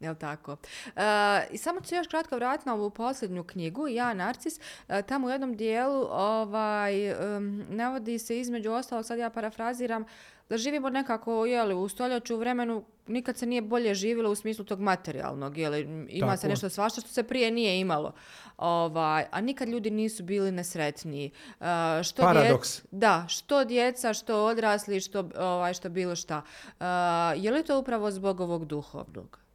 Jel 0.00 0.14
tako? 0.14 0.56
E, 0.96 1.02
I 1.50 1.58
samo 1.58 1.80
ću 1.80 1.94
još 1.94 2.06
kratko 2.06 2.36
vratiti 2.36 2.68
na 2.68 2.74
ovu 2.74 2.90
posljednju 2.90 3.44
knjigu, 3.44 3.88
Ja, 3.88 4.14
Narcis. 4.14 4.60
E, 4.88 5.02
tamo 5.02 5.26
u 5.26 5.30
jednom 5.30 5.56
dijelu 5.56 6.06
ovaj, 6.10 7.10
em, 7.36 7.66
navodi 7.68 8.18
se 8.18 8.40
između 8.40 8.72
ostalog, 8.72 9.04
sad 9.04 9.18
ja 9.18 9.30
parafraziram, 9.30 10.04
da 10.48 10.58
živimo 10.58 10.90
nekako 10.90 11.46
jeli, 11.46 11.74
u 11.74 11.88
stoljeću 11.88 12.34
u 12.34 12.38
vremenu 12.38 12.84
nikad 13.06 13.36
se 13.38 13.46
nije 13.46 13.62
bolje 13.62 13.94
živjelo 13.94 14.30
u 14.30 14.34
smislu 14.34 14.64
tog 14.64 14.80
materijalnog, 14.80 15.58
jeli, 15.58 15.80
ima 16.08 16.26
Tako 16.26 16.40
se 16.40 16.48
nešto 16.48 16.68
svašta 16.68 17.00
što 17.00 17.10
se 17.10 17.22
prije 17.22 17.50
nije 17.50 17.80
imalo. 17.80 18.12
Ovaj, 18.56 19.24
a 19.30 19.40
nikad 19.40 19.68
ljudi 19.68 19.90
nisu 19.90 20.22
bili 20.22 20.52
nesretniji. 20.52 21.30
E, 21.60 22.02
što 22.02 22.22
Paradoks. 22.22 22.82
dje- 22.82 22.88
da, 22.90 23.24
što 23.28 23.64
djeca, 23.64 24.14
što 24.14 24.44
odrasli, 24.44 25.00
što, 25.00 25.28
ovaj, 25.38 25.74
što 25.74 25.88
bilo 25.88 26.16
šta. 26.16 26.42
E, 26.80 26.84
je 27.36 27.50
li 27.50 27.64
to 27.64 27.78
upravo 27.78 28.10
zbog 28.10 28.40
ovog 28.40 28.64
duhovnog? 28.64 29.45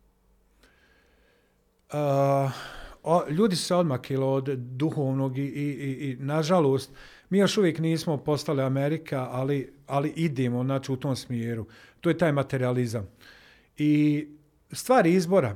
Uh, 1.93 2.51
o, 3.03 3.29
ljudi 3.29 3.55
se 3.55 3.75
odmakilo 3.75 4.33
od 4.33 4.49
duhovnog 4.57 5.37
i, 5.37 5.41
i, 5.41 5.45
i, 5.45 6.11
i 6.11 6.15
nažalost, 6.19 6.91
mi 7.29 7.37
još 7.37 7.57
uvijek 7.57 7.79
nismo 7.79 8.17
postali 8.17 8.61
Amerika, 8.61 9.27
ali, 9.31 9.73
ali 9.87 10.13
idemo 10.15 10.63
znači, 10.63 10.91
u 10.91 10.95
tom 10.95 11.15
smjeru. 11.15 11.65
To 12.01 12.09
je 12.09 12.17
taj 12.17 12.31
materializam. 12.31 13.07
I 13.77 14.27
stvari 14.71 15.13
izbora. 15.13 15.55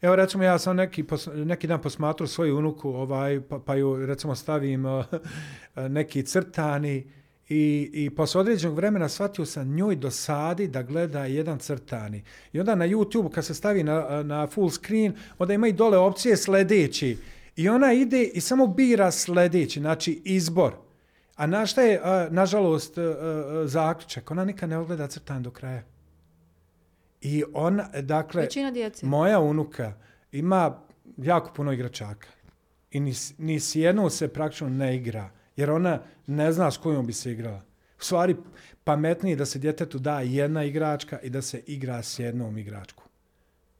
Evo 0.00 0.16
recimo 0.16 0.44
ja 0.44 0.58
sam 0.58 0.76
neki, 0.76 1.02
pos- 1.04 1.44
neki 1.44 1.66
dan 1.66 1.82
posmatrao 1.82 2.26
svoju 2.26 2.58
unuku 2.58 2.90
ovaj, 2.90 3.40
pa, 3.48 3.58
pa 3.58 3.74
ju 3.74 4.06
recimo 4.06 4.34
stavim 4.34 4.84
uh, 4.84 5.04
neki 5.88 6.22
crtani 6.22 7.10
i, 7.48 7.90
i 7.92 8.10
posle 8.10 8.40
određenog 8.40 8.76
vremena 8.76 9.08
shvatio 9.08 9.46
sam 9.46 9.74
njoj 9.74 9.96
dosadi 9.96 10.68
da 10.68 10.82
gleda 10.82 11.24
jedan 11.24 11.58
crtani. 11.58 12.22
I 12.52 12.60
onda 12.60 12.74
na 12.74 12.86
YouTube 12.86 13.30
kad 13.30 13.44
se 13.44 13.54
stavi 13.54 13.82
na, 13.82 14.22
na 14.22 14.46
full 14.46 14.70
screen, 14.70 15.14
onda 15.38 15.54
ima 15.54 15.68
i 15.68 15.72
dole 15.72 15.98
opcije 15.98 16.36
sledeći. 16.36 17.18
I 17.56 17.68
ona 17.68 17.92
ide 17.92 18.22
i 18.22 18.40
samo 18.40 18.66
bira 18.66 19.10
sledeći, 19.10 19.80
znači 19.80 20.22
izbor. 20.24 20.74
A 21.36 21.46
na 21.46 21.66
šta 21.66 21.82
je, 21.82 22.00
nažalost, 22.30 22.94
zaključak? 23.64 24.30
Ona 24.30 24.44
nikad 24.44 24.68
ne 24.68 24.78
ogleda 24.78 25.06
crtan 25.06 25.42
do 25.42 25.50
kraja. 25.50 25.82
I 27.20 27.44
ona, 27.52 27.88
dakle, 28.02 28.48
moja 29.02 29.40
unuka 29.40 29.92
ima 30.32 30.82
jako 31.16 31.52
puno 31.54 31.72
igračaka. 31.72 32.28
I 32.90 33.00
ni, 33.00 33.12
ni 33.38 33.60
s 33.60 33.74
jednom 33.74 34.10
se 34.10 34.28
praktično 34.28 34.68
ne 34.68 34.96
igra. 34.96 35.30
Jer 35.56 35.70
ona 35.70 36.00
ne 36.26 36.52
zna 36.52 36.70
s 36.70 36.76
kojom 36.76 37.06
bi 37.06 37.12
se 37.12 37.32
igrala. 37.32 37.62
U 38.00 38.04
stvari, 38.04 38.36
pametnije 38.84 39.36
da 39.36 39.46
se 39.46 39.58
djetetu 39.58 39.98
da 39.98 40.20
jedna 40.20 40.64
igračka 40.64 41.20
i 41.20 41.30
da 41.30 41.42
se 41.42 41.62
igra 41.66 42.02
s 42.02 42.18
jednom 42.18 42.58
igračkom. 42.58 43.04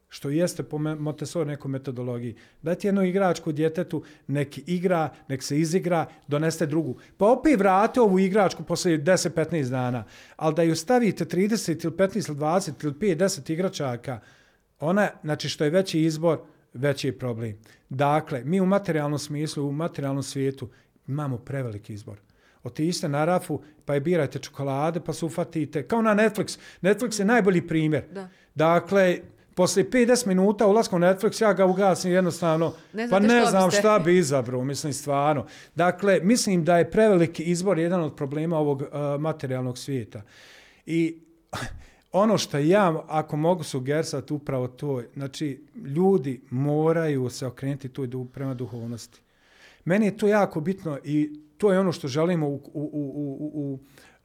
Što 0.08 0.30
jeste 0.30 0.62
po 0.62 0.78
Montessori 0.78 1.48
nekoj 1.48 1.70
metodologiji. 1.70 2.36
Dajte 2.62 2.88
jednu 2.88 3.02
igračku 3.02 3.52
djetetu, 3.52 4.02
nek 4.26 4.68
igra, 4.68 5.10
nek 5.28 5.42
se 5.42 5.58
izigra, 5.60 6.06
doneste 6.28 6.66
drugu. 6.66 6.98
Pa 7.16 7.26
opet 7.26 7.58
vrate 7.58 8.00
ovu 8.00 8.18
igračku 8.18 8.64
posle 8.64 8.98
10-15 8.98 9.70
dana. 9.70 10.04
Ali 10.36 10.54
da 10.54 10.62
ju 10.62 10.76
stavite 10.76 11.24
30 11.24 11.84
ili 11.84 11.96
15 11.96 12.28
ili 12.28 12.38
20 12.38 12.84
ili 12.84 12.94
5-10 12.94 13.52
igračaka, 13.52 14.20
ona, 14.80 15.08
znači 15.22 15.48
što 15.48 15.64
je 15.64 15.70
veći 15.70 16.00
izbor, 16.00 16.38
veći 16.74 17.08
je 17.08 17.18
problem. 17.18 17.58
Dakle, 17.88 18.42
mi 18.44 18.60
u 18.60 18.66
materijalnom 18.66 19.18
smislu, 19.18 19.68
u 19.68 19.72
materijalnom 19.72 20.22
svijetu 20.22 20.68
imamo 21.08 21.38
preveliki 21.38 21.92
izbor. 21.92 22.18
Otište 22.64 23.08
na 23.08 23.24
rafu, 23.24 23.60
pa 23.84 23.94
je 23.94 24.00
birajte 24.00 24.38
čokolade, 24.38 25.00
pa 25.00 25.12
se 25.12 25.24
ufatite. 25.24 25.82
Kao 25.88 26.02
na 26.02 26.14
Netflix. 26.14 26.58
Netflix 26.82 27.18
je 27.18 27.24
najbolji 27.24 27.66
primjer. 27.66 28.04
Da. 28.12 28.28
Dakle, 28.54 29.18
posle 29.54 29.84
50 29.84 30.26
minuta 30.26 30.66
ulaska 30.66 30.96
u 30.96 30.98
Netflix, 30.98 31.42
ja 31.42 31.52
ga 31.52 31.66
ugasim 31.66 32.12
jednostavno, 32.12 32.74
Ne 32.92 33.08
pa 33.10 33.18
ne 33.18 33.46
znam 33.46 33.68
biste. 33.68 33.80
šta 33.80 33.98
bi 33.98 34.18
izabrao, 34.18 34.64
mislim 34.64 34.92
stvarno. 34.92 35.46
Dakle, 35.74 36.20
mislim 36.22 36.64
da 36.64 36.78
je 36.78 36.90
preveliki 36.90 37.42
izbor 37.42 37.78
jedan 37.78 38.00
od 38.00 38.16
problema 38.16 38.58
ovog 38.58 38.82
uh, 38.82 38.88
materijalnog 39.20 39.78
svijeta. 39.78 40.22
I 40.86 41.16
ono 42.12 42.38
što 42.38 42.58
ja, 42.58 43.04
ako 43.08 43.36
mogu 43.36 43.62
sugerisati 43.62 44.32
upravo 44.32 44.68
to, 44.68 45.02
znači, 45.14 45.64
ljudi 45.74 46.40
moraju 46.50 47.30
se 47.30 47.46
okrenuti 47.46 47.88
tu 47.88 48.24
prema 48.32 48.54
duhovnosti. 48.54 49.21
Meni 49.84 50.06
je 50.06 50.16
to 50.16 50.28
jako 50.28 50.60
bitno 50.60 50.98
i 51.04 51.40
to 51.58 51.72
je 51.72 51.78
ono 51.78 51.92
što 51.92 52.08
želimo 52.08 52.48
u, 52.48 52.54
u, 52.54 52.60
u, 52.74 53.36
u, 53.40 53.50
u 53.54 53.78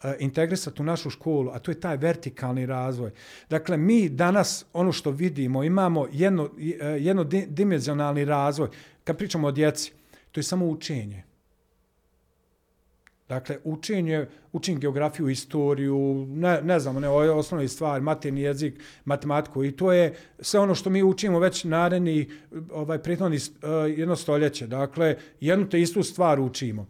e, 0.03 0.15
integrisati 0.19 0.81
u 0.81 0.85
našu 0.85 1.09
školu, 1.09 1.51
a 1.53 1.59
to 1.59 1.71
je 1.71 1.79
taj 1.79 1.97
vertikalni 1.97 2.65
razvoj. 2.65 3.11
Dakle, 3.49 3.77
mi 3.77 4.09
danas 4.09 4.65
ono 4.73 4.91
što 4.91 5.11
vidimo, 5.11 5.63
imamo 5.63 6.07
jedno, 6.11 6.49
e, 6.81 6.85
jedno 6.85 7.23
dimenzionalni 7.47 8.25
razvoj. 8.25 8.69
Kad 9.03 9.17
pričamo 9.17 9.47
o 9.47 9.51
djeci, 9.51 9.91
to 10.31 10.39
je 10.39 10.43
samo 10.43 10.65
učenje. 10.65 11.26
Dakle, 13.29 13.57
učenje, 13.63 14.25
učin 14.51 14.79
geografiju, 14.79 15.29
istoriju, 15.29 16.25
ne, 16.29 16.61
ne 16.61 16.79
znam, 16.79 17.01
ne, 17.01 17.09
ove 17.09 17.31
osnovne 17.31 17.67
stvari, 17.67 18.03
materni 18.03 18.41
jezik, 18.41 18.79
matematiku 19.05 19.63
i 19.63 19.71
to 19.71 19.91
je 19.91 20.15
sve 20.39 20.59
ono 20.59 20.75
što 20.75 20.89
mi 20.89 21.03
učimo 21.03 21.39
već 21.39 21.63
naredni, 21.63 22.29
ovaj, 22.71 22.99
prethodni 22.99 23.37
uh, 23.37 23.99
jedno 23.99 24.15
stoljeće. 24.15 24.67
Dakle, 24.67 25.15
jednu 25.39 25.69
te 25.69 25.81
istu 25.81 26.03
stvar 26.03 26.39
učimo. 26.39 26.87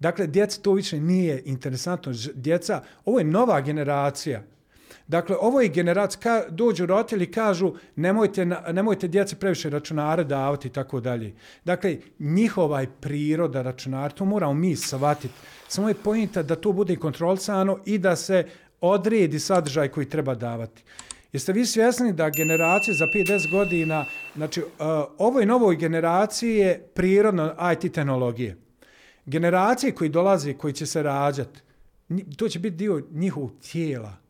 Dakle, 0.00 0.26
djeci 0.26 0.62
to 0.62 0.72
više 0.72 1.00
nije 1.00 1.42
interesantno. 1.44 2.12
Djeca, 2.34 2.82
ovo 3.04 3.18
je 3.18 3.24
nova 3.24 3.60
generacija. 3.60 4.42
Dakle, 5.08 5.36
ovo 5.40 5.60
je 5.60 5.68
generacija, 5.68 6.20
ka, 6.20 6.42
dođu 6.50 6.86
roditelji 6.86 7.24
i 7.24 7.30
kažu 7.30 7.72
nemojte, 7.96 8.44
nemojte 8.72 9.08
djece 9.08 9.36
previše 9.36 9.70
računare 9.70 10.24
davati 10.24 10.68
i 10.68 10.70
tako 10.70 11.00
dalje. 11.00 11.34
Dakle, 11.64 11.96
njihova 12.18 12.80
je 12.80 12.90
priroda 13.00 13.62
računar, 13.62 14.12
to 14.12 14.24
moramo 14.24 14.54
mi 14.54 14.76
shvatiti. 14.76 15.34
Samo 15.68 15.88
je 15.88 15.94
pojenta 15.94 16.42
da 16.42 16.56
to 16.56 16.72
bude 16.72 16.96
kontrolsano 16.96 17.78
i 17.84 17.98
da 17.98 18.16
se 18.16 18.44
odredi 18.80 19.38
sadržaj 19.38 19.88
koji 19.88 20.08
treba 20.08 20.34
davati. 20.34 20.82
Jeste 21.32 21.52
vi 21.52 21.66
svjesni 21.66 22.12
da 22.12 22.30
generacije 22.30 22.94
za 22.94 23.06
5-10 23.06 23.50
godina, 23.50 24.04
znači 24.36 24.60
uh, 24.60 24.68
ovoj 25.18 25.46
novoj 25.46 25.76
generaciji 25.76 26.56
je 26.56 26.78
prirodno 26.94 27.54
IT 27.72 27.92
tehnologije. 27.92 28.56
Generacije 29.26 29.92
koji 29.92 30.10
dolaze, 30.10 30.54
koji 30.54 30.72
će 30.72 30.86
se 30.86 31.02
rađati, 31.02 31.60
to 32.36 32.48
će 32.48 32.58
biti 32.58 32.76
dio 32.76 33.02
njihovog 33.10 33.52
tijela. 33.72 34.23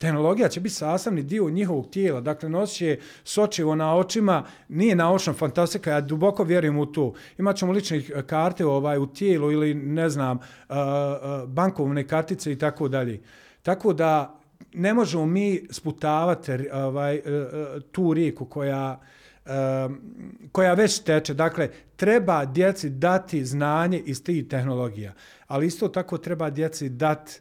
Tehnologija 0.00 0.48
će 0.48 0.60
biti 0.60 0.74
sastavni 0.74 1.22
dio 1.22 1.50
njihovog 1.50 1.90
tijela, 1.90 2.20
dakle 2.20 2.48
nosit 2.48 2.78
će 2.78 2.98
sočivo 3.24 3.74
na 3.74 3.96
očima, 3.96 4.44
nije 4.68 4.94
naučna 4.94 5.32
fantastika, 5.32 5.90
ja 5.90 6.00
duboko 6.00 6.44
vjerujem 6.44 6.78
u 6.78 6.86
to. 6.86 7.12
Imaćemo 7.38 7.72
ličnih 7.72 8.02
lične 8.02 8.26
karte 8.26 8.66
ovaj, 8.66 8.98
u 8.98 9.06
tijelu 9.06 9.52
ili 9.52 9.74
ne 9.74 10.08
znam, 10.08 10.38
e, 10.38 10.40
e, 10.72 10.76
bankovne 11.46 12.06
kartice 12.06 12.52
i 12.52 12.58
tako 12.58 12.88
dalje. 12.88 13.20
Tako 13.62 13.92
da 13.92 14.40
ne 14.72 14.94
možemo 14.94 15.26
mi 15.26 15.66
sputavati 15.70 16.52
e, 16.52 16.72
ovaj, 16.72 17.20
tu 17.92 18.14
rijeku 18.14 18.44
koja, 18.44 19.00
koja 20.52 20.74
već 20.74 20.98
teče. 20.98 21.34
Dakle, 21.34 21.68
treba 21.96 22.44
djeci 22.44 22.90
dati 22.90 23.44
znanje 23.44 23.98
iz 23.98 24.24
tih 24.24 24.48
tehnologija, 24.48 25.12
ali 25.46 25.66
isto 25.66 25.88
tako 25.88 26.18
treba 26.18 26.50
djeci 26.50 26.88
dati 26.88 27.40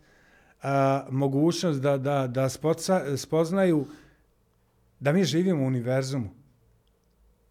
a, 0.63 1.05
mogućnost 1.09 1.81
da, 1.81 1.97
da, 1.97 2.27
da 2.27 2.49
spoca, 2.49 3.17
spoznaju 3.17 3.85
da 4.99 5.11
mi 5.11 5.23
živimo 5.23 5.63
u 5.63 5.67
univerzumu. 5.67 6.29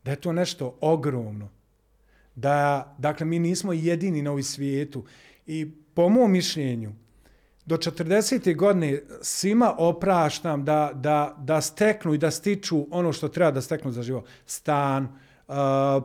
Da 0.04 0.10
je 0.10 0.16
to 0.16 0.32
nešto 0.32 0.76
ogromno. 0.80 1.48
Da, 2.34 2.94
dakle, 2.98 3.26
mi 3.26 3.38
nismo 3.38 3.72
jedini 3.72 4.22
na 4.22 4.30
ovom 4.30 4.42
svijetu. 4.42 5.04
I 5.46 5.70
po 5.94 6.08
mom 6.08 6.32
mišljenju, 6.32 6.92
do 7.66 7.76
40. 7.76 8.56
godine 8.56 9.02
svima 9.22 9.74
opraštam 9.78 10.64
da, 10.64 10.90
da, 10.94 11.34
da 11.38 11.60
steknu 11.60 12.14
i 12.14 12.18
da 12.18 12.30
stiču 12.30 12.86
ono 12.90 13.12
što 13.12 13.28
treba 13.28 13.50
da 13.50 13.60
steknu 13.60 13.92
za 13.92 14.02
život. 14.02 14.24
Stan, 14.46 15.04
uh, 15.04 15.54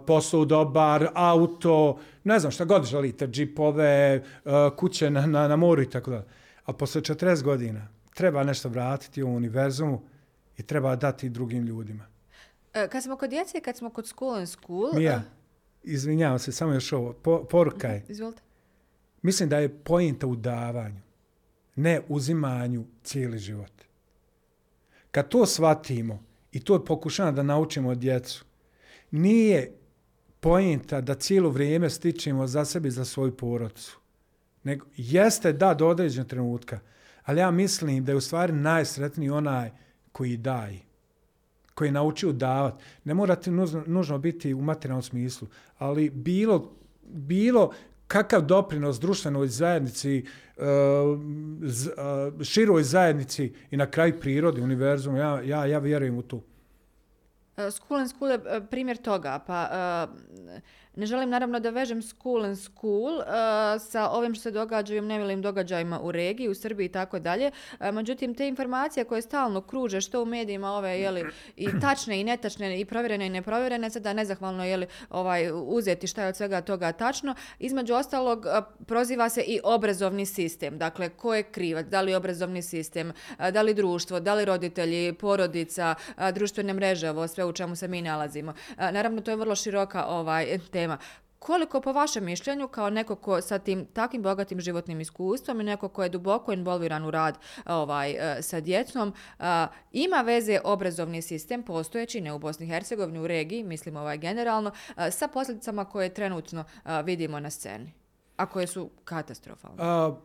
posao 0.07 0.45
dobar, 0.45 1.07
auto, 1.13 1.99
ne 2.23 2.39
znam 2.39 2.51
šta 2.51 2.65
god 2.65 2.85
želite, 2.85 3.27
džipove, 3.27 4.23
uh, 4.45 4.51
kuće 4.75 5.09
na, 5.09 5.25
na, 5.25 5.47
na 5.47 5.55
moru 5.55 5.81
i 5.81 5.89
tako 5.89 6.11
dalje. 6.11 6.25
A 6.65 6.73
posle 6.73 7.01
40 7.01 7.43
godina 7.43 7.87
treba 8.13 8.43
nešto 8.43 8.69
vratiti 8.69 9.23
u 9.23 9.35
univerzumu 9.35 10.01
i 10.57 10.63
treba 10.63 10.95
dati 10.95 11.29
drugim 11.29 11.63
ljudima. 11.65 12.05
E, 12.73 12.87
Kad 12.87 13.03
smo 13.03 13.17
kod 13.17 13.29
djece, 13.29 13.59
kad 13.59 13.77
smo 13.77 13.89
kod 13.89 14.07
school 14.07 14.35
and 14.35 14.49
school... 14.49 14.91
Mija, 14.95 15.23
izvinjavam 15.83 16.39
se, 16.39 16.51
samo 16.51 16.73
još 16.73 16.93
ovo. 16.93 17.13
Po, 17.13 17.43
poruka 17.43 17.87
je, 17.87 18.05
Izvolite. 18.09 18.41
mislim 19.21 19.49
da 19.49 19.57
je 19.57 19.77
pojenta 19.77 20.27
u 20.27 20.35
davanju, 20.35 21.01
ne 21.75 22.01
uzimanju 22.07 22.85
cijeli 23.03 23.39
život. 23.39 23.71
Kad 25.11 25.29
to 25.29 25.45
shvatimo 25.45 26.23
i 26.51 26.59
to 26.59 26.85
pokušamo 26.85 27.31
da 27.31 27.43
naučimo 27.43 27.95
djecu, 27.95 28.45
nije 29.11 29.71
pojenta 30.39 31.01
da 31.01 31.15
cijelo 31.15 31.49
vrijeme 31.49 31.89
stičemo 31.89 32.47
za 32.47 32.65
sebi 32.65 32.91
za 32.91 33.05
svoju 33.05 33.37
porodcu. 33.37 33.99
Nego, 34.63 34.85
jeste 34.95 35.53
da 35.53 35.73
do 35.73 35.87
određenog 35.87 36.27
trenutka, 36.27 36.79
ali 37.23 37.39
ja 37.39 37.51
mislim 37.51 38.05
da 38.05 38.11
je 38.11 38.15
u 38.15 38.21
stvari 38.21 38.53
najsretniji 38.53 39.29
onaj 39.29 39.71
koji 40.11 40.37
daje 40.37 40.79
koji 41.73 41.87
je 41.87 41.91
naučio 41.91 42.31
davat. 42.31 42.73
Ne 43.03 43.13
mora 43.13 43.35
ti 43.35 43.51
nužno, 43.51 43.83
nužno 43.87 44.17
biti 44.17 44.53
u 44.53 44.61
materijalnom 44.61 45.03
smislu, 45.03 45.47
ali 45.77 46.09
bilo, 46.09 46.71
bilo 47.03 47.73
kakav 48.07 48.41
doprinos 48.41 48.99
društvenoj 48.99 49.47
zajednici, 49.47 50.25
uh, 50.57 50.65
široj 52.43 52.83
zajednici 52.83 53.53
i 53.71 53.77
na 53.77 53.85
kraj 53.85 54.19
prirodi, 54.19 54.61
univerzumu, 54.61 55.17
ja, 55.17 55.41
ja, 55.41 55.65
ja 55.65 55.79
vjerujem 55.79 56.17
u 56.17 56.21
to. 56.21 56.43
School 57.71 57.99
and 57.99 58.09
School 58.09 58.31
je 58.31 58.39
primjer 58.69 58.97
toga, 58.97 59.43
pa 59.47 59.69
uh, 59.71 60.13
Ne 60.95 61.05
želim 61.05 61.29
naravno 61.29 61.59
da 61.59 61.69
vežem 61.69 62.01
school 62.01 62.45
and 62.45 62.59
school 62.59 63.17
uh, 63.17 63.25
sa 63.81 64.09
ovim 64.09 64.35
što 64.35 64.41
se 64.41 64.51
događa 64.51 64.95
i 64.95 65.01
nemilim 65.01 65.41
događajima 65.41 65.99
u 65.99 66.11
regiji, 66.11 66.49
u 66.49 66.55
Srbiji 66.55 66.85
i 66.85 66.89
tako 66.89 67.19
dalje. 67.19 67.51
Eh, 67.79 67.91
međutim, 67.91 68.35
te 68.35 68.47
informacije 68.47 69.03
koje 69.03 69.21
stalno 69.21 69.61
kruže 69.61 70.01
što 70.01 70.21
u 70.21 70.25
medijima 70.25 70.71
ove 70.71 70.99
jeli, 70.99 71.25
i 71.57 71.67
tačne 71.81 72.19
i 72.19 72.23
netačne 72.23 72.79
i 72.79 72.85
provjerene 72.85 73.25
i 73.25 73.29
neprovjerene, 73.29 73.89
sada 73.89 74.13
nezahvalno 74.13 74.65
jeli, 74.65 74.87
ovaj, 75.09 75.51
uzeti 75.53 76.07
šta 76.07 76.23
je 76.23 76.29
od 76.29 76.37
svega 76.37 76.61
toga 76.61 76.91
tačno. 76.91 77.35
Između 77.59 77.93
ostalog, 77.93 78.45
eh, 78.45 78.61
proziva 78.85 79.29
se 79.29 79.41
i 79.41 79.59
obrazovni 79.63 80.25
sistem. 80.25 80.77
Dakle, 80.77 81.09
ko 81.09 81.35
je 81.35 81.43
krivac? 81.43 81.85
Da 81.85 82.01
li 82.01 82.15
obrazovni 82.15 82.61
sistem? 82.61 83.13
Da 83.51 83.61
li 83.61 83.73
društvo? 83.73 84.19
Da 84.19 84.33
li 84.33 84.45
roditelji? 84.45 85.13
Porodica? 85.13 85.95
Društvene 86.33 86.73
mreže? 86.73 87.09
Ovo 87.09 87.27
sve 87.27 87.45
u 87.45 87.51
čemu 87.51 87.75
se 87.75 87.87
mi 87.87 88.01
nalazimo. 88.01 88.53
Naravno, 88.77 89.21
to 89.21 89.31
je 89.31 89.37
vrlo 89.37 89.55
široka 89.55 90.05
ovaj, 90.05 90.59
tema 90.71 90.82
tema. 90.83 90.97
Koliko 91.39 91.81
po 91.81 91.91
vašem 91.93 92.23
mišljenju, 92.23 92.67
kao 92.67 92.89
neko 92.89 93.15
ko 93.15 93.41
sa 93.41 93.59
tim 93.59 93.85
takvim 93.85 94.23
bogatim 94.23 94.61
životnim 94.61 95.01
iskustvom 95.01 95.61
i 95.61 95.63
neko 95.63 95.89
ko 95.89 96.03
je 96.03 96.09
duboko 96.09 96.53
involviran 96.53 97.05
u 97.05 97.11
rad 97.11 97.37
ovaj, 97.65 98.11
e, 98.11 98.41
sa 98.41 98.59
djecom, 98.59 99.13
e, 99.39 99.43
ima 99.91 100.21
veze 100.21 100.59
obrazovni 100.63 101.21
sistem 101.21 101.63
postojeći, 101.63 102.21
ne 102.21 102.33
u 102.33 102.39
Bosni 102.39 102.65
i 102.65 102.69
Hercegovini, 102.69 103.19
u 103.19 103.27
regiji, 103.27 103.63
mislim 103.63 103.97
ovaj 103.97 104.17
generalno, 104.17 104.71
e, 104.97 105.11
sa 105.11 105.27
posljedicama 105.27 105.85
koje 105.85 106.13
trenutno 106.13 106.63
vidimo 107.03 107.39
na 107.39 107.49
sceni, 107.49 107.93
a 108.37 108.45
koje 108.45 108.67
su 108.67 108.89
katastrofalne? 109.03 109.77
A, 109.79 110.15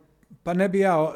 pa 0.43 0.53
ne 0.53 0.69
bi 0.69 0.79
ja 0.79 1.11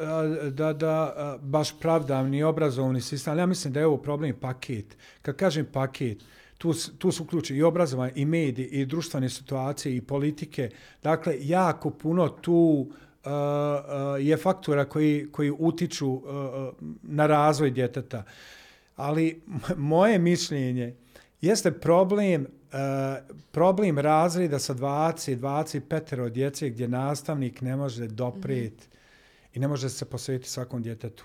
da, 0.50 0.72
da 0.72 1.14
baš 1.40 1.80
pravdam 1.80 2.28
ni 2.28 2.42
obrazovni 2.42 3.00
sistem, 3.00 3.32
ali 3.32 3.40
ja 3.40 3.46
mislim 3.46 3.72
da 3.72 3.80
je 3.80 3.86
ovo 3.86 3.96
problem 3.96 4.36
paket. 4.40 4.96
Kad 5.22 5.36
kažem 5.36 5.66
paket, 5.72 6.24
tu, 6.58 6.74
tu 6.98 7.12
su 7.12 7.26
ključi 7.26 7.56
i 7.56 7.62
obrazovanje, 7.62 8.12
i 8.16 8.24
mediji, 8.24 8.66
i 8.66 8.86
društvene 8.86 9.28
situacije, 9.28 9.96
i 9.96 10.00
politike. 10.00 10.70
Dakle, 11.02 11.36
jako 11.40 11.90
puno 11.90 12.28
tu 12.28 12.52
uh, 12.52 13.32
uh, 13.32 14.26
je 14.26 14.36
faktora 14.36 14.84
koji, 14.84 15.28
koji 15.32 15.50
utiču 15.58 16.08
uh, 16.10 16.22
na 17.02 17.26
razvoj 17.26 17.70
djeteta. 17.70 18.24
Ali 18.96 19.42
moje 19.76 20.18
mišljenje 20.18 20.94
jeste 21.40 21.72
problem 21.72 22.42
uh, 22.42 23.36
problem 23.50 23.98
razreda 23.98 24.58
sa 24.58 24.74
20, 24.74 25.38
25 25.38 26.30
djece 26.30 26.70
gdje 26.70 26.88
nastavnik 26.88 27.60
ne 27.60 27.76
može 27.76 28.06
doprijeti 28.06 28.86
mm 28.86 28.90
-hmm. 28.90 29.56
i 29.56 29.58
ne 29.58 29.68
može 29.68 29.90
se 29.90 30.04
posvetiti 30.04 30.50
svakom 30.50 30.82
djetetu. 30.82 31.24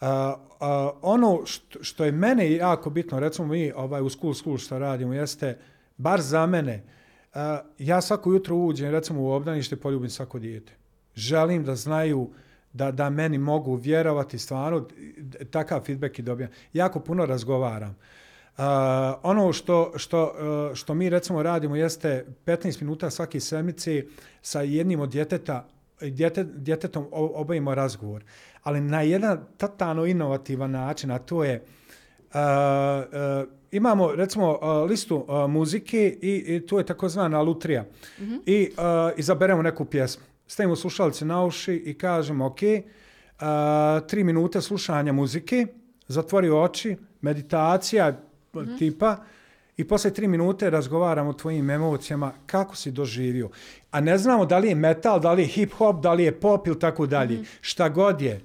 Uh, 0.00 0.08
uh, 0.08 0.98
ono 1.02 1.46
što, 1.46 1.82
što 1.82 2.04
je 2.04 2.12
mene 2.12 2.52
jako 2.52 2.90
bitno, 2.90 3.20
recimo 3.20 3.48
mi 3.48 3.72
ovaj, 3.76 4.02
u 4.02 4.10
school 4.10 4.34
school 4.34 4.58
što 4.58 4.78
radimo, 4.78 5.14
jeste, 5.14 5.58
bar 5.96 6.20
za 6.20 6.46
mene, 6.46 6.82
uh, 7.34 7.40
ja 7.78 8.00
svako 8.00 8.32
jutro 8.32 8.56
uđem, 8.56 8.90
recimo 8.90 9.22
u 9.22 9.30
obdanište, 9.30 9.76
poljubim 9.76 10.10
svako 10.10 10.38
dijete. 10.38 10.72
Želim 11.14 11.64
da 11.64 11.74
znaju 11.74 12.30
da, 12.72 12.90
da 12.90 13.10
meni 13.10 13.38
mogu 13.38 13.74
vjerovati 13.74 14.38
stvarno, 14.38 14.86
takav 15.50 15.80
feedback 15.80 16.18
i 16.18 16.22
dobijam. 16.22 16.50
Jako 16.72 17.00
puno 17.00 17.26
razgovaram. 17.26 17.96
Uh, 18.58 18.64
ono 19.22 19.52
što, 19.52 19.92
što, 19.96 20.24
uh, 20.24 20.76
što 20.76 20.94
mi 20.94 21.10
recimo 21.10 21.42
radimo 21.42 21.76
jeste 21.76 22.26
15 22.46 22.82
minuta 22.82 23.10
svaki 23.10 23.40
sedmici 23.40 24.08
sa 24.42 24.60
jednim 24.60 25.00
od 25.00 25.10
djeteta, 25.10 25.68
djete, 26.00 26.44
djetetom 26.44 27.06
obavimo 27.12 27.74
razgovor 27.74 28.24
ali 28.62 28.80
na 28.80 29.02
jedan 29.02 29.44
totalno 29.56 30.06
inovativan 30.06 30.70
način, 30.70 31.10
a 31.10 31.18
to 31.18 31.44
je 31.44 31.64
uh, 32.34 32.40
uh, 33.42 33.48
imamo 33.70 34.14
recimo 34.14 34.50
uh, 34.50 34.90
listu 34.90 35.16
uh, 35.16 35.50
muzike 35.50 36.18
i, 36.22 36.44
i 36.46 36.66
to 36.66 36.78
je 36.78 36.86
takozvana 36.86 37.42
lutrija. 37.42 37.82
Mm 37.82 38.24
-hmm. 38.24 38.40
I 38.46 38.70
uh, 38.70 39.18
izaberemo 39.18 39.62
neku 39.62 39.84
pjesmu. 39.84 40.24
Stavimo 40.46 40.76
slušalice 40.76 41.24
na 41.24 41.44
uši 41.44 41.74
i 41.74 41.98
kažemo 41.98 42.46
ok, 42.46 42.60
uh, 42.62 43.46
tri 44.06 44.24
minute 44.24 44.60
slušanja 44.60 45.12
muzike, 45.12 45.66
zatvori 46.08 46.50
oči, 46.50 46.96
meditacija 47.20 48.10
mm 48.10 48.58
-hmm. 48.58 48.78
tipa, 48.78 49.16
i 49.76 49.88
posle 49.88 50.10
tri 50.10 50.28
minute 50.28 50.70
razgovaramo 50.70 51.30
o 51.30 51.32
tvojim 51.32 51.70
emocijama, 51.70 52.32
kako 52.46 52.76
si 52.76 52.90
doživio. 52.90 53.50
A 53.90 54.00
ne 54.00 54.18
znamo 54.18 54.46
da 54.46 54.58
li 54.58 54.68
je 54.68 54.74
metal, 54.74 55.20
da 55.20 55.32
li 55.32 55.42
je 55.42 55.48
hip-hop, 55.48 56.00
da 56.00 56.12
li 56.12 56.24
je 56.24 56.40
pop 56.40 56.66
ili 56.66 56.78
tako 56.78 57.06
dalje. 57.06 57.36
Mm 57.36 57.42
-hmm. 57.42 57.58
Šta 57.60 57.88
god 57.88 58.22
je. 58.22 58.40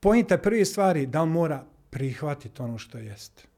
Pojenta 0.00 0.38
prvi 0.38 0.64
stvari 0.64 1.06
da 1.06 1.22
on 1.22 1.28
mora 1.28 1.64
prihvatiti 1.90 2.62
ono 2.62 2.78
što 2.78 2.98
jest. 2.98 3.48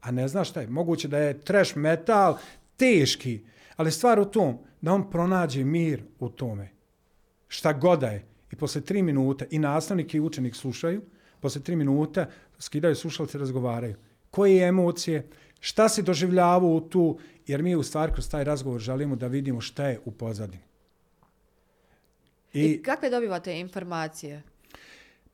A 0.00 0.10
ne 0.10 0.28
zna 0.28 0.44
šta 0.44 0.60
je. 0.60 0.66
Moguće 0.66 1.08
da 1.08 1.18
je 1.18 1.40
trash 1.40 1.76
metal 1.76 2.38
teški, 2.76 3.40
ali 3.76 3.90
stvar 3.90 4.20
u 4.20 4.24
tom 4.24 4.58
da 4.80 4.92
on 4.92 5.10
pronađe 5.10 5.64
mir 5.64 6.02
u 6.18 6.28
tome. 6.28 6.68
Šta 7.48 7.72
god 7.72 8.02
je. 8.02 8.24
I 8.52 8.56
posle 8.56 8.80
tri 8.80 9.02
minute 9.02 9.46
i 9.50 9.58
nastavnik 9.58 10.14
i 10.14 10.20
učenik 10.20 10.56
slušaju, 10.56 11.02
posle 11.40 11.62
tri 11.62 11.76
minuta 11.76 12.26
skidaju 12.58 12.94
slušalce 12.94 13.38
i 13.38 13.40
razgovaraju. 13.40 13.96
Koje 14.30 14.68
emocije, 14.68 15.28
šta 15.62 15.88
se 15.88 16.02
doživljava 16.02 16.66
u 16.66 16.80
tu, 16.80 17.18
jer 17.46 17.62
mi 17.62 17.76
u 17.76 17.82
stvari 17.82 18.12
kroz 18.12 18.28
taj 18.28 18.44
razgovor 18.44 18.80
želimo 18.80 19.16
da 19.16 19.26
vidimo 19.26 19.60
šta 19.60 19.86
je 19.86 20.00
u 20.04 20.10
pozadini. 20.10 20.62
I, 22.52 22.64
I 22.64 22.82
kakve 22.82 23.10
dobivate 23.10 23.60
informacije? 23.60 24.42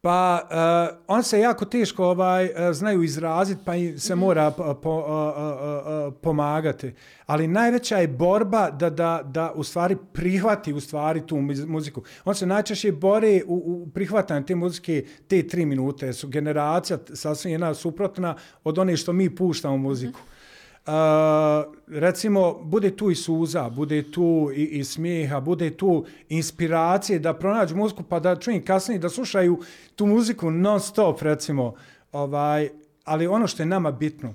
Pa 0.01 0.41
uh, 0.43 0.99
on 1.07 1.23
se 1.23 1.41
jako 1.41 1.65
teško 1.65 2.05
ovaj 2.05 2.45
uh, 2.45 2.51
znaju 2.73 3.03
izraziti 3.03 3.63
pa 3.65 3.73
se 3.99 4.15
mm. 4.15 4.19
mora 4.19 4.51
po, 4.51 4.75
po, 4.75 4.91
uh, 4.91 5.05
uh, 5.05 6.07
uh, 6.09 6.15
pomagati. 6.23 6.95
Ali 7.27 7.47
najveća 7.47 7.99
je 7.99 8.09
borba 8.09 8.71
da, 8.71 8.91
da, 8.91 9.21
da 9.25 9.53
u 9.55 9.65
stvari 9.65 9.97
prihvati 10.13 10.73
u 10.73 10.81
stvari 10.81 11.27
tu 11.27 11.37
muziku. 11.67 12.03
On 12.25 12.35
se 12.35 12.47
najčešće 12.47 12.93
bori 12.93 13.43
u, 13.47 13.55
u 13.55 13.91
prihvatanju 13.91 14.47
te 14.47 14.55
muzike 14.55 15.05
te 15.29 15.49
tri 15.49 15.67
minute. 15.67 16.13
Su 16.13 16.29
generacija 16.29 16.99
sasvim 17.15 17.53
jedna 17.53 17.75
suprotna 17.75 18.35
od 18.65 18.79
one 18.79 18.97
što 18.97 19.13
mi 19.13 19.35
puštamo 19.35 19.77
muziku. 19.77 20.21
Mm 20.21 20.38
recimo, 21.87 22.61
bude 22.63 22.97
tu 22.97 23.11
i 23.11 23.15
suza, 23.15 23.69
bude 23.69 24.11
tu 24.11 24.51
i, 24.55 24.65
i 24.65 24.85
smijeha, 24.85 25.41
bude 25.41 25.77
tu 25.77 26.05
inspiracije 26.29 27.19
da 27.19 27.35
pronađu 27.35 27.77
muziku, 27.77 28.03
pa 28.03 28.21
da 28.21 28.37
čujem 28.37 28.65
kasnije 28.65 28.99
da 28.99 29.09
slušaju 29.09 29.59
tu 29.97 30.07
muziku 30.07 30.51
non 30.51 30.81
stop, 30.81 31.23
recimo. 31.23 31.75
Ovaj, 32.13 32.69
ali 33.05 33.27
ono 33.27 33.47
što 33.47 33.63
je 33.63 33.67
nama 33.67 33.93
bitno, 33.93 34.35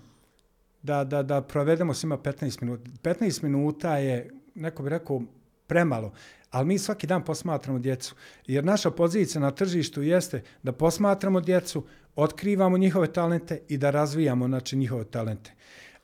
da, 0.84 1.04
da, 1.04 1.24
da 1.24 1.42
provedemo 1.42 1.94
svima 1.94 2.18
15 2.18 2.62
minuta. 2.62 2.90
15 3.04 3.44
minuta 3.44 3.98
je, 3.98 4.30
neko 4.56 4.84
bi 4.84 4.90
rekao, 4.90 5.22
premalo, 5.68 6.12
ali 6.52 6.66
mi 6.66 6.80
svaki 6.80 7.08
dan 7.08 7.24
posmatramo 7.24 7.80
djecu. 7.80 8.16
Jer 8.48 8.66
naša 8.66 8.92
pozicija 8.92 9.42
na 9.42 9.52
tržištu 9.52 10.02
jeste 10.02 10.44
da 10.64 10.72
posmatramo 10.72 11.42
djecu, 11.42 11.84
otkrivamo 12.16 12.78
njihove 12.78 13.14
talente 13.14 13.60
i 13.68 13.78
da 13.78 13.90
razvijamo 13.90 14.48
znači, 14.48 14.78
njihove 14.78 15.04
talente. 15.04 15.54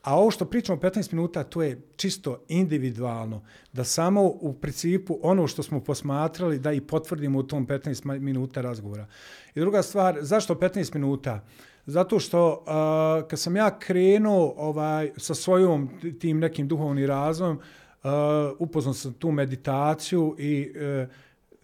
A 0.03 0.15
ovo 0.19 0.31
što 0.31 0.45
pričamo 0.45 0.81
15 0.81 1.13
minuta, 1.13 1.43
to 1.43 1.61
je 1.61 1.81
čisto 1.95 2.43
individualno, 2.47 3.41
da 3.73 3.83
samo 3.83 4.23
u 4.23 4.53
principu 4.53 5.19
ono 5.21 5.47
što 5.47 5.63
smo 5.63 5.79
posmatrali 5.79 6.59
da 6.59 6.71
i 6.71 6.81
potvrdimo 6.81 7.39
u 7.39 7.43
tom 7.43 7.67
15 7.67 8.19
minuta 8.19 8.61
razgovora. 8.61 9.07
I 9.55 9.59
druga 9.59 9.81
stvar, 9.81 10.17
zašto 10.21 10.55
15 10.55 10.95
minuta? 10.95 11.45
Zato 11.85 12.19
što 12.19 12.49
uh, 12.49 13.27
kad 13.29 13.39
sam 13.39 13.55
ja 13.55 13.79
krenuo 13.79 14.53
ovaj, 14.57 15.11
sa 15.17 15.35
svojom 15.35 15.89
tim 16.19 16.39
nekim 16.39 16.67
duhovnim 16.67 17.05
razvojem, 17.05 17.57
uh, 17.57 18.11
upoznao 18.59 18.93
sam 18.93 19.13
tu 19.13 19.31
meditaciju 19.31 20.35
i 20.37 20.71
uh, 21.03 21.09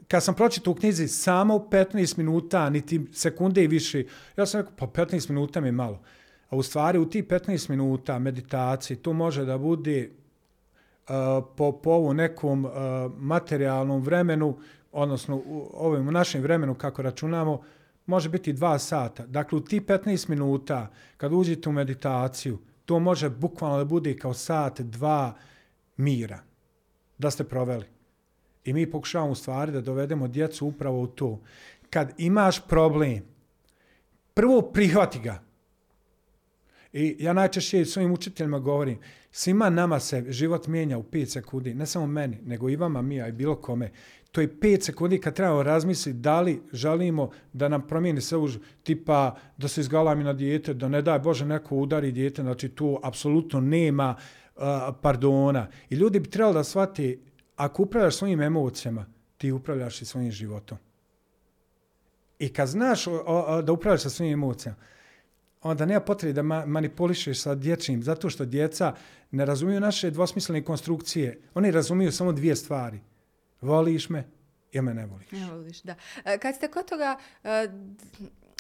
kad 0.08 0.24
sam 0.24 0.36
pročitao 0.36 0.72
u 0.72 0.76
knjizi 0.76 1.08
samo 1.08 1.68
15 1.72 2.18
minuta, 2.18 2.70
niti 2.70 3.02
sekunde 3.14 3.64
i 3.64 3.68
više, 3.68 4.04
ja 4.38 4.46
sam 4.46 4.62
rekao, 4.62 4.76
pa 4.76 5.06
15 5.06 5.30
minuta 5.30 5.62
mi 5.62 5.68
je 5.68 5.72
malo. 5.72 6.02
A 6.50 6.56
u 6.56 6.64
stvari 6.64 7.00
u 7.00 7.10
ti 7.10 7.24
15 7.24 7.70
minuta 7.70 8.20
meditacije 8.20 8.98
to 8.98 9.14
može 9.14 9.46
da 9.46 9.58
bude 9.58 10.10
uh, 10.10 11.16
po, 11.58 11.72
po 11.72 11.89
ovom 11.89 12.16
nekom 12.16 12.66
uh, 12.66 12.72
materijalnom 13.18 14.02
vremenu, 14.02 14.58
odnosno 14.91 15.36
u 15.36 15.70
ovim 15.74 16.06
našem 16.06 16.41
vremenu 16.41 16.76
kako 16.76 17.02
računamo, 17.02 17.62
može 18.06 18.30
biti 18.30 18.54
dva 18.54 18.80
sata. 18.80 19.26
Dakle, 19.26 19.58
u 19.58 19.62
ti 19.62 19.80
15 19.80 20.30
minuta, 20.30 20.91
kad 21.18 21.34
uđete 21.34 21.70
u 21.70 21.72
meditaciju, 21.72 22.60
to 22.86 23.00
može 23.00 23.30
bukvalno 23.30 23.78
da 23.78 23.86
bude 23.86 24.18
kao 24.18 24.34
sat, 24.34 24.82
dva 24.82 25.34
mira 25.98 26.39
da 27.18 27.32
ste 27.32 27.43
proveli. 27.43 27.86
I 28.64 28.74
mi 28.74 28.91
pokušavamo 28.91 29.32
u 29.32 29.36
stvari 29.36 29.72
da 29.72 29.82
dovedemo 29.82 30.28
djecu 30.28 30.68
upravo 30.68 31.02
u 31.02 31.08
to. 31.08 31.41
Kad 31.89 32.14
imaš 32.18 32.68
problem, 32.68 33.24
prvo 34.34 34.62
prihvati 34.62 35.20
ga. 35.20 35.39
I 36.96 37.16
ja 37.20 37.34
najčešće 37.34 37.86
svojim 37.86 38.14
učiteljima 38.14 38.60
govorim, 38.60 39.00
svima 39.32 39.70
nama 39.70 40.00
se 40.00 40.26
život 40.28 40.68
mijenja 40.68 40.98
u 40.98 41.04
5 41.04 41.26
sekundi, 41.26 41.74
ne 41.74 41.86
samo 41.86 42.08
meni, 42.08 42.39
nego 42.46 42.70
i 42.70 42.76
vama, 42.76 43.02
mi, 43.02 43.22
a 43.22 43.28
i 43.28 43.32
bilo 43.32 43.56
kome. 43.56 43.91
To 44.32 44.41
je 44.41 44.60
5 44.60 44.82
sekundi 44.82 45.22
kad 45.22 45.36
trebamo 45.36 45.64
razmisliti 45.64 46.20
da 46.20 46.41
li 46.41 46.62
želimo 46.74 47.32
da 47.54 47.68
nam 47.68 47.88
promijeni 47.88 48.22
se 48.22 48.38
už, 48.38 48.58
tipa 48.84 49.36
da 49.58 49.68
se 49.68 49.82
izgalami 49.82 50.24
na 50.24 50.34
dijete, 50.34 50.74
da 50.74 50.88
ne 50.88 51.02
daj 51.02 51.20
Bože 51.20 51.46
neko 51.46 51.76
udari 51.76 52.12
dijete, 52.12 52.41
znači 52.41 52.70
tu 52.70 53.00
apsolutno 53.04 53.62
nema 53.62 54.16
uh, 54.56 54.62
pardona. 55.02 55.68
I 55.89 55.96
ljudi 55.96 56.20
bi 56.20 56.30
trebali 56.30 56.54
da 56.54 56.64
shvati, 56.64 57.20
ako 57.56 57.84
upravljaš 57.84 58.16
svojim 58.16 58.41
emocijama, 58.41 59.06
ti 59.38 59.52
upravljaš 59.52 60.02
i 60.02 60.06
svojim 60.06 60.32
životom. 60.32 60.78
I 62.39 62.54
kad 62.54 62.68
znaš 62.68 63.08
o, 63.08 63.24
o, 63.26 63.62
da 63.62 63.72
upravljaš 63.72 64.02
sa 64.02 64.10
svojim 64.10 64.34
emocijama, 64.34 64.78
onda 65.66 65.86
nema 65.86 65.99
potrebe 65.99 66.34
da 66.34 66.41
ma 66.41 66.66
manipulišeš 66.66 67.41
sa 67.41 67.55
dječjim, 67.55 68.03
zato 68.03 68.30
što 68.30 68.45
djeca 68.45 68.93
ne 69.32 69.45
razumiju 69.45 69.80
naše 69.80 70.11
dvosmislene 70.11 70.63
konstrukcije. 70.63 71.41
Oni 71.53 71.72
razumiju 71.72 72.11
samo 72.11 72.32
dvije 72.32 72.55
stvari. 72.55 72.99
Voliš 73.61 74.09
me 74.09 74.24
ili 74.72 74.86
me 74.86 74.93
ne 74.93 75.05
voliš. 75.05 75.32
Ne 75.32 75.51
voliš, 75.51 75.82
da. 75.82 75.95
E, 76.26 76.38
kad 76.38 76.55
ste 76.55 76.68
kod 76.68 76.89
toga, 76.89 77.18
e, 77.43 77.68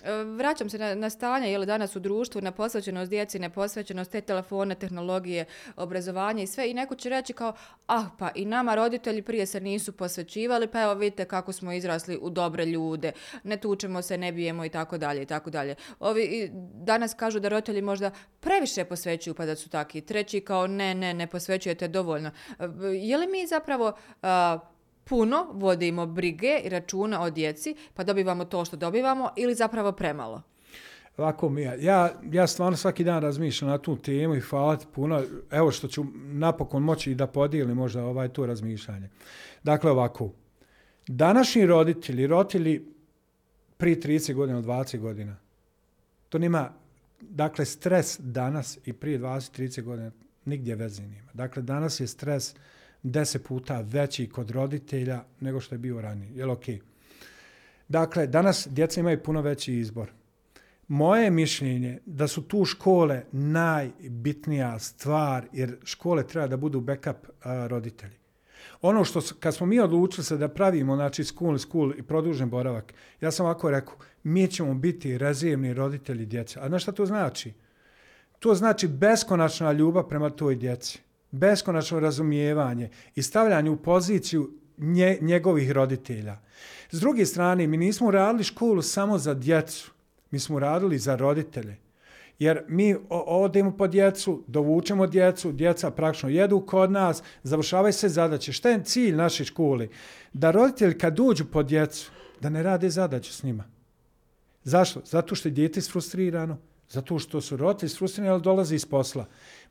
E, 0.05 0.23
vraćam 0.23 0.69
se 0.69 0.77
na, 0.77 0.95
na 0.95 1.09
stanje 1.09 1.51
je 1.51 1.57
li 1.57 1.65
danas 1.65 1.95
u 1.95 1.99
društvu, 1.99 2.41
na 2.41 2.51
posvećenost 2.51 3.09
djeci, 3.09 3.39
neposvećenost 3.39 4.11
te 4.11 4.21
telefone, 4.21 4.75
tehnologije, 4.75 5.45
obrazovanje 5.75 6.43
i 6.43 6.47
sve. 6.47 6.71
I 6.71 6.73
neko 6.73 6.95
će 6.95 7.09
reći 7.09 7.33
kao, 7.33 7.53
ah 7.87 8.05
pa 8.19 8.29
i 8.35 8.45
nama 8.45 8.75
roditelji 8.75 9.21
prije 9.21 9.45
se 9.45 9.59
nisu 9.59 9.91
posvećivali, 9.91 10.67
pa 10.67 10.81
evo 10.81 10.93
vidite 10.93 11.25
kako 11.25 11.51
smo 11.51 11.71
izrasli 11.71 12.17
u 12.21 12.29
dobre 12.29 12.65
ljude, 12.65 13.11
ne 13.43 13.57
tučemo 13.57 14.01
se, 14.01 14.17
ne 14.17 14.31
bijemo 14.31 14.65
i 14.65 14.69
tako 14.69 14.97
dalje 14.97 15.21
i 15.21 15.25
tako 15.25 15.49
dalje. 15.49 15.75
Ovi 15.99 16.49
danas 16.73 17.13
kažu 17.13 17.39
da 17.39 17.49
roditelji 17.49 17.81
možda 17.81 18.11
previše 18.39 18.85
posvećuju 18.85 19.33
pa 19.33 19.45
da 19.45 19.55
su 19.55 19.69
taki. 19.69 20.01
Treći 20.01 20.41
kao 20.41 20.67
ne, 20.67 20.95
ne, 20.95 21.13
ne 21.13 21.27
posvećujete 21.27 21.87
dovoljno. 21.87 22.31
E, 22.59 22.63
je 23.01 23.17
li 23.17 23.27
mi 23.27 23.47
zapravo 23.47 23.87
uh, 23.87 24.74
puno 25.05 25.47
vodimo 25.53 26.05
brige 26.05 26.61
i 26.63 26.69
računa 26.69 27.21
o 27.21 27.29
djeci, 27.29 27.75
pa 27.93 28.03
dobivamo 28.03 28.45
to 28.45 28.65
što 28.65 28.77
dobivamo 28.77 29.29
ili 29.35 29.55
zapravo 29.55 29.91
premalo? 29.91 30.41
Ovako 31.17 31.49
mi 31.49 31.61
ja, 31.61 32.11
ja 32.31 32.47
stvarno 32.47 32.77
svaki 32.77 33.03
dan 33.03 33.21
razmišljam 33.21 33.71
na 33.71 33.77
tu 33.77 33.97
temu 33.97 34.35
i 34.35 34.39
hvala 34.39 34.77
ti 34.77 34.85
puno. 34.95 35.23
Evo 35.51 35.71
što 35.71 35.87
ću 35.87 36.05
napokon 36.15 36.83
moći 36.83 37.15
da 37.15 37.27
podijelim 37.27 37.77
možda 37.77 38.05
ovaj 38.05 38.29
to 38.29 38.45
razmišljanje. 38.45 39.09
Dakle, 39.63 39.91
ovako. 39.91 40.29
Današnji 41.07 41.65
roditelji, 41.65 42.27
roditelji 42.27 42.85
pri 43.77 43.95
30 43.95 44.33
godina, 44.33 44.61
20 44.61 44.99
godina, 44.99 45.35
to 46.29 46.37
nima, 46.37 46.73
dakle, 47.21 47.65
stres 47.65 48.19
danas 48.19 48.77
i 48.85 48.93
prije 48.93 49.19
20-30 49.19 49.81
godina 49.81 50.11
nigdje 50.45 50.75
veze 50.75 51.03
nima. 51.03 51.29
Dakle, 51.33 51.61
danas 51.61 51.99
je 51.99 52.07
stres 52.07 52.55
deset 53.05 53.43
puta 53.43 53.81
veći 53.81 54.29
kod 54.29 54.51
roditelja 54.51 55.23
nego 55.39 55.59
što 55.59 55.75
je 55.75 55.79
bio 55.79 56.01
ranije. 56.01 56.31
Jel 56.35 56.51
ok? 56.51 56.63
Dakle, 57.87 58.27
danas 58.27 58.67
djeca 58.71 58.99
imaju 58.99 59.23
puno 59.23 59.41
veći 59.41 59.73
izbor. 59.73 60.11
Moje 60.87 61.31
mišljenje 61.31 61.99
da 62.05 62.27
su 62.27 62.41
tu 62.41 62.65
škole 62.65 63.23
najbitnija 63.31 64.79
stvar, 64.79 65.45
jer 65.53 65.77
škole 65.83 66.27
treba 66.27 66.47
da 66.47 66.57
budu 66.57 66.81
backup 66.81 67.17
a, 67.43 67.67
roditelji. 67.67 68.15
Ono 68.81 69.03
što, 69.03 69.21
kad 69.39 69.55
smo 69.55 69.65
mi 69.65 69.79
odlučili 69.79 70.23
se 70.23 70.37
da 70.37 70.47
pravimo, 70.47 70.95
znači, 70.95 71.23
school, 71.23 71.57
school 71.57 71.93
i 71.97 72.03
produžen 72.03 72.49
boravak, 72.49 72.93
ja 73.21 73.31
sam 73.31 73.45
ovako 73.45 73.71
rekao, 73.71 73.95
mi 74.23 74.47
ćemo 74.47 74.73
biti 74.73 75.17
razijemni 75.17 75.73
roditelji 75.73 76.25
djeca. 76.25 76.59
A 76.63 76.67
znaš 76.67 76.81
šta 76.81 76.91
to 76.91 77.05
znači? 77.05 77.53
To 78.39 78.55
znači 78.55 78.87
beskonačna 78.87 79.71
ljubav 79.71 80.07
prema 80.07 80.29
toj 80.29 80.55
djeci 80.55 81.04
beskonačno 81.35 81.99
razumijevanje 81.99 82.89
i 83.15 83.21
stavljanje 83.21 83.69
u 83.69 83.77
poziciju 83.77 84.51
nje, 84.77 85.17
njegovih 85.21 85.71
roditelja. 85.71 86.37
S 86.91 86.99
druge 86.99 87.25
strane, 87.25 87.67
mi 87.67 87.77
nismo 87.77 88.11
radili 88.11 88.43
školu 88.43 88.81
samo 88.81 89.17
za 89.17 89.33
djecu, 89.33 89.91
mi 90.31 90.39
smo 90.39 90.59
radili 90.59 90.99
za 90.99 91.15
roditelje. 91.15 91.77
Jer 92.39 92.63
mi 92.67 92.95
odemo 93.09 93.77
po 93.77 93.87
djecu, 93.87 94.43
dovučemo 94.47 95.07
djecu, 95.07 95.51
djeca 95.51 95.91
praktično 95.91 96.29
jedu 96.29 96.61
kod 96.61 96.91
nas, 96.91 97.23
završavaju 97.43 97.93
se 97.93 98.09
zadaće. 98.09 98.53
Šta 98.53 98.69
je 98.69 98.83
cilj 98.83 99.15
naše 99.15 99.45
škole? 99.45 99.87
Da 100.33 100.51
roditelji 100.51 100.97
kad 100.97 101.15
dođu 101.15 101.45
po 101.45 101.63
djecu, 101.63 102.11
da 102.41 102.49
ne 102.49 102.63
rade 102.63 102.89
zadaću 102.89 103.33
s 103.33 103.43
njima. 103.43 103.63
Zašto? 104.63 105.01
Zato 105.05 105.35
što 105.35 105.47
je 105.47 105.53
djete 105.53 105.79
isfrustrirano, 105.79 106.57
zato 106.89 107.19
što 107.19 107.41
su 107.41 107.57
roditelji 107.57 107.87
isfrustrirani, 107.87 108.31
ali 108.31 108.41
dolaze 108.41 108.75
iz 108.75 108.85
posla. 108.85 109.25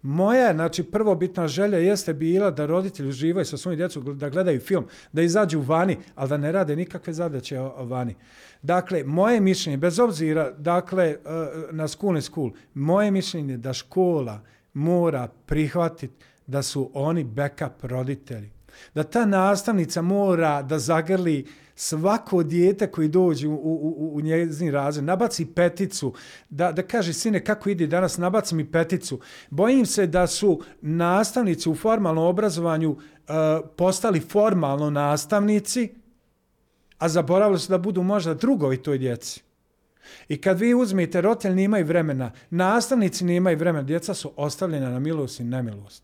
Moja, 0.07 0.53
znači, 0.53 0.83
prvobitna 0.83 1.49
želja 1.49 1.79
jeste 1.79 2.15
bila 2.15 2.51
da 2.51 2.67
roditelji 2.67 3.09
uživaju 3.09 3.45
sa 3.45 3.57
svojim 3.57 3.77
djecom, 3.79 4.19
da 4.19 4.29
gledaju 4.29 4.61
film, 4.61 4.85
da 5.13 5.23
izađu 5.23 5.61
vani, 5.61 5.97
ali 6.15 6.29
da 6.29 6.37
ne 6.37 6.53
rade 6.53 6.77
nikakve 6.77 7.13
zadaće 7.13 7.59
vani. 7.79 8.15
Dakle, 8.63 9.05
moje 9.05 9.41
mišljenje, 9.41 9.77
bez 9.77 9.99
obzira, 9.99 10.51
dakle, 10.59 11.05
e, 11.05 11.17
na 11.71 11.89
school 11.89 12.15
and 12.15 12.25
school, 12.25 12.51
moje 12.75 13.11
mišljenje 13.11 13.57
da 13.57 13.73
škola 13.73 14.41
mora 14.75 15.29
prihvatiti 15.47 16.25
da 16.47 16.63
su 16.63 16.91
oni 16.95 17.25
backup 17.25 17.83
roditelji. 17.83 18.51
Da 18.95 19.03
ta 19.03 19.27
nastavnica 19.27 20.03
mora 20.03 20.63
da 20.63 20.79
zagrli 20.79 21.43
uh, 21.43 21.64
svako 21.75 22.43
dijete 22.43 22.91
koji 22.91 23.09
dođe 23.09 23.49
u, 23.49 23.55
u, 23.55 24.11
u 24.15 24.21
njezin 24.21 24.73
razred, 24.73 25.05
nabaci 25.05 25.47
peticu, 25.47 26.13
da, 26.51 26.73
da 26.73 26.83
kaže, 26.83 27.13
sine, 27.13 27.45
kako 27.45 27.71
ide 27.71 27.87
danas, 27.87 28.19
nabaci 28.19 28.55
mi 28.55 28.71
peticu. 28.71 29.21
Bojim 29.51 29.87
se 29.87 30.07
da 30.07 30.27
su 30.27 30.61
nastavnici 30.81 31.69
u 31.69 31.75
formalnom 31.75 32.25
obrazovanju 32.25 32.97
e, 32.97 33.33
postali 33.77 34.21
formalno 34.21 34.91
nastavnici, 34.91 35.95
a 36.99 37.09
zaboravili 37.09 37.59
su 37.59 37.71
da 37.71 37.79
budu 37.79 38.03
možda 38.03 38.35
drugovi 38.35 38.77
toj 38.77 38.99
djeci. 38.99 39.43
I 40.29 40.41
kad 40.41 40.61
vi 40.61 40.75
uzmete, 40.75 41.21
roditelji 41.21 41.55
nemaju 41.55 41.87
vremena, 41.87 42.33
nastavnici 42.51 43.25
nemaju 43.25 43.59
vremena, 43.59 43.83
djeca 43.83 44.15
su 44.15 44.33
ostavljena 44.37 44.91
na 44.91 44.99
milost 44.99 45.41
i 45.41 45.45
nemilost. 45.45 46.03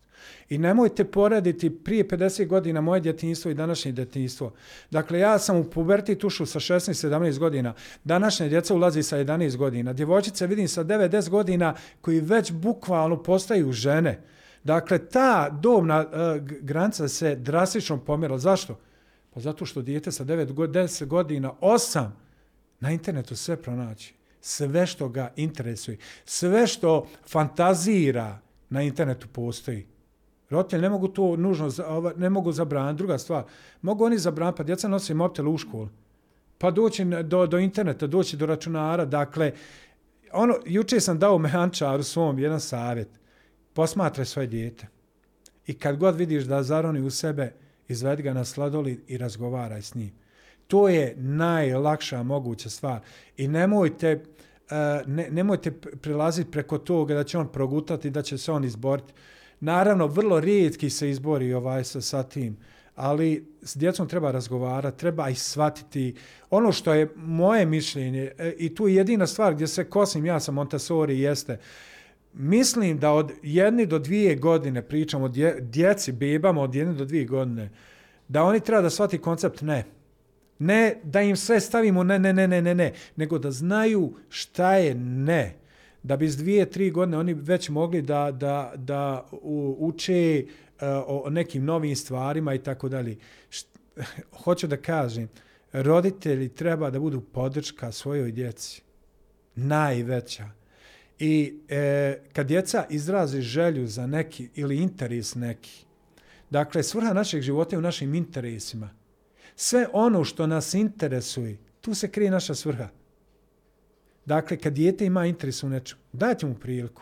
I 0.49 0.57
nemojte 0.57 1.05
porediti 1.05 1.69
prije 1.69 2.07
50 2.07 2.47
godina 2.47 2.81
moje 2.81 3.01
djetinjstvo 3.01 3.51
i 3.51 3.53
današnje 3.53 3.91
djetinjstvo. 3.91 4.53
Dakle, 4.91 5.19
ja 5.19 5.39
sam 5.39 5.57
u 5.57 5.63
puberti 5.63 6.15
tušu 6.15 6.45
sa 6.45 6.59
16-17 6.59 7.39
godina. 7.39 7.73
Današnje 8.03 8.49
djeca 8.49 8.73
ulazi 8.73 9.03
sa 9.03 9.17
11 9.17 9.57
godina. 9.57 9.93
Djevojčice 9.93 10.47
vidim 10.47 10.67
sa 10.67 10.83
9-10 10.83 11.29
godina 11.29 11.75
koji 12.01 12.19
već 12.19 12.51
bukvalno 12.51 13.23
postaju 13.23 13.71
žene. 13.71 14.21
Dakle, 14.63 14.97
ta 14.97 15.49
dobna 15.49 15.99
e, 15.99 16.03
uh, 16.03 16.41
granica 16.61 17.07
se 17.07 17.35
drastično 17.35 17.97
pomjerala. 17.97 18.39
Zašto? 18.39 18.79
Pa 19.33 19.39
zato 19.39 19.65
što 19.65 19.81
dijete 19.81 20.11
sa 20.11 20.25
9-10 20.25 21.05
godina, 21.05 21.53
8, 21.61 22.09
na 22.81 22.91
internetu 22.91 23.35
sve 23.35 23.61
pronaći. 23.61 24.13
Sve 24.41 24.87
što 24.87 25.09
ga 25.09 25.33
interesuje. 25.35 25.97
Sve 26.25 26.67
što 26.67 27.07
fantazira 27.27 28.39
na 28.69 28.81
internetu 28.81 29.27
postoji. 29.27 29.87
Roditelji 30.49 30.81
ne 30.81 30.89
mogu 30.89 31.07
to 31.07 31.35
nužno, 31.35 31.69
ne 32.17 32.29
mogu 32.29 32.51
zabraniti. 32.51 32.97
Druga 32.97 33.17
stvar, 33.17 33.43
mogu 33.81 34.05
oni 34.05 34.17
zabraniti, 34.17 34.57
pa 34.57 34.63
djeca 34.63 34.87
nosi 34.87 35.13
mobitel 35.13 35.49
u 35.49 35.57
školu. 35.57 35.89
Pa 36.57 36.71
doći 36.71 37.05
do, 37.23 37.47
do 37.47 37.57
interneta, 37.57 38.07
doći 38.07 38.37
do 38.37 38.45
računara. 38.45 39.05
Dakle, 39.05 39.51
ono, 40.33 40.55
juče 40.65 40.99
sam 40.99 41.19
dao 41.19 41.37
mehančaru 41.37 42.03
svom 42.03 42.39
jedan 42.39 42.59
savjet. 42.59 43.09
Posmatraj 43.73 44.25
svoje 44.25 44.47
dijete. 44.47 44.87
I 45.67 45.73
kad 45.73 45.97
god 45.97 46.15
vidiš 46.15 46.43
da 46.43 46.63
zaroni 46.63 47.01
u 47.01 47.09
sebe, 47.09 47.53
izvedi 47.87 48.23
ga 48.23 48.33
na 48.33 48.45
sladoli 48.45 49.03
i 49.07 49.17
razgovaraj 49.17 49.81
s 49.81 49.95
njim. 49.95 50.20
To 50.71 50.89
je 50.89 51.15
najlakša 51.17 52.23
moguća 52.23 52.69
stvar. 52.69 52.99
I 53.37 53.47
nemojte, 53.47 54.07
eh, 54.07 55.03
ne, 55.07 55.27
nemojte 55.31 55.71
prilaziti 56.01 56.51
preko 56.51 56.77
toga 56.77 57.13
da 57.13 57.23
će 57.23 57.37
on 57.37 57.47
progutati, 57.47 58.09
da 58.09 58.21
će 58.21 58.37
se 58.37 58.51
on 58.51 58.63
izboriti. 58.63 59.13
Naravno, 59.59 60.07
vrlo 60.07 60.39
rijetki 60.39 60.89
se 60.89 61.09
izbori 61.09 61.53
ovaj 61.53 61.83
sa, 61.83 62.01
sa 62.01 62.23
tim, 62.23 62.57
ali 62.95 63.47
s 63.61 63.77
djecom 63.77 64.07
treba 64.07 64.31
razgovarati, 64.31 64.99
treba 64.99 65.29
i 65.29 65.35
shvatiti. 65.35 66.15
Ono 66.49 66.71
što 66.71 66.93
je 66.93 67.09
moje 67.15 67.65
mišljenje, 67.65 68.31
e, 68.37 68.53
i 68.57 68.75
tu 68.75 68.87
je 68.87 68.95
jedina 68.95 69.27
stvar 69.27 69.53
gdje 69.53 69.67
se 69.67 69.83
kosim, 69.83 70.25
ja 70.25 70.39
sam 70.39 70.55
Montessori, 70.55 71.19
jeste, 71.19 71.59
mislim 72.33 72.99
da 72.99 73.11
od 73.11 73.31
jedne 73.43 73.85
do 73.85 73.99
dvije 73.99 74.35
godine, 74.35 74.81
pričamo 74.81 75.25
o 75.25 75.29
dje, 75.29 75.57
djeci, 75.61 76.11
bebama 76.11 76.61
od 76.61 76.75
jedne 76.75 76.93
do 76.93 77.05
dvije 77.05 77.25
godine, 77.25 77.69
da 78.27 78.43
oni 78.43 78.59
treba 78.59 78.81
da 78.81 78.89
shvati 78.89 79.17
koncept 79.17 79.61
ne. 79.61 80.00
Ne 80.61 80.95
da 81.03 81.21
im 81.21 81.35
sve 81.35 81.59
stavimo 81.59 82.03
ne, 82.03 82.19
ne, 82.19 82.33
ne, 82.33 82.47
ne, 82.47 82.61
ne, 82.61 82.75
ne, 82.75 82.93
nego 83.15 83.39
da 83.39 83.51
znaju 83.51 84.13
šta 84.29 84.75
je 84.75 84.95
ne. 84.95 85.55
Da 86.03 86.17
bi 86.17 86.29
s 86.29 86.37
dvije, 86.37 86.65
tri 86.69 86.91
godine 86.91 87.17
oni 87.17 87.33
već 87.33 87.69
mogli 87.69 88.01
da, 88.01 88.31
da, 88.31 88.73
da 88.75 89.27
uče 89.77 90.45
uh, 90.45 90.87
o 91.07 91.29
nekim 91.29 91.65
novim 91.65 91.95
stvarima 91.95 92.53
i 92.53 92.59
tako 92.59 92.89
dalje. 92.89 93.17
Hoću 94.43 94.67
da 94.67 94.77
kažem, 94.77 95.29
roditelji 95.73 96.49
treba 96.49 96.89
da 96.89 96.99
budu 96.99 97.21
podrška 97.21 97.91
svojoj 97.91 98.31
djeci. 98.31 98.81
Najveća. 99.55 100.49
I 101.19 101.59
e, 101.69 102.17
kad 102.33 102.47
djeca 102.47 102.85
izrazi 102.89 103.41
želju 103.41 103.87
za 103.87 104.07
neki 104.07 104.49
ili 104.55 104.77
interes 104.77 105.35
neki, 105.35 105.85
dakle, 106.49 106.83
svrha 106.83 107.13
našeg 107.13 107.41
života 107.41 107.75
je 107.75 107.79
u 107.79 107.81
našim 107.81 108.15
interesima. 108.15 109.00
Sve 109.55 109.87
ono 109.93 110.23
što 110.23 110.47
nas 110.47 110.73
interesuje, 110.73 111.57
tu 111.81 111.93
se 111.93 112.11
krije 112.11 112.31
naša 112.31 112.55
svrha. 112.55 112.87
Dakle, 114.25 114.57
kad 114.57 114.73
dijete 114.73 115.05
ima 115.05 115.25
interes 115.25 115.63
u 115.63 115.69
nečemu, 115.69 116.01
dajte 116.13 116.45
mu 116.45 116.55
priliku. 116.55 117.01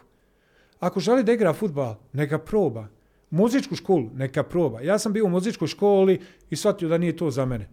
Ako 0.80 1.00
želi 1.00 1.24
da 1.24 1.32
igra 1.32 1.54
futbal, 1.54 1.96
neka 2.14 2.40
proba. 2.40 2.88
Muzičku 3.30 3.76
školu, 3.76 4.10
neka 4.14 4.44
proba. 4.44 4.82
Ja 4.82 5.00
sam 5.00 5.14
bio 5.14 5.26
u 5.26 5.30
muzičkoj 5.30 5.68
školi 5.68 6.22
i 6.50 6.56
shvatio 6.56 6.90
da 6.90 6.98
nije 6.98 7.18
to 7.18 7.32
za 7.32 7.46
mene. 7.46 7.70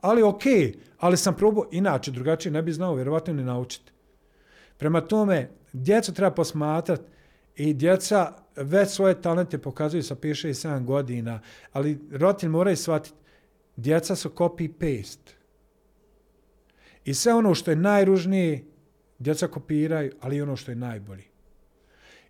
Ali 0.00 0.22
okej, 0.22 0.52
okay, 0.52 0.74
ali 0.98 1.16
sam 1.16 1.36
probao, 1.36 1.68
inače, 1.70 2.10
drugačije 2.10 2.52
ne 2.52 2.62
bi 2.62 2.72
znao, 2.72 2.94
vjerovatno 2.94 3.34
ne 3.34 3.44
naučiti. 3.44 3.92
Prema 4.76 5.00
tome, 5.00 5.50
djecu 5.72 6.14
treba 6.14 6.30
posmatrati 6.30 7.02
i 7.56 7.74
djeca 7.74 8.32
već 8.56 8.90
svoje 8.90 9.22
talente 9.22 9.58
pokazuju 9.58 10.02
sa 10.02 10.14
5, 10.14 10.46
6, 10.48 10.68
7 10.68 10.84
godina, 10.84 11.40
ali 11.72 11.98
roditelj 12.12 12.48
mora 12.48 12.70
i 12.70 12.76
shvatiti, 12.76 13.16
djeca 13.78 14.16
su 14.16 14.30
copy-paste. 14.30 15.32
I 17.04 17.14
sve 17.14 17.34
ono 17.34 17.54
što 17.54 17.70
je 17.70 17.76
najružnije, 17.76 18.64
djeca 19.18 19.46
kopiraju, 19.46 20.12
ali 20.20 20.36
i 20.36 20.42
ono 20.42 20.56
što 20.56 20.70
je 20.70 20.76
najbolji. 20.76 21.24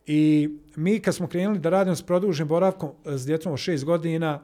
I 0.06 0.50
mi 0.76 1.00
kad 1.00 1.14
smo 1.14 1.26
krenuli 1.26 1.58
da 1.58 1.70
radimo 1.70 1.96
s 1.96 2.02
produženim 2.02 2.48
boravkom 2.48 2.90
e, 3.06 3.18
s 3.18 3.26
djecom 3.26 3.52
od 3.52 3.58
6 3.58 3.84
godina, 3.84 4.42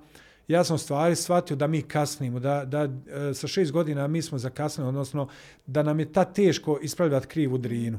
ja 0.48 0.64
sam 0.64 0.78
stvari 0.78 1.16
shvatio 1.16 1.56
da 1.56 1.66
mi 1.66 1.82
kasnimo, 1.82 2.40
da, 2.40 2.64
da 2.64 2.82
e, 2.82 3.34
sa 3.34 3.46
šest 3.46 3.72
godina 3.72 4.06
mi 4.06 4.22
smo 4.22 4.38
zakasnili, 4.38 4.88
odnosno 4.88 5.28
da 5.66 5.82
nam 5.82 6.00
je 6.00 6.12
ta 6.12 6.24
teško 6.24 6.78
ispravljati 6.82 7.26
krivu 7.26 7.58
drinu. 7.58 7.98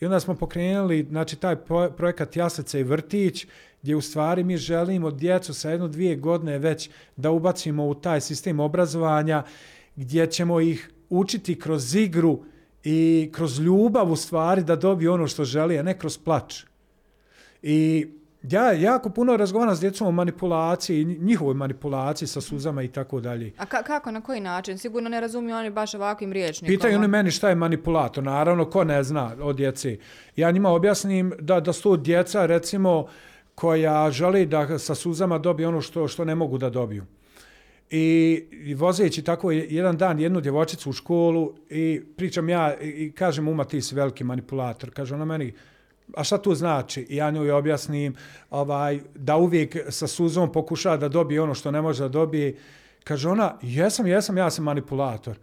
I 0.00 0.04
onda 0.04 0.20
smo 0.20 0.34
pokrenuli 0.34 1.06
znači, 1.10 1.36
taj 1.36 1.56
projekat 1.96 2.36
Jaslica 2.36 2.78
i 2.78 2.82
Vrtić, 2.82 3.46
gdje 3.82 3.96
u 3.96 4.00
stvari 4.00 4.44
mi 4.44 4.56
želimo 4.56 5.10
djecu 5.10 5.54
sa 5.54 5.70
jedno 5.70 5.88
dvije 5.88 6.16
godine 6.16 6.58
već 6.58 6.90
da 7.16 7.30
ubacimo 7.30 7.86
u 7.86 7.94
taj 7.94 8.20
sistem 8.20 8.60
obrazovanja, 8.60 9.42
gdje 9.96 10.26
ćemo 10.26 10.60
ih 10.60 10.90
učiti 11.10 11.58
kroz 11.58 11.94
igru 11.94 12.38
i 12.84 13.30
kroz 13.32 13.60
ljubav 13.60 14.12
u 14.12 14.16
stvari 14.16 14.64
da 14.64 14.76
dobiju 14.76 15.12
ono 15.12 15.26
što 15.26 15.44
želi, 15.44 15.78
a 15.78 15.82
ne 15.82 15.98
kroz 15.98 16.18
plač. 16.18 16.64
I 17.62 18.06
Ja 18.50 18.72
jako 18.72 19.10
puno 19.10 19.36
razgovaram 19.36 19.76
s 19.76 19.80
djecom 19.80 20.06
o 20.06 20.10
manipulaciji, 20.10 21.04
njihovoj 21.04 21.54
manipulaciji 21.54 22.28
sa 22.28 22.40
suzama 22.40 22.82
i 22.82 22.88
tako 22.88 23.20
dalje. 23.20 23.52
A 23.58 23.66
ka 23.66 23.82
kako, 23.82 24.10
na 24.10 24.20
koji 24.20 24.40
način? 24.40 24.78
Sigurno 24.78 25.08
ne 25.08 25.20
razumiju 25.20 25.56
oni 25.56 25.70
baš 25.70 25.94
ovakvim 25.94 26.32
riječnikom. 26.32 26.74
Pitaju 26.76 26.98
oni 26.98 27.08
meni 27.08 27.30
šta 27.30 27.48
je 27.48 27.54
manipulator, 27.54 28.24
naravno, 28.24 28.64
ko 28.64 28.84
ne 28.84 29.02
zna 29.02 29.36
od 29.40 29.56
djeci. 29.56 29.98
Ja 30.36 30.50
njima 30.50 30.70
objasnim 30.70 31.32
da, 31.40 31.60
da 31.60 31.72
su 31.72 31.96
djeca, 31.96 32.46
recimo, 32.46 33.06
koja 33.54 34.10
želi 34.10 34.46
da 34.46 34.78
sa 34.78 34.94
suzama 34.94 35.38
dobije 35.38 35.68
ono 35.68 35.80
što, 35.80 36.08
što 36.08 36.24
ne 36.24 36.34
mogu 36.34 36.58
da 36.58 36.70
dobiju. 36.70 37.04
I, 37.90 38.44
i 38.50 38.74
vozeći 38.74 39.22
tako 39.22 39.50
jedan 39.50 39.96
dan 39.96 40.20
jednu 40.20 40.40
djevojčicu 40.40 40.90
u 40.90 40.92
školu 40.92 41.54
i 41.70 42.02
pričam 42.16 42.48
ja 42.48 42.74
i 42.80 43.12
kažem 43.12 43.48
uma 43.48 43.64
ti 43.64 43.82
si 43.82 43.94
veliki 43.94 44.24
manipulator. 44.24 44.90
Kaže 44.90 45.14
ona 45.14 45.24
meni, 45.24 45.52
a 46.14 46.24
šta 46.24 46.38
to 46.38 46.54
znači? 46.54 47.06
I 47.08 47.16
ja 47.16 47.30
njoj 47.30 47.50
objasnim 47.50 48.14
ovaj, 48.50 49.00
da 49.14 49.36
uvijek 49.36 49.76
sa 49.88 50.06
suzom 50.06 50.52
pokuša 50.52 50.96
da 50.96 51.08
dobije 51.08 51.42
ono 51.42 51.54
što 51.54 51.70
ne 51.70 51.82
može 51.82 52.02
da 52.02 52.08
dobije. 52.08 52.56
Kaže 53.04 53.28
ona, 53.28 53.54
jesam, 53.62 54.06
jesam, 54.06 54.38
ja 54.38 54.50
sam 54.50 54.64
manipulator. 54.64 55.36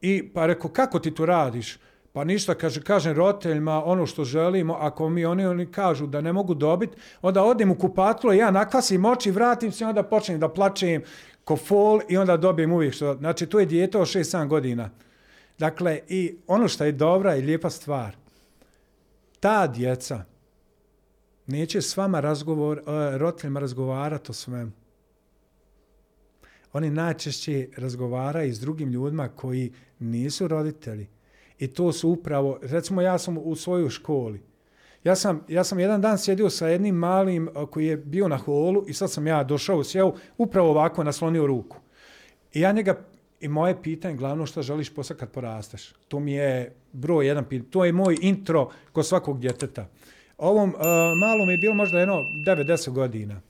I 0.00 0.28
pa 0.34 0.46
reko, 0.46 0.68
kako 0.68 0.98
ti 0.98 1.10
to 1.10 1.26
radiš? 1.26 1.78
Pa 2.12 2.24
ništa, 2.24 2.54
kaže, 2.54 2.82
kažem 2.82 3.16
roditeljima 3.16 3.84
ono 3.84 4.06
što 4.06 4.24
želimo, 4.24 4.74
ako 4.80 5.08
mi 5.08 5.24
oni, 5.24 5.46
oni 5.46 5.66
kažu 5.66 6.06
da 6.06 6.20
ne 6.20 6.32
mogu 6.32 6.54
dobiti, 6.54 6.96
onda 7.22 7.42
odim 7.42 7.70
u 7.70 7.74
kupatilo, 7.74 8.32
ja 8.32 8.50
nakvasim 8.50 9.04
oči, 9.04 9.30
vratim 9.30 9.72
se, 9.72 9.86
onda 9.86 10.02
počnem 10.02 10.40
da 10.40 10.48
plačem 10.48 11.02
ko 11.44 11.56
fol 11.56 12.00
i 12.08 12.16
onda 12.16 12.36
dobijem 12.36 12.72
uvijek 12.72 12.94
što... 12.94 13.14
Znači, 13.14 13.46
to 13.46 13.60
je 13.60 13.66
dijete 13.66 13.98
od 13.98 14.06
6-7 14.06 14.48
godina. 14.48 14.90
Dakle, 15.58 16.00
i 16.08 16.36
ono 16.46 16.68
što 16.68 16.84
je 16.84 16.92
dobra 16.92 17.36
i 17.36 17.42
lijepa 17.42 17.70
stvar, 17.70 18.16
ta 19.40 19.66
djeca 19.66 20.24
neće 21.46 21.82
s 21.82 21.96
vama 21.96 22.20
razgovor, 22.20 22.78
e, 22.78 22.82
roditeljima 23.18 23.60
razgovarati 23.60 24.30
o 24.30 24.34
svemu. 24.34 24.72
Oni 26.72 26.90
najčešće 26.90 27.68
razgovaraju 27.76 28.54
s 28.54 28.60
drugim 28.60 28.90
ljudima 28.90 29.28
koji 29.28 29.72
nisu 29.98 30.48
roditelji. 30.48 31.08
I 31.58 31.66
to 31.66 31.92
su 31.92 32.10
upravo, 32.10 32.58
recimo 32.62 33.02
ja 33.02 33.18
sam 33.18 33.38
u 33.38 33.56
svojoj 33.56 33.90
školi. 33.90 34.42
Ja 35.04 35.16
sam, 35.16 35.44
ja 35.48 35.64
sam 35.64 35.78
jedan 35.78 36.00
dan 36.00 36.18
sjedio 36.18 36.50
sa 36.50 36.68
jednim 36.68 36.94
malim 36.94 37.48
e, 37.48 37.52
koji 37.70 37.86
je 37.86 37.96
bio 37.96 38.28
na 38.28 38.36
holu 38.36 38.84
i 38.86 38.92
sad 38.92 39.10
sam 39.10 39.26
ja 39.26 39.44
došao, 39.44 39.84
sjeo, 39.84 40.14
upravo 40.38 40.70
ovako 40.70 41.04
naslonio 41.04 41.46
ruku. 41.46 41.76
I 42.52 42.60
ja 42.60 42.72
njega 42.72 43.04
I 43.40 43.48
moje 43.48 43.82
pitanje, 43.82 44.16
glavno 44.16 44.46
što 44.46 44.62
želiš 44.62 44.94
posle 44.94 45.16
kad 45.16 45.30
porasteš. 45.30 45.92
To 46.08 46.20
mi 46.20 46.32
je 46.32 46.74
broj 46.92 47.26
jedan 47.26 47.44
pitanje. 47.44 47.70
To 47.70 47.84
je 47.84 47.92
moj 47.92 48.16
intro 48.20 48.70
kod 48.92 49.06
svakog 49.06 49.40
djeteta. 49.40 49.88
Ovom 50.38 50.70
uh, 50.70 50.80
malom 51.18 51.50
je 51.50 51.56
bilo 51.56 51.74
možda 51.74 51.98
jedno 51.98 52.22
9-10 52.46 52.90
godina. 52.90 53.40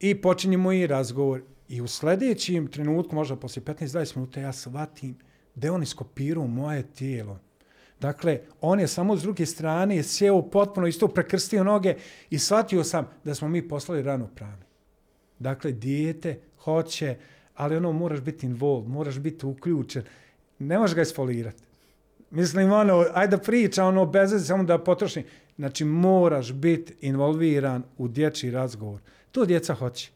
I 0.00 0.20
počinje 0.20 0.56
moj 0.56 0.86
razgovor. 0.86 1.42
I 1.68 1.80
u 1.80 1.86
sljedećem 1.86 2.66
trenutku, 2.66 3.14
možda 3.14 3.36
poslije 3.36 3.64
15-20 3.64 4.16
minuta, 4.16 4.40
ja 4.40 4.52
shvatim 4.52 5.18
da 5.54 5.72
on 5.72 5.82
iskopirao 5.82 6.46
moje 6.46 6.82
tijelo. 6.82 7.38
Dakle, 8.00 8.40
on 8.60 8.80
je 8.80 8.88
samo 8.88 9.16
s 9.16 9.22
druge 9.22 9.46
strane 9.46 10.02
sjeo 10.02 10.42
potpuno 10.42 10.86
isto 10.86 11.08
prekrstio 11.08 11.64
noge 11.64 11.94
i 12.30 12.38
shvatio 12.38 12.84
sam 12.84 13.08
da 13.24 13.34
smo 13.34 13.48
mi 13.48 13.68
poslali 13.68 14.02
rano 14.02 14.28
pravni. 14.34 14.64
Dakle, 15.38 15.72
dijete 15.72 16.40
hoće 16.58 17.16
ali 17.60 17.76
ono 17.76 17.92
moraš 17.92 18.20
biti 18.20 18.46
involved, 18.46 18.88
moraš 18.88 19.18
biti 19.18 19.46
uključen. 19.46 20.02
Ne 20.58 20.78
možeš 20.78 20.94
ga 20.94 21.02
isfolirati. 21.02 21.62
Mislim, 22.30 22.72
ono, 22.72 23.04
ajde 23.14 23.38
priča, 23.38 23.84
ono, 23.84 24.06
bez 24.06 24.46
samo 24.46 24.64
da 24.64 24.78
potroši. 24.78 25.24
Znači, 25.56 25.84
moraš 25.84 26.52
biti 26.52 26.94
involviran 27.00 27.82
u 27.98 28.08
dječji 28.08 28.50
razgovor. 28.50 29.00
To 29.32 29.44
djeca 29.44 29.74
hoće. 29.74 30.10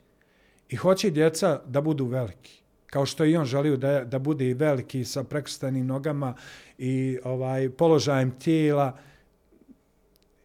I 0.68 0.76
hoće 0.76 1.10
djeca 1.10 1.60
da 1.66 1.80
budu 1.80 2.06
veliki. 2.06 2.62
Kao 2.86 3.06
što 3.06 3.24
i 3.24 3.36
on 3.36 3.44
želio 3.44 3.76
da, 3.76 4.04
da 4.04 4.18
bude 4.18 4.48
i 4.48 4.54
veliki 4.54 5.04
sa 5.04 5.24
prekrstanim 5.24 5.86
nogama 5.86 6.34
i 6.78 7.18
ovaj 7.24 7.70
položajem 7.70 8.30
tijela. 8.38 8.98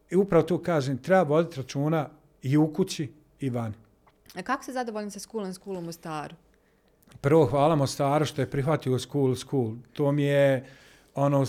I 0.10 0.16
upravo 0.16 0.44
tu 0.44 0.58
kažem, 0.58 0.98
treba 0.98 1.24
voditi 1.24 1.58
računa 1.58 2.10
i 2.42 2.58
u 2.58 2.74
kući 2.74 3.12
i 3.40 3.50
vani. 3.50 3.76
A 4.36 4.42
kako 4.42 4.64
se 4.64 4.72
zadovoljni 4.72 5.12
sa 5.12 5.20
School 5.20 5.46
and 5.46 5.56
Schoolom 5.56 5.88
u 5.88 5.92
staru? 5.92 6.36
Prvo 7.22 7.46
hvala 7.46 7.76
Mostaru 7.76 8.26
što 8.26 8.42
je 8.42 8.50
prihvatio 8.50 9.00
school, 9.00 9.36
school. 9.36 9.72
To 9.94 10.12
mi 10.12 10.24
je, 10.24 10.66
ono, 11.16 11.42
uh, 11.42 11.48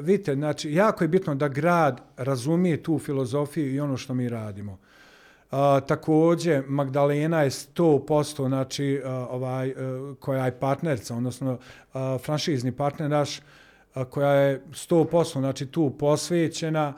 vidite, 0.00 0.34
znači, 0.34 0.72
jako 0.72 1.04
je 1.04 1.08
bitno 1.08 1.34
da 1.34 1.48
grad 1.48 2.00
razumije 2.16 2.82
tu 2.82 2.98
filozofiju 2.98 3.74
i 3.74 3.80
ono 3.80 3.96
što 3.96 4.14
mi 4.14 4.28
radimo. 4.28 4.72
E, 4.72 5.56
uh, 5.56 5.86
također, 5.86 6.64
Magdalena 6.68 7.42
je 7.42 7.50
100%, 7.50 8.46
znači, 8.48 9.02
uh, 9.04 9.10
ovaj, 9.10 9.70
uh, 9.70 9.76
koja 10.20 10.44
je 10.44 10.58
partnerca, 10.60 11.16
odnosno 11.16 11.52
uh, 11.52 12.00
franšizni 12.20 12.72
partner 12.72 13.10
naš, 13.10 13.38
uh, 13.38 14.04
koja 14.04 14.30
je 14.30 14.62
100%, 14.70 15.38
znači, 15.38 15.66
tu 15.66 15.90
posvećena. 15.98 16.94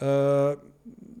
Uh, 0.00 0.73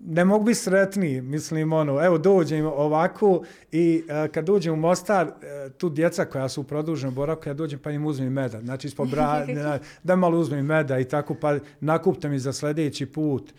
ne 0.06 0.24
mogu 0.24 0.44
biti 0.44 0.58
sretniji, 0.58 1.20
mislim, 1.20 1.72
ono, 1.72 2.04
evo, 2.04 2.18
dođem 2.18 2.66
ovako 2.66 3.42
i 3.72 4.02
uh, 4.04 4.32
kad 4.32 4.44
dođem 4.44 4.72
u 4.72 4.76
Mostar, 4.76 5.26
uh, 5.26 5.72
tu 5.72 5.88
djeca 5.88 6.24
koja 6.24 6.48
su 6.48 6.60
u 6.60 6.64
produženom 6.64 7.14
boravku, 7.14 7.48
ja 7.48 7.54
dođem 7.54 7.78
pa 7.78 7.90
im 7.90 8.06
uzmem 8.06 8.32
meda, 8.32 8.60
znači, 8.60 8.86
ispod 8.86 9.10
bra, 9.10 9.44
ne, 9.46 9.78
da 10.02 10.16
malo 10.16 10.38
uzmem 10.38 10.66
meda 10.66 10.98
i 10.98 11.04
tako, 11.04 11.34
pa 11.34 11.58
nakupte 11.80 12.28
mi 12.28 12.38
za 12.38 12.52
sljedeći 12.52 13.06
put. 13.06 13.52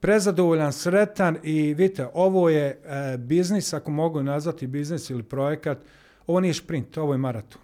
Prezadovoljan, 0.00 0.72
sretan 0.72 1.36
i 1.42 1.74
vidite, 1.74 2.06
ovo 2.14 2.48
je 2.48 2.80
uh, 2.84 3.20
biznis, 3.20 3.72
ako 3.72 3.90
mogu 3.90 4.22
nazvati 4.22 4.66
biznis 4.66 5.10
ili 5.10 5.22
projekat, 5.22 5.78
ovo 6.26 6.40
nije 6.40 6.54
šprint, 6.54 6.98
ovo 6.98 7.14
je 7.14 7.18
maraton. 7.18 7.62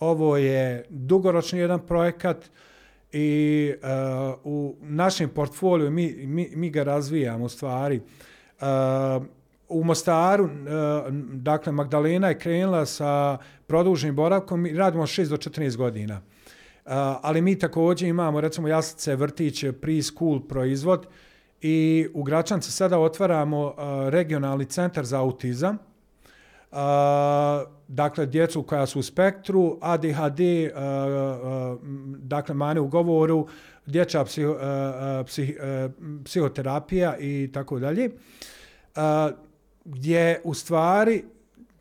Ovo 0.00 0.36
je 0.36 0.84
dugoročni 0.88 1.58
jedan 1.58 1.86
projekat, 1.86 2.50
i 3.12 3.72
uh, 3.82 4.38
u 4.44 4.76
našem 4.80 5.28
portfoliju 5.28 5.90
mi, 5.90 6.26
mi, 6.26 6.50
mi 6.54 6.70
ga 6.70 6.82
razvijamo 6.82 7.44
u 7.44 7.48
stvari. 7.48 8.00
Uh, 8.60 8.66
u 9.68 9.84
Mostaru, 9.84 10.44
uh, 10.44 10.50
dakle, 11.32 11.72
Magdalena 11.72 12.28
je 12.28 12.38
krenula 12.38 12.86
sa 12.86 13.38
produženim 13.66 14.16
boravkom 14.16 14.66
i 14.66 14.72
radimo 14.72 15.02
6 15.02 15.28
do 15.28 15.36
14 15.36 15.76
godina. 15.76 16.14
Uh, 16.14 16.92
Ali 17.22 17.42
mi 17.42 17.58
također 17.58 18.08
imamo, 18.08 18.40
recimo, 18.40 18.68
jaslice, 18.68 19.16
vrtiće, 19.16 19.72
preschool 19.72 20.40
proizvod 20.40 21.06
i 21.60 22.08
u 22.14 22.22
Gračanci 22.22 22.72
sada 22.72 22.98
otvaramo 22.98 23.74
regionalni 24.08 24.64
centar 24.64 25.04
za 25.04 25.20
autizam, 25.20 25.78
dakle, 27.88 28.26
djecu 28.26 28.62
koja 28.62 28.86
su 28.86 28.98
u 28.98 29.02
spektru, 29.02 29.78
ADHD, 29.80 30.40
e, 30.40 30.64
e, 30.64 30.70
dakle, 32.18 32.54
mane 32.54 32.80
u 32.80 32.88
govoru, 32.88 33.46
dječja 33.86 34.24
psiho, 34.24 34.52
e, 34.52 35.24
psih, 35.24 35.56
psihoterapija 36.24 37.16
i 37.18 37.50
tako 37.52 37.78
dalje, 37.78 38.10
gdje 39.84 40.40
u 40.44 40.54
stvari 40.54 41.24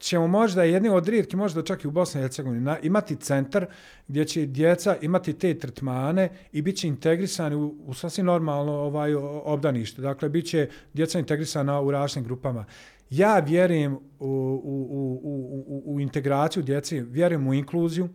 ćemo 0.02 0.28
možda 0.28 0.64
jedni 0.64 0.90
od 0.90 1.08
rijetki, 1.08 1.36
možda 1.36 1.64
čak 1.64 1.84
i 1.84 1.88
u 1.88 1.92
Bosni 1.92 2.22
i 2.22 2.24
Hercegovini, 2.24 2.76
imati 2.82 3.16
centar 3.16 3.66
gdje 4.08 4.26
će 4.26 4.46
djeca 4.46 4.98
imati 5.02 5.34
te 5.34 5.60
tretmane 5.60 6.30
i 6.52 6.62
bit 6.62 6.78
će 6.78 6.88
integrisani 6.88 7.56
u, 7.56 7.76
u 7.86 7.94
sasvim 7.94 8.26
normalno 8.26 8.72
ovaj 8.72 9.16
obdanište. 9.44 10.02
Dakle, 10.02 10.30
bit 10.30 10.46
će 10.46 10.70
djeca 10.94 11.20
integrisana 11.20 11.82
u 11.82 11.92
različitim 11.92 12.24
grupama. 12.24 12.66
Ja 13.12 13.40
vjerujem 13.40 13.94
u, 13.94 14.00
u, 14.20 14.88
u, 15.24 15.62
u, 15.68 15.96
u 15.96 16.00
integraciju 16.00 16.64
djece, 16.64 17.02
vjerujem 17.02 17.48
u 17.48 17.54
inkluziju, 17.54 18.10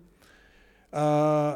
Uh, 0.93 0.99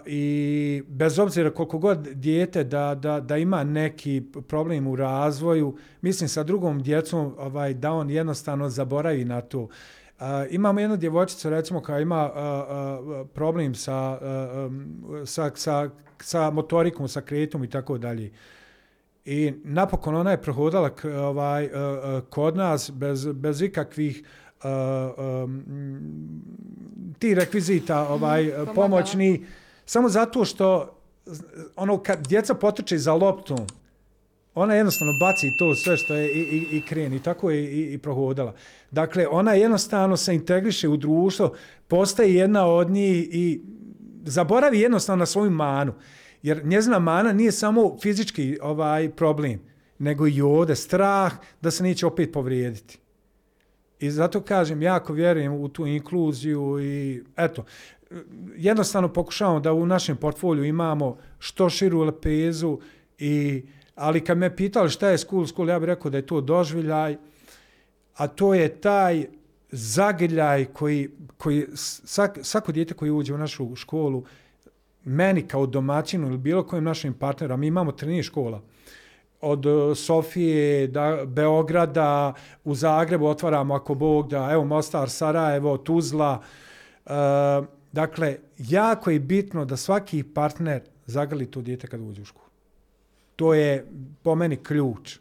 i 0.06 0.82
bez 0.88 1.18
obzira 1.18 1.50
koliko 1.50 1.78
god 1.78 1.98
dijete 1.98 2.64
da, 2.64 2.94
da, 2.94 3.20
da 3.20 3.36
ima 3.36 3.64
neki 3.64 4.22
problem 4.48 4.86
u 4.86 4.96
razvoju, 4.96 5.76
mislim 6.00 6.28
sa 6.28 6.42
drugom 6.42 6.82
djecom 6.82 7.34
ovaj, 7.38 7.74
da 7.74 7.92
on 7.92 8.10
jednostavno 8.10 8.68
zaboravi 8.68 9.24
na 9.24 9.40
to. 9.40 9.60
Uh, 9.60 10.26
imamo 10.50 10.80
jednu 10.80 10.96
djevojčicu 10.96 11.50
recimo 11.50 11.82
koja 11.82 12.00
ima 12.00 12.30
uh, 12.30 13.20
uh, 13.20 13.28
problem 13.34 13.74
sa, 13.74 14.18
uh, 14.22 14.66
um, 14.66 15.26
sa, 15.26 15.50
sa, 15.54 15.90
sa 16.18 16.50
motorikom, 16.50 17.08
sa 17.08 17.20
kretom 17.20 17.64
i 17.64 17.70
tako 17.70 17.98
dalje. 17.98 18.30
I 19.24 19.52
napokon 19.64 20.14
ona 20.14 20.30
je 20.30 20.42
prohodala 20.42 20.90
ovaj, 21.04 21.64
uh, 21.64 21.70
uh, 21.72 22.28
kod 22.30 22.56
nas 22.56 22.90
bez, 22.94 23.26
bez 23.32 23.62
ikakvih 23.62 24.24
uh, 24.64 25.44
um, 25.44 25.64
ti 27.18 27.34
rekvizita 27.34 28.08
ovaj, 28.08 28.52
pomoćni, 28.74 29.46
samo 29.86 30.08
zato 30.08 30.44
što 30.44 30.96
ono 31.76 31.98
kad 31.98 32.26
djeca 32.26 32.54
potrče 32.54 32.98
za 32.98 33.14
loptom, 33.14 33.66
ona 34.54 34.74
jednostavno 34.74 35.12
baci 35.20 35.56
to 35.58 35.74
sve 35.74 35.96
što 35.96 36.14
je 36.14 36.28
i, 36.32 36.40
i, 36.40 36.76
i 36.76 36.82
kreni. 36.88 37.22
Tako 37.22 37.50
je 37.50 37.64
i, 37.64 37.94
i 37.94 37.98
prohodala. 37.98 38.54
Dakle, 38.90 39.26
ona 39.28 39.52
jednostavno 39.52 40.16
se 40.16 40.34
integriše 40.34 40.88
u 40.88 40.96
društvo, 40.96 41.52
postaje 41.88 42.34
jedna 42.34 42.66
od 42.66 42.90
njih 42.90 43.28
i 43.30 43.60
zaboravi 44.24 44.80
jednostavno 44.80 45.18
na 45.22 45.26
svoju 45.26 45.50
manu. 45.50 45.92
Jer 46.42 46.66
njezina 46.66 46.98
mana 46.98 47.32
nije 47.32 47.52
samo 47.52 47.96
fizički 48.02 48.58
ovaj 48.62 49.10
problem, 49.10 49.60
nego 49.98 50.26
i 50.26 50.40
ovde 50.40 50.76
strah 50.76 51.32
da 51.60 51.70
se 51.70 51.82
neće 51.82 52.06
opet 52.06 52.32
povrijediti. 52.32 52.98
I 53.98 54.10
zato 54.10 54.40
kažem, 54.40 54.82
jako 54.82 55.12
vjerujem 55.12 55.52
u 55.52 55.68
tu 55.68 55.86
inkluziju 55.86 56.78
i 56.80 57.22
eto, 57.36 57.64
jednostavno 58.56 59.12
pokušavamo 59.12 59.60
da 59.60 59.72
u 59.72 59.86
našem 59.86 60.16
portfoliju 60.16 60.64
imamo 60.64 61.16
što 61.38 61.70
širu 61.70 62.02
lepezu 62.02 62.78
i 63.18 63.62
ali 63.94 64.24
kad 64.24 64.38
me 64.38 64.56
pitali 64.56 64.90
šta 64.90 65.08
je 65.08 65.18
school 65.18 65.46
school, 65.46 65.68
ja 65.68 65.78
bih 65.78 65.86
rekao 65.86 66.10
da 66.10 66.16
je 66.16 66.26
to 66.26 66.40
doživljaj, 66.40 67.16
a 68.14 68.26
to 68.26 68.54
je 68.54 68.68
taj 68.68 69.26
zagrljaj 69.70 70.64
koji, 70.64 71.10
koji 71.36 71.66
sak, 71.74 72.38
svako 72.42 72.72
dijete 72.72 72.94
koji 72.94 73.10
uđe 73.10 73.34
u 73.34 73.38
našu 73.38 73.76
školu, 73.76 74.24
meni 75.04 75.48
kao 75.48 75.66
domaćinu 75.66 76.26
ili 76.26 76.38
bilo 76.38 76.62
kojim 76.62 76.84
našim 76.84 77.14
partnerom, 77.14 77.60
mi 77.60 77.66
imamo 77.66 77.92
trenir 77.92 78.24
škola, 78.24 78.60
od 79.40 79.66
e, 79.66 79.94
Sofije, 79.94 80.86
da, 80.86 81.24
Beograda, 81.26 82.34
u 82.64 82.74
Zagrebu 82.74 83.26
otvaramo 83.26 83.74
ako 83.74 83.94
Bog 83.94 84.28
da, 84.28 84.48
evo 84.52 84.64
Mostar, 84.64 85.10
Sarajevo, 85.10 85.78
Tuzla. 85.78 86.42
E, 87.06 87.10
dakle, 87.92 88.36
jako 88.58 89.10
je 89.10 89.20
bitno 89.20 89.64
da 89.64 89.76
svaki 89.76 90.22
partner 90.22 90.82
zagrli 91.06 91.46
to 91.46 91.62
dijete 91.62 91.86
kad 91.86 92.00
uđe 92.00 92.22
u 92.22 92.24
školu. 92.24 92.46
To 93.36 93.54
je 93.54 93.86
po 94.22 94.34
meni 94.34 94.56
ključ. 94.56 95.18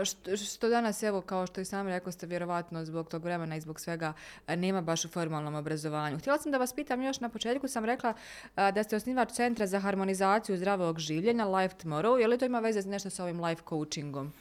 E, 0.00 0.04
što, 0.04 0.36
što 0.36 0.68
danas, 0.68 1.02
evo, 1.02 1.20
kao 1.20 1.46
što 1.46 1.60
i 1.60 1.64
sami 1.64 1.90
rekao 1.90 2.12
ste, 2.12 2.26
vjerovatno 2.26 2.84
zbog 2.84 3.08
tog 3.08 3.24
vremena 3.24 3.56
i 3.56 3.60
zbog 3.60 3.80
svega 3.80 4.12
e, 4.46 4.56
nema 4.56 4.80
baš 4.80 5.04
u 5.04 5.08
formalnom 5.08 5.54
obrazovanju. 5.54 6.18
Htjela 6.18 6.38
sam 6.38 6.52
da 6.52 6.58
vas 6.58 6.72
pitam 6.72 7.02
još 7.02 7.20
na 7.20 7.28
početku, 7.28 7.68
sam 7.68 7.84
rekla 7.84 8.14
e, 8.56 8.72
da 8.72 8.82
ste 8.82 8.96
osnivač 8.96 9.32
Centra 9.32 9.66
za 9.66 9.80
harmonizaciju 9.80 10.56
zdravog 10.56 10.98
življenja, 10.98 11.44
Life 11.44 11.76
Tomorrow. 11.82 12.16
Je 12.16 12.28
li 12.28 12.38
to 12.38 12.44
ima 12.44 12.60
veze 12.60 12.88
nešto 12.88 13.10
sa 13.10 13.24
ovim 13.24 13.44
life 13.44 13.62
coachingom? 13.68 14.32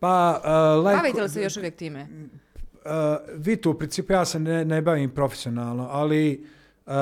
Pa, 0.00 0.40
uh, 0.44 0.86
life 0.86 0.96
Bavite 0.96 1.22
li 1.22 1.28
se 1.28 1.42
još 1.42 1.56
uvijek 1.56 1.76
time? 1.76 2.06
Uh, 2.10 2.90
vi 3.34 3.56
tu, 3.56 3.70
u 3.70 3.74
principu, 3.74 4.12
ja 4.12 4.24
se 4.24 4.38
ne, 4.40 4.64
ne 4.64 4.82
bavim 4.82 5.10
profesionalno, 5.10 5.88
ali 5.90 6.46
uh, 6.86 6.92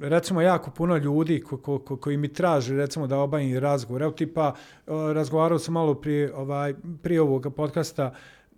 recimo 0.00 0.40
jako 0.40 0.70
puno 0.70 0.96
ljudi 0.96 1.40
ko, 1.40 1.56
ko, 1.56 1.78
ko, 1.78 1.96
koji 1.96 2.16
mi 2.16 2.32
traže 2.32 2.76
recimo 2.76 3.06
da 3.06 3.18
obavim 3.18 3.58
razgovor. 3.58 4.02
Evo 4.02 4.12
tipa 4.12 4.54
e, 4.54 4.90
razgovarao 5.14 5.58
sam 5.58 5.74
malo 5.74 5.94
prije 5.94 6.34
ovaj 6.34 6.74
prije 7.02 7.20
ovog 7.20 7.46
podcasta 7.56 8.14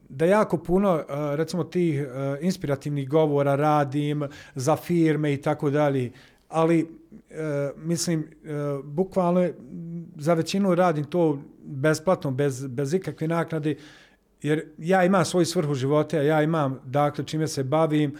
da 0.08 0.24
jako 0.24 0.56
puno 0.56 0.96
e, 0.96 1.04
recimo 1.36 1.64
tih 1.64 2.00
e, 2.00 2.06
inspirativnih 2.40 3.08
govora 3.08 3.54
radim 3.54 4.22
za 4.54 4.76
firme 4.76 5.34
i 5.34 5.42
tako 5.42 5.70
dalje. 5.70 6.12
Ali 6.48 7.02
mislim 7.76 8.26
bukvalno 8.84 9.48
za 10.16 10.34
većinu 10.34 10.74
radim 10.74 11.04
to 11.04 11.38
besplatno 11.64 12.30
bez 12.30 12.66
bez 12.66 12.94
ikakve 12.94 13.28
naknade 13.28 13.76
jer 14.42 14.64
ja 14.78 15.04
imam 15.04 15.24
svoju 15.24 15.46
svrhu 15.46 15.74
života, 15.74 16.16
ja 16.16 16.42
imam 16.42 16.80
dakle 16.84 17.24
čime 17.24 17.48
se 17.48 17.64
bavim 17.64 18.16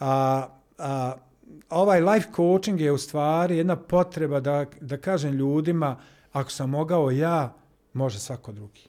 a, 0.00 0.46
a 0.78 1.12
ovaj 1.70 2.00
life 2.00 2.28
coaching 2.36 2.80
je 2.80 2.92
u 2.92 2.98
stvari 2.98 3.56
jedna 3.56 3.76
potreba 3.76 4.40
da, 4.40 4.66
da 4.80 4.96
kažem 4.96 5.32
ljudima, 5.32 6.00
ako 6.32 6.50
sam 6.50 6.70
mogao 6.70 7.10
ja, 7.10 7.54
može 7.92 8.18
svako 8.18 8.52
drugi. 8.52 8.88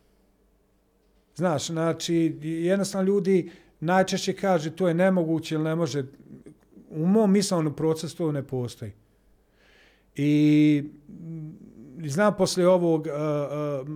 Znaš, 1.35 1.67
znači, 1.67 2.37
jednostavno 2.41 3.07
ljudi 3.07 3.51
najčešće 3.79 4.33
kaže 4.33 4.75
to 4.75 4.87
je 4.87 4.93
nemoguće 4.93 5.55
ili 5.55 5.63
ne 5.63 5.75
može. 5.75 6.03
U 6.89 7.05
mom 7.05 7.31
mislovnom 7.31 7.75
procesu 7.75 8.17
to 8.17 8.31
ne 8.31 8.43
postoji. 8.43 8.91
I 10.15 10.83
znam 12.05 12.37
posle 12.37 12.67
ovog 12.67 13.07
uh, 13.07 13.13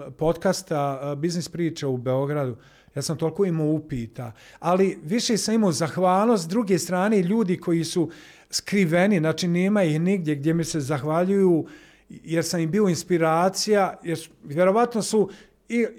uh, 0.08 0.14
podcasta 0.14 1.02
uh, 1.04 1.20
Biznis 1.20 1.50
priča 1.50 1.88
u 1.88 1.98
Beogradu, 1.98 2.56
ja 2.96 3.02
sam 3.02 3.18
toliko 3.18 3.46
imao 3.46 3.68
upita, 3.68 4.32
ali 4.60 4.98
više 5.04 5.38
sam 5.38 5.56
imao 5.56 5.72
zahvalnost 5.72 6.44
s 6.44 6.48
druge 6.48 6.80
strane 6.80 7.22
ljudi 7.22 7.58
koji 7.58 7.84
su 7.84 8.10
skriveni, 8.50 9.20
znači 9.20 9.48
nema 9.48 9.84
ih 9.84 10.02
nigdje 10.02 10.36
gdje 10.36 10.54
mi 10.54 10.64
se 10.64 10.80
zahvaljuju 10.80 11.66
jer 12.10 12.46
sam 12.46 12.60
im 12.60 12.72
bio 12.72 12.90
inspiracija, 12.90 14.00
jer 14.04 14.18
su, 14.18 14.30
vjerovatno 14.44 15.02
su 15.02 15.30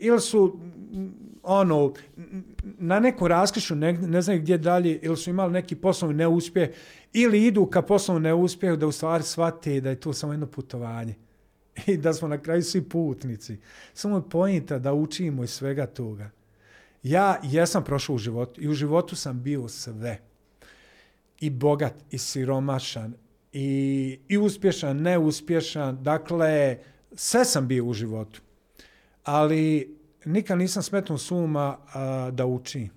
ili 0.01 0.21
su 0.21 0.59
ono 1.43 1.93
na 2.63 3.01
nekom 3.01 3.27
raskrišu, 3.27 3.75
ne, 3.75 3.93
ne 3.93 4.23
znaju 4.23 4.41
gdje 4.41 4.59
dalje, 4.59 4.99
ili 5.03 5.17
su 5.17 5.31
imali 5.31 5.53
neki 5.53 5.77
poslovni 5.77 6.17
neuspjeh, 6.17 6.71
ili 7.13 7.47
idu 7.47 7.67
ka 7.67 7.83
poslovnom 7.83 8.23
neuspjehu 8.23 8.77
da 8.77 8.87
u 8.87 8.93
stvari 8.93 9.25
shvate 9.25 9.81
da 9.81 9.91
je 9.91 10.01
to 10.01 10.13
samo 10.13 10.33
jedno 10.33 10.47
putovanje 10.47 11.15
i 11.87 11.97
da 11.97 12.13
smo 12.13 12.29
na 12.29 12.39
kraju 12.39 12.63
svi 12.63 12.83
putnici. 12.83 13.57
Samo 13.95 14.17
je 14.17 14.23
pojenta 14.31 14.79
da 14.79 14.93
učimo 14.93 15.45
iz 15.45 15.51
svega 15.51 15.87
toga. 15.87 16.31
Ja 17.05 17.41
jesam 17.43 17.85
prošao 17.85 18.15
u 18.15 18.19
životu 18.19 18.61
i 18.61 18.69
u 18.69 18.73
životu 18.73 19.17
sam 19.17 19.43
bio 19.43 19.69
sve 19.69 20.19
i 21.41 21.51
bogat 21.51 21.95
i 22.11 22.19
siromašan 22.19 23.15
i, 23.53 24.19
i 24.29 24.39
uspješan, 24.39 24.97
neuspješan. 24.97 26.03
Dakle, 26.03 26.79
sve 27.13 27.45
sam 27.45 27.69
bio 27.69 27.85
u 27.85 27.93
životu. 27.93 28.41
Ali 29.25 29.97
nikad 30.25 30.59
nisam 30.59 30.83
smetnuo 30.83 31.19
suma 31.19 31.79
a, 31.95 32.31
da 32.33 32.47
uči. 32.47 32.89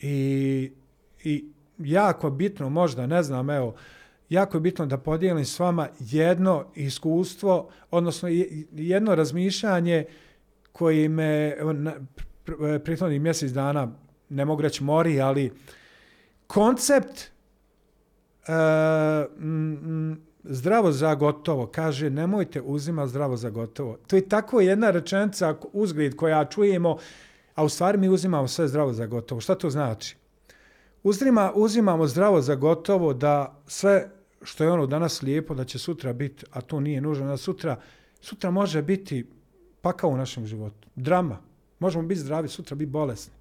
I, 0.00 0.72
I 1.24 1.44
jako 1.78 2.30
bitno, 2.30 2.68
možda, 2.68 3.06
ne 3.06 3.22
znam, 3.22 3.50
evo, 3.50 3.74
jako 4.28 4.56
je 4.56 4.60
bitno 4.60 4.86
da 4.86 4.98
podijelim 4.98 5.44
s 5.44 5.58
vama 5.58 5.88
jedno 6.00 6.66
iskustvo, 6.74 7.70
odnosno 7.90 8.28
jedno 8.72 9.14
razmišljanje 9.14 10.04
koje 10.72 11.08
me 11.08 11.56
E, 12.48 12.78
prethodnih 12.78 13.20
mjesec 13.20 13.52
dana, 13.52 13.92
ne 14.28 14.44
mogu 14.44 14.62
reći 14.62 14.84
mori, 14.84 15.20
ali 15.20 15.52
koncept 16.46 17.30
uh, 18.48 18.54
m, 19.38 20.20
zdravo 20.44 20.92
za 20.92 21.14
gotovo, 21.14 21.66
kaže 21.66 22.10
nemojte 22.10 22.60
uzima 22.60 23.06
zdravo 23.06 23.36
za 23.36 23.50
gotovo. 23.50 23.98
To 24.06 24.16
je 24.16 24.28
tako 24.28 24.60
jedna 24.60 24.90
rečenica 24.90 25.56
uzgled 25.72 26.16
koja 26.16 26.44
čujemo, 26.44 26.96
a 27.54 27.64
u 27.64 27.68
stvari 27.68 27.98
mi 27.98 28.08
uzimamo 28.08 28.48
sve 28.48 28.68
zdravo 28.68 28.92
za 28.92 29.06
gotovo. 29.06 29.40
Šta 29.40 29.54
to 29.54 29.70
znači? 29.70 30.16
Uzima, 31.02 31.52
uzimamo 31.54 32.06
zdravo 32.06 32.40
za 32.40 32.54
gotovo 32.54 33.14
da 33.14 33.62
sve 33.66 34.10
što 34.42 34.64
je 34.64 34.70
ono 34.70 34.86
danas 34.86 35.22
lijepo, 35.22 35.54
da 35.54 35.64
će 35.64 35.78
sutra 35.78 36.12
biti, 36.12 36.44
a 36.50 36.60
to 36.60 36.80
nije 36.80 37.00
nužno, 37.00 37.26
da 37.26 37.36
sutra, 37.36 37.76
sutra 38.20 38.50
može 38.50 38.82
biti 38.82 39.26
pakao 39.80 40.10
u 40.10 40.16
našem 40.16 40.46
životu. 40.46 40.88
Drama. 40.94 41.47
Možemo 41.78 42.06
biti 42.06 42.20
zdravi, 42.20 42.48
sutra 42.48 42.76
biti 42.76 42.90
bolesni. 42.90 43.32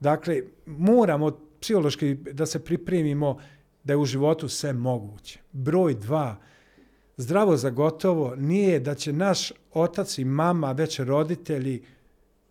Dakle, 0.00 0.42
moramo 0.66 1.38
psihološki 1.60 2.14
da 2.14 2.46
se 2.46 2.64
pripremimo 2.64 3.38
da 3.84 3.92
je 3.92 3.96
u 3.96 4.04
životu 4.04 4.48
sve 4.48 4.72
moguće. 4.72 5.38
Broj 5.52 5.94
dva, 5.94 6.36
zdravo 7.16 7.56
za 7.56 7.70
gotovo 7.70 8.36
nije 8.36 8.80
da 8.80 8.94
će 8.94 9.12
naš 9.12 9.52
otac 9.72 10.18
i 10.18 10.24
mama, 10.24 10.72
već 10.72 10.98
roditelji, 11.00 11.82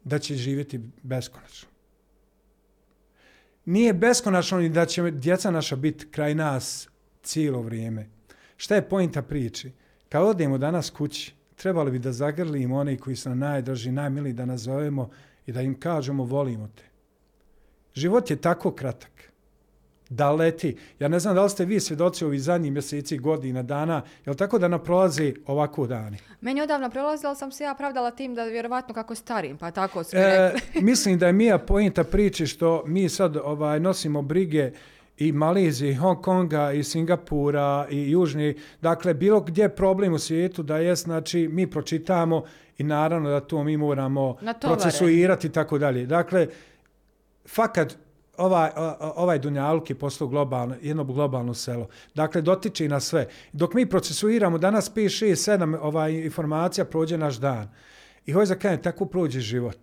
da 0.04 0.20
će 0.20 0.36
živjeti 0.36 0.80
beskonačno. 1.04 1.70
Nije 3.66 3.94
beskonačno 3.94 4.60
ni 4.60 4.70
da 4.70 4.86
će 4.86 5.12
djeca 5.12 5.52
naša 5.52 5.76
biti 5.76 6.08
kraj 6.12 6.36
nas 6.36 6.90
cijelo 7.24 7.62
vrijeme. 7.62 8.10
Šta 8.58 8.76
je 8.76 8.90
pojenta 8.90 9.22
priči? 9.22 9.72
Kad 10.10 10.24
odemo 10.24 10.58
danas 10.58 10.90
kući, 10.90 11.34
trebali 11.62 11.91
bi 11.91 11.99
da 11.99 12.12
zagrlimo 12.12 12.78
one 12.78 12.97
koji 12.97 13.16
su 13.16 13.30
nam 13.30 13.39
najdrži, 13.39 13.91
najmili 13.91 14.34
da 14.34 14.45
nazovemo 14.45 15.09
i 15.45 15.51
da 15.51 15.62
im 15.62 15.80
kažemo 15.80 16.24
volimo 16.24 16.70
te. 16.76 16.84
Život 17.93 18.32
je 18.32 18.36
tako 18.36 18.72
kratak 18.72 19.32
da 20.09 20.32
leti. 20.32 20.78
Ja 20.99 21.07
ne 21.07 21.20
znam 21.20 21.36
da 21.36 21.43
li 21.43 21.49
ste 21.49 21.66
vi 21.66 21.80
svjedoci 21.80 22.26
ovih 22.26 22.41
zadnjih 22.41 22.72
mjeseci, 22.72 23.18
godina, 23.18 23.64
dana, 23.64 24.01
je 24.26 24.30
li 24.30 24.38
tako 24.38 24.59
da 24.59 24.68
nam 24.68 24.84
prolazi 24.84 25.36
ovako 25.45 25.88
dani? 25.88 26.18
Meni 26.41 26.59
je 26.59 26.64
odavno 26.64 26.89
prolazi, 26.89 27.28
ali 27.28 27.36
sam 27.36 27.51
se 27.51 27.64
ja 27.64 27.74
pravdala 27.74 28.12
tim 28.12 28.36
da 28.36 28.43
vjerovatno 28.43 28.93
kako 28.93 29.16
starim, 29.16 29.57
pa 29.57 29.72
tako 29.72 30.03
su 30.03 30.18
e, 30.18 30.53
Mislim 30.82 31.20
da 31.20 31.28
je 31.28 31.34
Mija 31.34 31.57
pojenta 31.59 32.03
priči 32.03 32.47
što 32.47 32.84
mi 32.86 33.09
sad 33.09 33.38
ovaj 33.38 33.80
nosimo 33.80 34.22
brige 34.22 34.72
i 35.18 35.32
Malizije, 35.32 35.91
i 35.91 35.95
Hong 35.95 36.22
Konga, 36.22 36.72
i 36.72 36.84
Singapura, 36.84 37.88
i 37.89 38.12
Južni, 38.12 38.55
dakle, 38.82 39.14
bilo 39.14 39.41
gdje 39.41 39.76
problem 39.76 40.14
u 40.14 40.20
svijetu 40.20 40.64
da 40.64 40.78
je, 40.78 40.95
znači, 40.95 41.47
mi 41.47 41.68
pročitamo 41.68 42.43
i 42.78 42.84
naravno 42.84 43.30
da 43.30 43.39
to 43.39 43.64
mi 43.64 43.78
moramo 43.78 44.36
procesuirati 44.62 45.47
i 45.47 45.51
tako 45.51 45.78
dalje. 45.78 46.05
Dakle, 46.05 46.47
fakat, 47.47 47.97
ovaj, 48.38 48.70
ovaj 49.16 49.39
Dunjaluk 49.39 49.89
je 49.89 49.95
postao 49.95 50.28
globalno, 50.28 50.76
jedno 50.82 51.03
globalno 51.03 51.53
selo. 51.53 51.88
Dakle, 52.16 52.41
dotiče 52.41 52.86
i 52.86 52.89
na 52.89 52.99
sve. 52.99 53.28
Dok 53.53 53.74
mi 53.74 53.86
procesuiramo, 53.86 54.57
danas 54.57 54.93
5, 54.93 55.26
6, 55.26 55.57
7 55.57 55.78
ovaj, 55.82 56.14
informacija, 56.14 56.86
prođe 56.86 57.18
naš 57.18 57.36
dan. 57.36 57.70
I 58.26 58.32
hoće 58.32 58.45
za 58.45 58.55
kajem, 58.55 58.82
tako 58.82 59.05
prođe 59.05 59.39
život. 59.39 59.78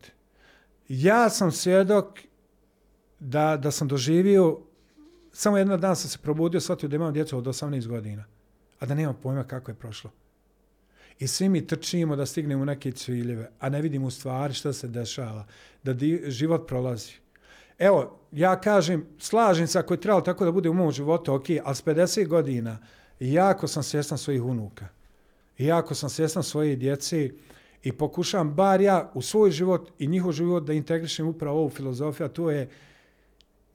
Ja 0.89 1.31
sam 1.31 1.53
svjedok 1.53 2.21
da, 3.21 3.57
da 3.57 3.71
sam 3.71 3.89
doživio, 3.89 4.59
samo 5.39 5.59
jedan 5.59 5.81
dan 5.81 5.97
sam 5.97 6.11
se 6.11 6.19
probudio, 6.19 6.61
shvatio 6.61 6.89
da 6.89 6.97
imam 6.97 7.13
djecu 7.13 7.39
od 7.39 7.45
18 7.45 7.87
godina, 7.87 8.25
a 8.81 8.87
da 8.87 8.95
nemam 8.95 9.17
pojma 9.23 9.45
kako 9.45 9.71
je 9.71 9.75
prošlo. 9.75 10.11
I 11.19 11.27
svi 11.27 11.49
mi 11.49 11.67
trčimo 11.67 12.17
da 12.17 12.27
stignemo 12.27 12.65
neke 12.65 12.93
ciljeve, 12.93 13.51
a 13.61 13.69
ne 13.69 13.83
vidimo 13.83 14.07
u 14.07 14.11
stvari 14.11 14.55
što 14.55 14.73
se 14.73 14.89
dešava, 14.89 15.47
da 15.83 15.93
di, 15.93 16.23
život 16.27 16.67
prolazi. 16.69 17.13
Evo, 17.79 18.19
ja 18.33 18.61
kažem, 18.61 19.07
slažem 19.19 19.67
se 19.67 19.79
ako 19.79 19.95
je 19.95 20.01
trebalo 20.01 20.21
tako 20.21 20.45
da 20.45 20.53
bude 20.53 20.69
u 20.69 20.75
mom 20.75 20.93
životu, 20.93 21.35
ok, 21.35 21.47
ali 21.65 21.77
s 21.77 21.85
50 21.85 22.27
godina 22.27 22.79
jako 23.21 23.69
sam 23.69 23.83
svjestan 23.83 24.19
svojih 24.19 24.43
unuka. 24.43 24.89
Jako 25.59 25.95
sam 25.95 26.11
svjestan 26.11 26.43
svoje 26.43 26.77
djece 26.77 27.31
i 27.83 27.93
pokušam 27.93 28.55
bar 28.55 28.81
ja 28.81 29.11
u 29.15 29.23
svoj 29.23 29.51
život 29.51 29.91
i 29.99 30.07
njihov 30.07 30.33
život 30.33 30.65
da 30.65 30.73
integrišem 30.73 31.29
upravo 31.29 31.59
ovu 31.59 31.71
filozofiju, 31.71 32.27
a 32.27 32.29
to 32.29 32.51
je 32.51 32.69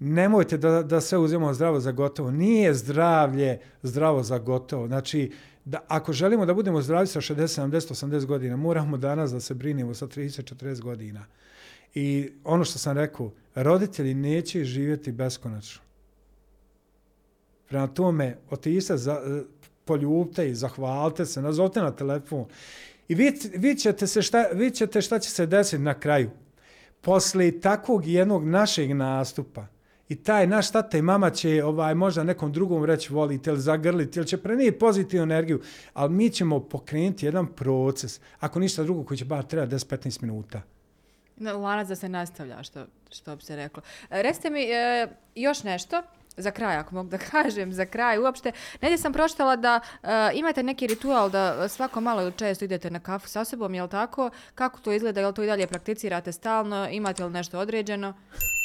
nemojte 0.03 0.57
da, 0.57 0.83
da 0.83 1.01
sve 1.01 1.17
uzimamo 1.17 1.53
zdravo 1.53 1.79
za 1.79 1.91
gotovo. 1.91 2.31
Nije 2.31 2.73
zdravlje 2.73 3.59
zdravo 3.83 4.23
za 4.23 4.37
gotovo. 4.37 4.87
Znači, 4.87 5.31
da, 5.65 5.79
ako 5.87 6.13
želimo 6.13 6.45
da 6.45 6.53
budemo 6.53 6.81
zdravi 6.81 7.07
sa 7.07 7.21
60, 7.21 7.61
70, 7.61 8.05
80 8.05 8.25
godina, 8.25 8.57
moramo 8.57 8.97
danas 8.97 9.31
da 9.31 9.39
se 9.39 9.53
brinemo 9.53 9.93
sa 9.93 10.07
30, 10.07 10.55
40 10.55 10.81
godina. 10.81 11.25
I 11.93 12.29
ono 12.43 12.63
što 12.63 12.79
sam 12.79 12.97
rekao, 12.97 13.31
roditelji 13.55 14.13
neće 14.13 14.63
živjeti 14.63 15.11
beskonačno. 15.11 15.81
Prema 17.69 17.87
tome, 17.87 18.37
otiste, 18.49 18.97
za, 18.97 19.13
e, 19.13 19.41
poljubte 19.85 20.49
i 20.49 20.55
zahvalite 20.55 21.25
se, 21.25 21.41
nazovite 21.41 21.81
na 21.81 21.91
telefon. 21.91 22.45
I 23.07 23.15
vi, 23.15 23.39
vi, 23.55 23.75
ćete 23.75 24.07
se 24.07 24.21
šta, 24.21 24.45
vi 24.53 24.71
ćete 24.71 25.01
šta 25.01 25.19
će 25.19 25.29
se 25.29 25.45
desiti 25.45 25.83
na 25.83 25.99
kraju. 25.99 26.29
Posle 27.01 27.59
takvog 27.59 28.07
jednog 28.07 28.45
našeg 28.45 28.95
nastupa, 28.95 29.65
i 30.13 30.15
taj 30.15 30.47
naš 30.47 30.71
tata 30.71 30.97
i 30.97 31.01
mama 31.01 31.29
će 31.29 31.63
ovaj 31.63 31.95
možda 31.95 32.23
nekom 32.23 32.51
drugom 32.51 32.85
reći 32.85 33.13
volite 33.13 33.49
ili 33.49 33.59
zagrliti 33.59 34.19
ili 34.19 34.27
će 34.27 34.37
prenijeti 34.37 34.79
pozitivnu 34.79 35.23
energiju, 35.23 35.61
ali 35.93 36.13
mi 36.13 36.29
ćemo 36.29 36.59
pokrenuti 36.59 37.25
jedan 37.25 37.47
proces, 37.47 38.19
ako 38.39 38.59
ništa 38.59 38.83
drugo 38.83 39.03
koji 39.03 39.17
će 39.17 39.25
bar 39.25 39.43
treba 39.43 39.67
10-15 39.67 40.21
minuta. 40.21 40.61
Lana, 41.39 41.57
lanac 41.57 41.87
da 41.87 41.95
se 41.95 42.09
nastavlja, 42.09 42.63
što, 42.63 42.85
što 43.11 43.35
bi 43.35 43.41
se 43.41 43.55
reklo. 43.55 43.83
Reste 44.09 44.21
recite 44.21 44.49
mi 44.49 44.61
e, 44.63 45.07
još 45.35 45.63
nešto, 45.63 46.01
za 46.37 46.51
kraj, 46.51 46.75
ako 46.75 46.95
mogu 46.95 47.09
da 47.09 47.17
kažem, 47.17 47.73
za 47.73 47.85
kraj 47.85 48.17
uopšte. 48.17 48.51
Negdje 48.81 48.97
sam 48.97 49.13
pročitala 49.13 49.55
da 49.55 49.79
uh, 50.03 50.09
imate 50.33 50.63
neki 50.63 50.87
ritual 50.87 51.29
da 51.29 51.69
svako 51.69 52.01
malo 52.01 52.21
ili 52.21 52.31
često 52.31 52.65
idete 52.65 52.91
na 52.91 52.99
kafu 52.99 53.27
sa 53.27 53.45
sobom, 53.45 53.73
je 53.73 53.83
li 53.83 53.89
tako? 53.89 54.29
Kako 54.55 54.79
to 54.79 54.91
izgleda? 54.91 55.19
Je 55.19 55.27
li 55.27 55.33
to 55.33 55.43
i 55.43 55.47
dalje 55.47 55.67
prakticirate 55.67 56.31
stalno? 56.31 56.87
Imate 56.91 57.25
li 57.25 57.31
nešto 57.31 57.59
određeno? 57.59 58.13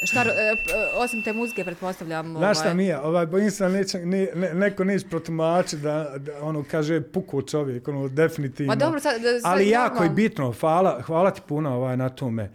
Šta, 0.05 0.21
uh, 0.21 1.05
osim 1.05 1.23
te 1.23 1.33
muzike, 1.33 1.65
pretpostavljam. 1.65 2.37
Ovaj... 2.37 2.41
Znaš 2.41 2.59
šta, 2.59 2.75
Mija, 2.75 3.03
ovaj, 3.03 3.27
bojim 3.27 3.51
se 3.51 3.69
neće, 3.69 3.99
ne, 3.99 4.29
ne, 4.35 4.55
neko 4.55 4.85
neće 4.85 5.09
protumači 5.09 5.77
da, 5.77 6.15
da, 6.19 6.33
ono, 6.43 6.65
kaže, 6.71 7.01
puku 7.01 7.43
čovjek, 7.43 7.89
ono, 7.89 8.09
definitivno. 8.09 8.71
Ma 8.73 8.77
dobro, 8.77 9.01
sad, 9.01 9.15
sad, 9.15 9.41
Ali 9.45 9.69
jako 9.69 10.05
je 10.05 10.11
bitno, 10.11 10.55
hvala, 10.61 11.03
hvala 11.03 11.31
ti 11.31 11.41
puno 11.49 11.75
ovaj, 11.75 11.97
na 11.97 12.09
tome. 12.09 12.51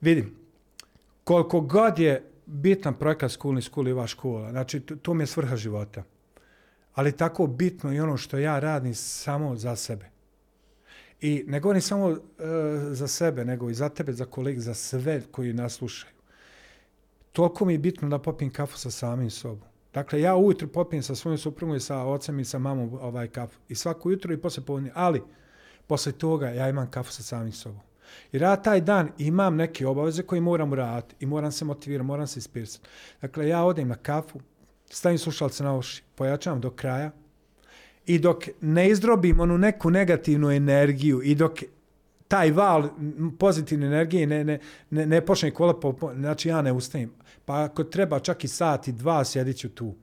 Vidim, 0.00 0.36
koliko 1.24 1.60
god 1.60 1.98
je 1.98 2.33
bitan 2.46 2.94
projekat 2.94 3.30
School 3.30 3.60
School 3.60 3.88
i 3.88 3.92
vaš 3.92 4.10
škola. 4.10 4.50
Znači, 4.50 4.80
to 4.80 5.14
mi 5.14 5.22
je 5.22 5.26
svrha 5.26 5.56
života. 5.56 6.02
Ali 6.94 7.16
tako 7.16 7.46
bitno 7.46 7.92
i 7.92 8.00
ono 8.00 8.16
što 8.16 8.38
ja 8.38 8.58
radim 8.58 8.94
samo 8.94 9.56
za 9.56 9.76
sebe. 9.76 10.10
I 11.20 11.44
ne 11.46 11.60
govorim 11.60 11.82
samo 11.82 12.10
e, 12.10 12.16
za 12.90 13.08
sebe, 13.08 13.44
nego 13.44 13.70
i 13.70 13.74
za 13.74 13.88
tebe, 13.88 14.12
za 14.12 14.24
koleg, 14.24 14.58
za 14.58 14.74
sve 14.74 15.22
koji 15.30 15.52
nas 15.52 15.72
slušaju. 15.72 16.14
Toliko 17.32 17.64
mi 17.64 17.74
je 17.74 17.78
bitno 17.78 18.08
da 18.08 18.18
popim 18.18 18.50
kafu 18.50 18.78
sa 18.78 18.90
samim 18.90 19.30
sobom. 19.30 19.68
Dakle, 19.94 20.20
ja 20.20 20.36
ujutro 20.36 20.68
popim 20.68 21.02
sa 21.02 21.14
svojim 21.14 21.38
suprugom 21.38 21.76
i 21.76 21.80
sa 21.80 22.04
ocem 22.04 22.40
i 22.40 22.44
sa 22.44 22.58
mamom 22.58 22.98
ovaj 23.00 23.28
kafu. 23.28 23.58
I 23.68 23.74
svako 23.74 24.10
jutro 24.10 24.34
i 24.34 24.40
posle 24.40 24.64
povodnje. 24.64 24.90
Ali, 24.94 25.22
posle 25.86 26.12
toga 26.12 26.48
ja 26.48 26.68
imam 26.68 26.90
kafu 26.90 27.12
sa 27.12 27.22
samim 27.22 27.52
sobom. 27.52 27.80
Jer 28.32 28.42
ja 28.42 28.56
taj 28.56 28.80
dan 28.80 29.08
imam 29.18 29.56
neke 29.56 29.86
obaveze 29.86 30.22
koje 30.22 30.40
moram 30.40 30.72
uraditi 30.72 31.14
i 31.20 31.26
moram 31.26 31.52
se 31.52 31.64
motivirati, 31.64 32.06
moram 32.06 32.26
se 32.26 32.38
ispirsati. 32.38 32.88
Dakle, 33.20 33.48
ja 33.48 33.64
odem 33.64 33.88
na 33.88 33.94
kafu, 33.94 34.40
stavim 34.90 35.18
slušalce 35.18 35.64
na 35.64 35.76
uši, 35.76 36.02
pojačavam 36.14 36.60
do 36.60 36.70
kraja 36.70 37.10
i 38.06 38.18
dok 38.18 38.48
ne 38.60 38.90
izdrobim 38.90 39.40
onu 39.40 39.58
neku 39.58 39.90
negativnu 39.90 40.50
energiju 40.50 41.22
i 41.22 41.34
dok 41.34 41.62
taj 42.28 42.50
val 42.50 42.88
pozitivne 43.38 43.86
energije 43.86 44.26
ne, 44.26 44.44
ne, 44.44 44.58
ne, 44.90 45.06
ne 45.06 45.20
počne 45.20 45.50
kola, 45.50 45.80
po, 45.80 45.92
po, 45.92 46.14
znači 46.14 46.48
ja 46.48 46.62
ne 46.62 46.72
ustajem. 46.72 47.10
Pa 47.44 47.64
ako 47.64 47.84
treba 47.84 48.18
čak 48.18 48.44
i 48.44 48.48
sat 48.48 48.88
i 48.88 48.92
dva, 48.92 49.24
sjedit 49.24 49.56
ću 49.56 49.68
tu. 49.68 49.94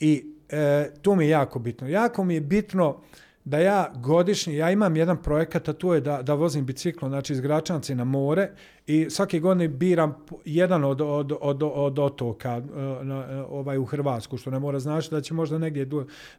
I 0.00 0.24
e, 0.48 0.90
to 1.02 1.14
mi 1.14 1.24
je 1.24 1.30
jako 1.30 1.58
bitno. 1.58 1.88
Jako 1.88 2.24
mi 2.24 2.34
je 2.34 2.40
bitno 2.40 3.00
da 3.44 3.58
ja 3.58 3.92
godišnji, 3.94 4.56
ja 4.56 4.70
imam 4.70 4.96
jedan 4.96 5.22
projekat, 5.22 5.68
a 5.68 5.72
to 5.72 5.94
je 5.94 6.00
da, 6.00 6.22
da 6.22 6.34
vozim 6.34 6.66
biciklo, 6.66 7.08
znači 7.08 7.32
iz 7.32 7.40
Gračanci 7.40 7.94
na 7.94 8.04
more 8.04 8.50
i 8.86 9.10
svake 9.10 9.40
godine 9.40 9.68
biram 9.68 10.14
jedan 10.44 10.84
od, 10.84 11.00
od, 11.00 11.32
od, 11.40 11.62
od 11.62 11.98
otoka 11.98 12.50
e, 12.50 12.60
na, 13.04 13.26
e, 13.30 13.42
ovaj, 13.42 13.78
u 13.78 13.84
Hrvatsku, 13.84 14.36
što 14.36 14.50
ne 14.50 14.58
mora 14.58 14.78
znači 14.78 15.10
da 15.10 15.20
će 15.20 15.34
možda 15.34 15.58
negdje 15.58 15.88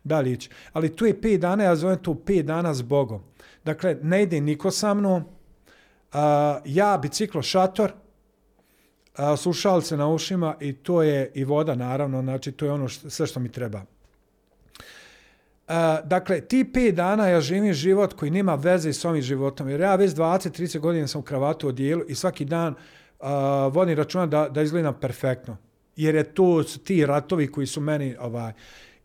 dalje 0.04 0.32
ići. 0.32 0.50
Ali 0.74 0.96
tu 0.96 1.06
je 1.06 1.22
5 1.22 1.38
dana, 1.38 1.64
ja 1.64 1.76
zovem 1.76 1.98
tu 1.98 2.14
5 2.14 2.42
dana 2.42 2.74
s 2.74 2.82
Bogom. 2.82 3.22
Dakle, 3.66 3.98
ne 4.02 4.24
ide 4.24 4.42
niko 4.42 4.72
sa 4.72 4.94
mnom, 4.94 5.24
a, 6.14 6.60
ja 6.66 7.00
biciklo 7.02 7.42
šator, 7.42 7.92
a, 9.16 9.38
slušalce 9.38 9.98
na 9.98 10.08
ušima 10.08 10.56
i 10.60 10.74
to 10.74 11.04
je 11.04 11.32
i 11.34 11.44
voda 11.44 11.76
naravno, 11.76 12.22
znači 12.22 12.52
to 12.52 12.66
je 12.66 12.72
ono 12.72 12.88
što, 12.88 13.10
sve 13.10 13.28
što 13.28 13.40
mi 13.40 13.52
treba. 13.52 13.95
E, 15.68 15.74
dakle, 16.04 16.42
ti 16.42 16.72
pet 16.74 16.96
dana 16.96 17.28
ja 17.28 17.42
živim 17.42 17.74
život 17.74 18.14
koji 18.14 18.32
nema 18.32 18.56
veze 18.56 18.94
s 18.94 19.06
ovim 19.06 19.22
životom. 19.22 19.70
Jer 19.70 19.82
ja 19.82 19.96
već 19.96 20.12
20-30 20.12 20.80
godina 20.80 21.08
sam 21.08 21.22
u 21.22 21.24
kravatu 21.24 21.68
odijelu 21.68 22.04
i 22.08 22.16
svaki 22.16 22.46
dan 22.46 22.74
uh, 23.20 23.28
vodim 23.72 23.98
računa 23.98 24.26
da, 24.26 24.50
da 24.50 24.62
izgledam 24.62 24.94
perfektno. 25.00 25.58
Jer 25.96 26.16
je 26.16 26.24
to 26.24 26.64
ti 26.84 27.06
ratovi 27.06 27.52
koji 27.52 27.68
su 27.68 27.82
meni... 27.82 28.16
Ovaj, 28.20 28.54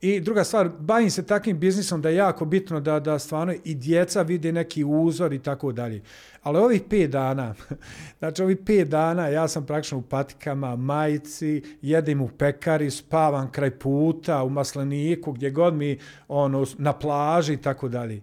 I 0.00 0.20
druga 0.20 0.44
stvar, 0.44 0.68
bavim 0.78 1.10
se 1.10 1.26
takvim 1.26 1.58
biznisom 1.58 2.02
da 2.02 2.08
je 2.08 2.16
jako 2.16 2.44
bitno 2.44 2.80
da, 2.80 3.00
da 3.00 3.18
stvarno 3.18 3.54
i 3.64 3.74
djeca 3.74 4.22
vide 4.22 4.52
neki 4.52 4.84
uzor 4.84 5.32
i 5.32 5.38
tako 5.38 5.72
dalje. 5.72 6.02
Ali 6.42 6.58
ovih 6.58 6.82
pet 6.90 7.10
dana, 7.10 7.54
znači 8.18 8.42
ovih 8.42 8.58
pet 8.66 8.88
dana 8.88 9.28
ja 9.28 9.48
sam 9.48 9.66
praktično 9.66 9.98
u 9.98 10.02
patikama, 10.02 10.76
majici, 10.76 11.62
jedem 11.82 12.20
u 12.20 12.28
pekari, 12.28 12.90
spavam 12.90 13.50
kraj 13.52 13.70
puta, 13.70 14.44
u 14.44 14.50
masleniku, 14.50 15.32
gdje 15.32 15.50
god 15.50 15.74
mi, 15.74 15.98
ono, 16.28 16.66
na 16.78 16.92
plaži 16.92 17.52
i 17.52 17.62
tako 17.62 17.88
dalje. 17.88 18.22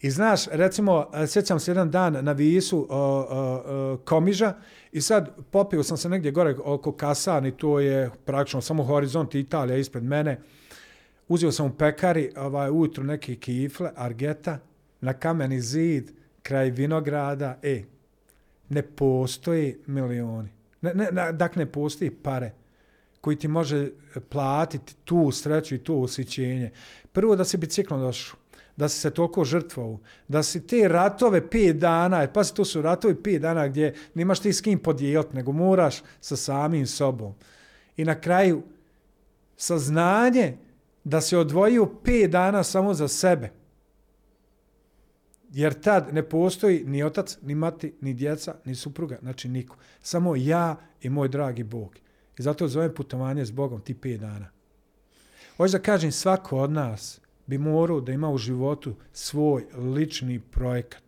I 0.00 0.10
znaš, 0.10 0.46
recimo, 0.50 1.06
sjećam 1.26 1.60
se 1.60 1.70
jedan 1.70 1.90
dan 1.90 2.24
na 2.24 2.32
visu 2.32 2.86
o, 2.90 2.98
o, 2.98 3.62
o, 3.66 3.98
Komiža 4.04 4.54
i 4.92 5.00
sad 5.00 5.30
popio 5.50 5.82
sam 5.82 5.96
se 5.96 6.08
negdje 6.08 6.30
gore 6.30 6.56
oko 6.64 6.92
Kasan 6.92 7.46
i 7.46 7.56
to 7.56 7.80
je 7.80 8.10
praktično 8.24 8.60
samo 8.60 8.82
horizont 8.82 9.34
Italija 9.34 9.76
ispred 9.76 10.04
mene. 10.04 10.40
Uzio 11.30 11.52
sam 11.52 11.66
u 11.66 11.74
pekari 11.78 12.30
ovaj, 12.36 12.70
ujutru 12.70 13.04
neke 13.04 13.34
kifle, 13.34 13.90
argeta, 13.96 14.58
na 15.00 15.12
kameni 15.12 15.60
zid, 15.60 16.10
kraj 16.42 16.70
vinograda. 16.70 17.58
E, 17.62 17.82
ne 18.68 18.82
postoji 18.82 19.76
milioni. 19.86 20.48
Ne, 20.80 20.94
ne, 20.94 21.32
dakle, 21.32 21.64
ne 21.64 21.72
postoji 21.72 22.10
pare 22.10 22.52
koji 23.20 23.36
ti 23.36 23.48
može 23.48 23.90
platiti 24.28 24.94
tu 25.04 25.30
sreću 25.30 25.74
i 25.74 25.84
tu 25.84 26.02
osjećenje. 26.02 26.70
Prvo 27.12 27.36
da 27.36 27.44
si 27.44 27.56
biciklom 27.56 28.00
došao 28.00 28.40
da 28.76 28.88
si 28.88 29.00
se 29.00 29.10
toliko 29.10 29.44
žrtvao, 29.44 29.98
da 30.28 30.42
si 30.42 30.66
te 30.66 30.88
ratove 30.88 31.50
pet 31.50 31.76
dana, 31.76 32.26
pa 32.32 32.44
to 32.44 32.64
su 32.64 32.82
ratovi 32.82 33.14
pet 33.22 33.42
dana 33.42 33.68
gdje 33.68 33.94
nimaš 34.14 34.40
ti 34.40 34.52
s 34.52 34.60
kim 34.60 34.78
podijeliti, 34.78 35.36
nego 35.36 35.52
moraš 35.52 36.02
sa 36.20 36.36
samim 36.36 36.86
sobom. 36.86 37.34
I 37.96 38.04
na 38.04 38.20
kraju, 38.20 38.62
saznanje 39.56 40.56
da 41.10 41.20
se 41.20 41.38
odvojio 41.38 41.88
5 42.04 42.26
dana 42.26 42.62
samo 42.62 42.94
za 42.94 43.08
sebe. 43.08 43.50
Jer 45.52 45.80
tad 45.80 46.14
ne 46.14 46.28
postoji 46.28 46.84
ni 46.86 47.02
otac, 47.02 47.38
ni 47.42 47.54
mati, 47.54 47.94
ni 48.00 48.14
djeca, 48.14 48.54
ni 48.64 48.74
supruga, 48.74 49.18
znači 49.22 49.48
niko. 49.48 49.76
Samo 50.02 50.36
ja 50.36 50.76
i 51.02 51.10
moj 51.10 51.28
dragi 51.28 51.62
Bog. 51.62 51.96
I 52.38 52.42
zato 52.42 52.68
zovem 52.68 52.94
putovanje 52.94 53.44
s 53.44 53.50
Bogom 53.50 53.80
ti 53.80 53.94
5 53.94 54.16
dana. 54.16 54.48
Hoće 55.56 55.72
da 55.72 55.82
kažem 55.82 56.12
svako 56.12 56.58
od 56.58 56.70
nas, 56.70 57.20
bi 57.46 57.58
morao 57.58 58.00
da 58.00 58.12
ima 58.12 58.30
u 58.30 58.38
životu 58.38 58.94
svoj 59.12 59.66
lični 59.94 60.40
projekat. 60.40 61.02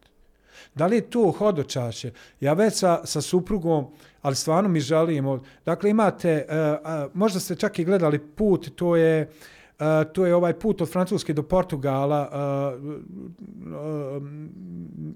Da 0.75 0.87
li 0.87 0.97
je 0.97 1.11
to 1.11 1.31
hodočašće? 1.39 2.13
Ja 2.41 2.53
već 2.53 2.75
sa, 2.75 3.01
sa 3.05 3.21
suprugom, 3.21 3.87
ali 4.23 4.37
stvarno 4.37 4.69
mi 4.69 4.81
želimo. 4.81 5.43
Dakle, 5.65 5.91
imate, 5.91 6.47
uh, 6.49 6.55
uh, 7.07 7.15
možda 7.15 7.41
ste 7.41 7.57
čak 7.57 7.79
i 7.79 7.85
gledali 7.85 8.19
put, 8.19 8.71
to 8.77 8.97
je, 8.97 9.23
uh, 9.23 9.62
to 10.13 10.27
je 10.27 10.35
ovaj 10.35 10.53
put 10.59 10.81
od 10.81 10.91
Francuske 10.91 11.33
do 11.33 11.43
Portugala, 11.43 12.29
uh, 12.33 12.85
uh, 12.85 14.23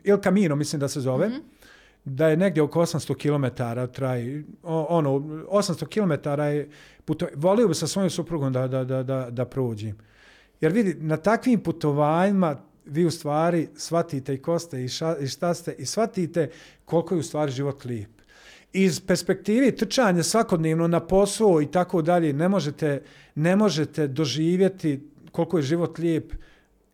Il 0.04 0.18
Camino, 0.22 0.56
mislim 0.56 0.80
da 0.80 0.88
se 0.88 1.00
zove. 1.00 1.28
Mm 1.28 1.32
-hmm 1.32 1.56
da 2.06 2.28
je 2.28 2.36
negdje 2.36 2.62
oko 2.62 2.80
800 2.80 3.14
km 3.14 3.62
traj, 3.92 4.42
ono, 4.62 5.10
800 5.10 5.86
km 5.86 6.42
je 6.42 6.70
puto, 7.04 7.26
volio 7.34 7.68
bi 7.68 7.74
sa 7.74 7.86
svojom 7.86 8.10
suprugom 8.10 8.52
da, 8.52 8.68
da, 8.68 8.84
da, 8.84 9.02
da, 9.02 9.30
da 9.30 9.44
prođem. 9.44 9.98
Jer 10.60 10.72
vidi, 10.72 10.94
na 10.94 11.16
takvim 11.16 11.60
putovanjima 11.60 12.56
vi 12.84 13.04
u 13.04 13.10
stvari 13.10 13.68
shvatite 13.76 14.34
i 14.34 14.42
ko 14.42 14.58
ste 14.58 14.84
i, 14.84 14.88
ša, 14.88 15.16
i 15.20 15.26
šta 15.26 15.54
ste 15.54 15.74
i 15.78 15.86
shvatite 15.86 16.50
koliko 16.84 17.14
je 17.14 17.20
u 17.20 17.22
stvari 17.22 17.52
život 17.52 17.84
lijep. 17.84 18.10
Iz 18.72 19.00
perspektive 19.00 19.70
trčanja 19.72 20.22
svakodnevno 20.22 20.88
na 20.88 21.00
posao 21.00 21.62
i 21.62 21.66
tako 21.66 22.02
dalje 22.02 22.32
ne 22.32 22.48
možete, 22.48 23.02
ne 23.34 23.56
možete 23.56 24.06
doživjeti 24.06 25.00
koliko 25.32 25.58
je 25.58 25.62
život 25.62 25.98
lijep 25.98 26.32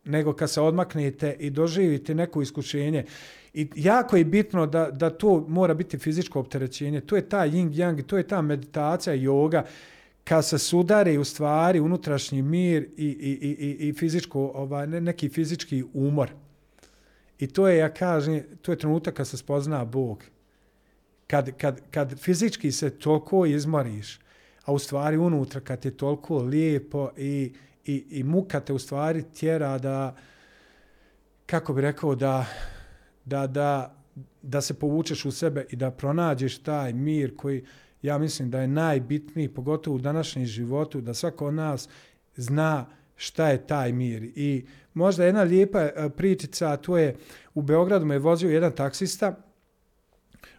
nego 0.05 0.33
kad 0.33 0.51
se 0.51 0.61
odmaknete 0.61 1.35
i 1.39 1.49
doživite 1.49 2.15
neko 2.15 2.41
iskušenje. 2.41 3.05
I 3.53 3.69
jako 3.75 4.17
je 4.17 4.25
bitno 4.25 4.65
da, 4.65 4.91
da 4.91 5.09
to 5.09 5.45
mora 5.47 5.73
biti 5.73 5.97
fizičko 5.97 6.39
opterećenje. 6.39 7.01
To 7.01 7.15
je 7.15 7.29
ta 7.29 7.37
yin 7.37 7.69
yang, 7.69 8.03
to 8.05 8.17
je 8.17 8.27
ta 8.27 8.41
meditacija, 8.41 9.15
yoga 9.15 9.63
kad 10.23 10.45
se 10.45 10.57
sudari 10.57 11.17
u 11.17 11.23
stvari 11.23 11.79
unutrašnji 11.79 12.41
mir 12.41 12.89
i, 12.97 13.05
i, 13.07 13.57
i, 13.59 13.87
i 13.89 13.93
fizičko, 13.93 14.51
ovaj, 14.55 14.87
neki 14.87 15.29
fizički 15.29 15.83
umor. 15.93 16.29
I 17.39 17.47
to 17.47 17.67
je, 17.67 17.77
ja 17.77 17.89
kažem, 17.93 18.43
to 18.61 18.71
je 18.71 18.77
trenutak 18.77 19.13
kad 19.13 19.27
se 19.27 19.37
spozna 19.37 19.85
Bog. 19.85 20.23
Kad, 21.27 21.57
kad, 21.57 21.81
kad 21.91 22.19
fizički 22.19 22.71
se 22.71 22.89
toliko 22.89 23.45
izmoriš, 23.45 24.19
a 24.65 24.73
u 24.73 24.79
stvari 24.79 25.17
unutra 25.17 25.61
kad 25.61 25.85
je 25.85 25.97
toliko 25.97 26.37
lijepo 26.37 27.09
i, 27.17 27.53
i, 27.85 28.05
i 28.09 28.23
muka 28.23 28.59
te 28.59 28.73
u 28.73 28.79
stvari 28.79 29.23
tjera 29.23 29.77
da, 29.77 30.15
kako 31.45 31.73
bi 31.73 31.81
rekao, 31.81 32.15
da, 32.15 32.45
da, 33.25 33.47
da, 33.47 33.95
da 34.41 34.61
se 34.61 34.73
povučeš 34.73 35.25
u 35.25 35.31
sebe 35.31 35.65
i 35.69 35.75
da 35.75 35.91
pronađeš 35.91 36.57
taj 36.57 36.93
mir 36.93 37.35
koji, 37.35 37.65
ja 38.01 38.17
mislim 38.17 38.49
da 38.49 38.61
je 38.61 38.67
najbitniji, 38.67 39.49
pogotovo 39.49 39.95
u 39.95 39.99
današnjem 39.99 40.45
životu, 40.45 41.01
da 41.01 41.13
svako 41.13 41.47
od 41.47 41.53
nas 41.53 41.89
zna 42.35 42.85
šta 43.15 43.49
je 43.49 43.67
taj 43.67 43.91
mir. 43.91 44.23
I 44.35 44.65
možda 44.93 45.25
jedna 45.25 45.43
lijepa 45.43 45.79
e, 45.79 46.09
pričica, 46.17 46.77
to 46.77 46.97
je 46.97 47.15
u 47.53 47.61
Beogradu 47.61 48.05
me 48.05 48.15
je 48.15 48.19
vozio 48.19 48.49
jedan 48.49 48.71
taksista, 48.71 49.35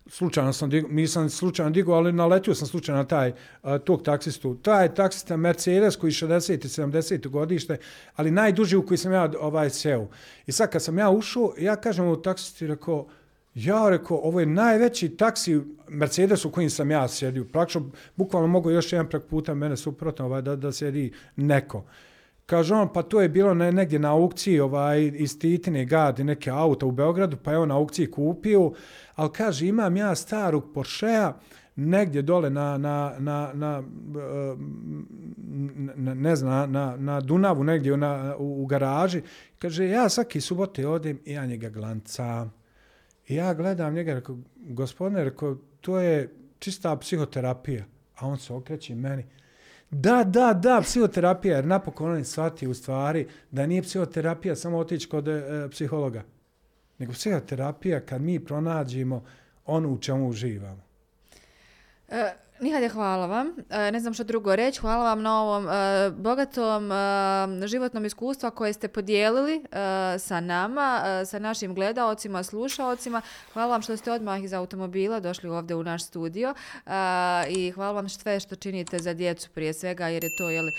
slučajno 0.07 0.53
sam 0.53 0.70
digo, 0.70 0.89
nisam 0.89 1.30
slučajno 1.30 1.70
digo, 1.70 1.93
ali 1.93 2.12
naletio 2.12 2.55
sam 2.55 2.68
slučajno 2.68 3.03
na 3.03 3.09
taj, 3.09 3.28
uh, 3.28 3.78
tog 3.85 4.03
taksistu. 4.03 4.55
Taj 4.55 4.95
taksista 4.95 5.37
Mercedes 5.37 5.97
koji 5.97 6.12
60. 6.12 6.55
i 6.55 6.68
70. 6.68 7.28
godište, 7.28 7.78
ali 8.16 8.30
najduži 8.30 8.76
u 8.76 8.87
koji 8.87 8.99
sam 8.99 9.12
ja 9.12 9.30
ovaj 9.41 9.70
seo. 9.70 10.09
I 10.47 10.53
sad 10.53 10.70
kad 10.70 10.82
sam 10.82 10.99
ja 10.99 11.11
ušao, 11.11 11.53
ja 11.59 11.76
kažem 11.76 12.07
u 12.07 12.16
taksisti, 12.16 12.66
rekao, 12.66 13.07
Ja 13.55 13.89
rekao, 13.89 14.16
ovo 14.16 14.41
je 14.41 14.47
najveći 14.47 15.09
taksi 15.09 15.61
Mercedes 15.89 16.45
u 16.45 16.51
kojim 16.51 16.70
sam 16.70 16.91
ja 16.91 17.09
sjedio. 17.09 17.45
Praktično, 17.45 17.91
bukvalno 18.16 18.49
mogu 18.49 18.70
još 18.70 18.93
jedan 18.93 19.09
prek 19.09 19.22
puta 19.30 19.55
mene 19.55 19.76
suprotno 19.76 20.24
ovaj, 20.24 20.43
da, 20.43 20.57
da 20.57 20.72
sjedi 20.72 21.12
neko. 21.37 21.85
Kaže 22.47 22.74
on, 22.74 22.92
pa 22.92 23.03
to 23.03 23.20
je 23.20 23.28
bilo 23.28 23.55
ne, 23.55 23.72
negdje 23.72 23.99
na 23.99 24.12
aukciji 24.12 24.61
ovaj, 24.61 25.11
iz 25.14 25.38
Titine 25.38 25.84
gadi 25.84 26.24
neke 26.24 26.51
auta 26.51 26.86
u 26.86 26.90
Beogradu, 26.90 27.36
pa 27.36 27.53
je 27.53 27.59
on 27.59 27.68
na 27.68 27.76
aukciji 27.76 28.11
kupio, 28.11 28.72
ali 29.14 29.30
kaže, 29.32 29.66
imam 29.66 29.97
ja 29.97 30.14
starog 30.14 30.72
Porschea, 30.74 31.32
negdje 31.76 32.22
dole 32.22 32.51
na, 32.51 32.78
na, 32.78 33.14
na, 33.18 33.51
na, 33.55 33.82
na 35.95 36.14
ne 36.14 36.36
znam, 36.36 36.72
na, 36.72 36.97
na 36.97 37.20
Dunavu, 37.20 37.64
negdje 37.64 37.97
na, 37.97 38.36
u, 38.38 38.62
u 38.62 38.66
garaži. 38.66 39.22
Kaže, 39.59 39.88
ja 39.88 40.09
svaki 40.09 40.40
subote 40.40 40.88
odem 40.88 41.18
i 41.24 41.32
ja 41.32 41.47
njega 41.47 41.68
glancam. 41.68 42.53
I 43.28 43.34
ja 43.34 43.55
gledam 43.55 43.95
njega, 43.95 44.14
rekao, 44.14 44.36
gospodine, 44.57 45.24
rekao, 45.24 45.57
to 45.80 45.99
je 45.99 46.34
čista 46.59 46.97
psihoterapija. 46.97 47.84
A 48.16 48.26
on 48.26 48.38
se 48.38 48.53
okreće 48.53 48.95
meni. 48.95 49.24
Da, 49.91 50.24
da, 50.24 50.53
da, 50.53 50.80
psihoterapija, 50.80 51.57
jer 51.57 51.66
napokon 51.66 52.12
on 52.12 52.24
shvati 52.24 52.66
u 52.66 52.74
stvari 52.74 53.28
da 53.51 53.66
nije 53.66 53.82
psihoterapija 53.82 54.57
samo 54.57 54.78
otići 54.78 55.09
kod 55.09 55.28
e, 55.28 55.68
psihologa. 55.70 56.22
Nego 56.99 57.12
psihoterapija 57.12 58.01
kad 58.01 58.20
mi 58.22 58.45
pronađemo 58.45 59.24
ono 59.66 59.88
u 59.88 59.99
čemu 59.99 60.29
uživamo. 60.29 60.83
E, 62.09 62.33
Nihade, 62.64 62.88
hvala 62.88 63.26
vam. 63.26 63.46
E, 63.70 63.92
ne 63.92 64.00
znam 64.00 64.14
što 64.14 64.24
drugo 64.24 64.57
reći. 64.57 64.80
Hvala 64.80 65.04
vam 65.04 65.22
na 65.22 65.42
ovom 65.42 65.68
e, 65.68 66.11
bogatom 66.11 66.92
e, 66.92 67.66
životnom 67.66 68.04
iskustvu 68.04 68.50
koje 68.50 68.72
ste 68.72 68.88
podijelili 68.88 69.54
e, 69.54 70.18
sa 70.18 70.41
nama, 70.41 71.00
e, 71.04 71.24
sa 71.26 71.38
našim 71.38 71.74
gledaocima, 71.74 72.42
slušaocima. 72.42 73.22
Hvala 73.53 73.70
vam 73.70 73.82
što 73.82 73.96
ste 73.96 74.12
odmah 74.12 74.42
iz 74.42 74.53
automobila 74.53 75.20
došli 75.20 75.50
ovdje 75.50 75.76
u 75.76 75.82
naš 75.82 76.04
studio 76.04 76.54
e, 76.86 76.91
i 77.49 77.70
hvala 77.70 77.92
vam 77.92 78.08
sve 78.08 78.41
što 78.41 78.57
činite 78.57 78.99
za 78.99 79.14
djecu 79.14 79.50
prije 79.54 79.74
svega 79.74 80.08
jer 80.08 80.24
je 80.24 80.30
to 80.38 80.50
jeli, 80.50 80.72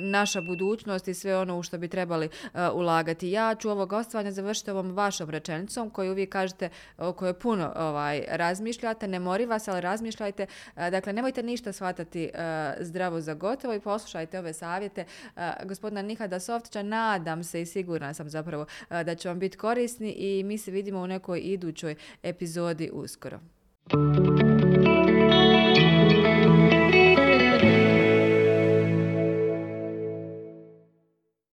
naša 0.00 0.40
budućnost 0.40 1.08
i 1.08 1.14
sve 1.14 1.38
ono 1.38 1.58
u 1.58 1.62
što 1.62 1.78
bi 1.78 1.88
trebali 1.88 2.28
ulagati. 2.74 3.30
Ja 3.30 3.54
ću 3.54 3.70
ovo 3.70 3.86
gostovanje 3.86 4.32
završiti 4.32 4.70
ovom 4.70 4.92
vašom 4.92 5.30
rečenicom 5.30 5.90
koju 5.90 6.14
vi 6.14 6.26
kažete 6.26 6.68
o 6.98 7.12
kojoj 7.12 7.34
puno 7.34 7.72
ovaj, 7.76 8.24
razmišljate. 8.28 9.08
Ne 9.08 9.18
mori 9.18 9.46
vas, 9.46 9.68
ali 9.68 9.80
razmišljajte 9.80 10.46
Dakle, 10.76 11.07
Dakle, 11.08 11.16
nemojte 11.16 11.42
ništa 11.42 11.72
shvatati 11.72 12.30
uh, 12.34 12.40
zdravo 12.80 13.20
za 13.20 13.34
gotovo 13.34 13.74
i 13.74 13.80
poslušajte 13.80 14.38
ove 14.38 14.52
savjete 14.52 15.04
uh, 15.36 15.42
gospodina 15.64 16.02
Nihada 16.02 16.40
Softića. 16.40 16.82
Nadam 16.82 17.44
se 17.44 17.62
i 17.62 17.66
sigurna 17.66 18.14
sam 18.14 18.28
zapravo 18.28 18.62
uh, 18.62 19.02
da 19.02 19.14
će 19.14 19.28
vam 19.28 19.38
biti 19.38 19.56
korisni 19.56 20.10
i 20.12 20.42
mi 20.44 20.58
se 20.58 20.70
vidimo 20.70 21.00
u 21.00 21.06
nekoj 21.06 21.40
idućoj 21.40 21.94
epizodi 22.22 22.90
uskoro. 22.92 23.40
Thank 23.90 24.62
you. 24.62 24.67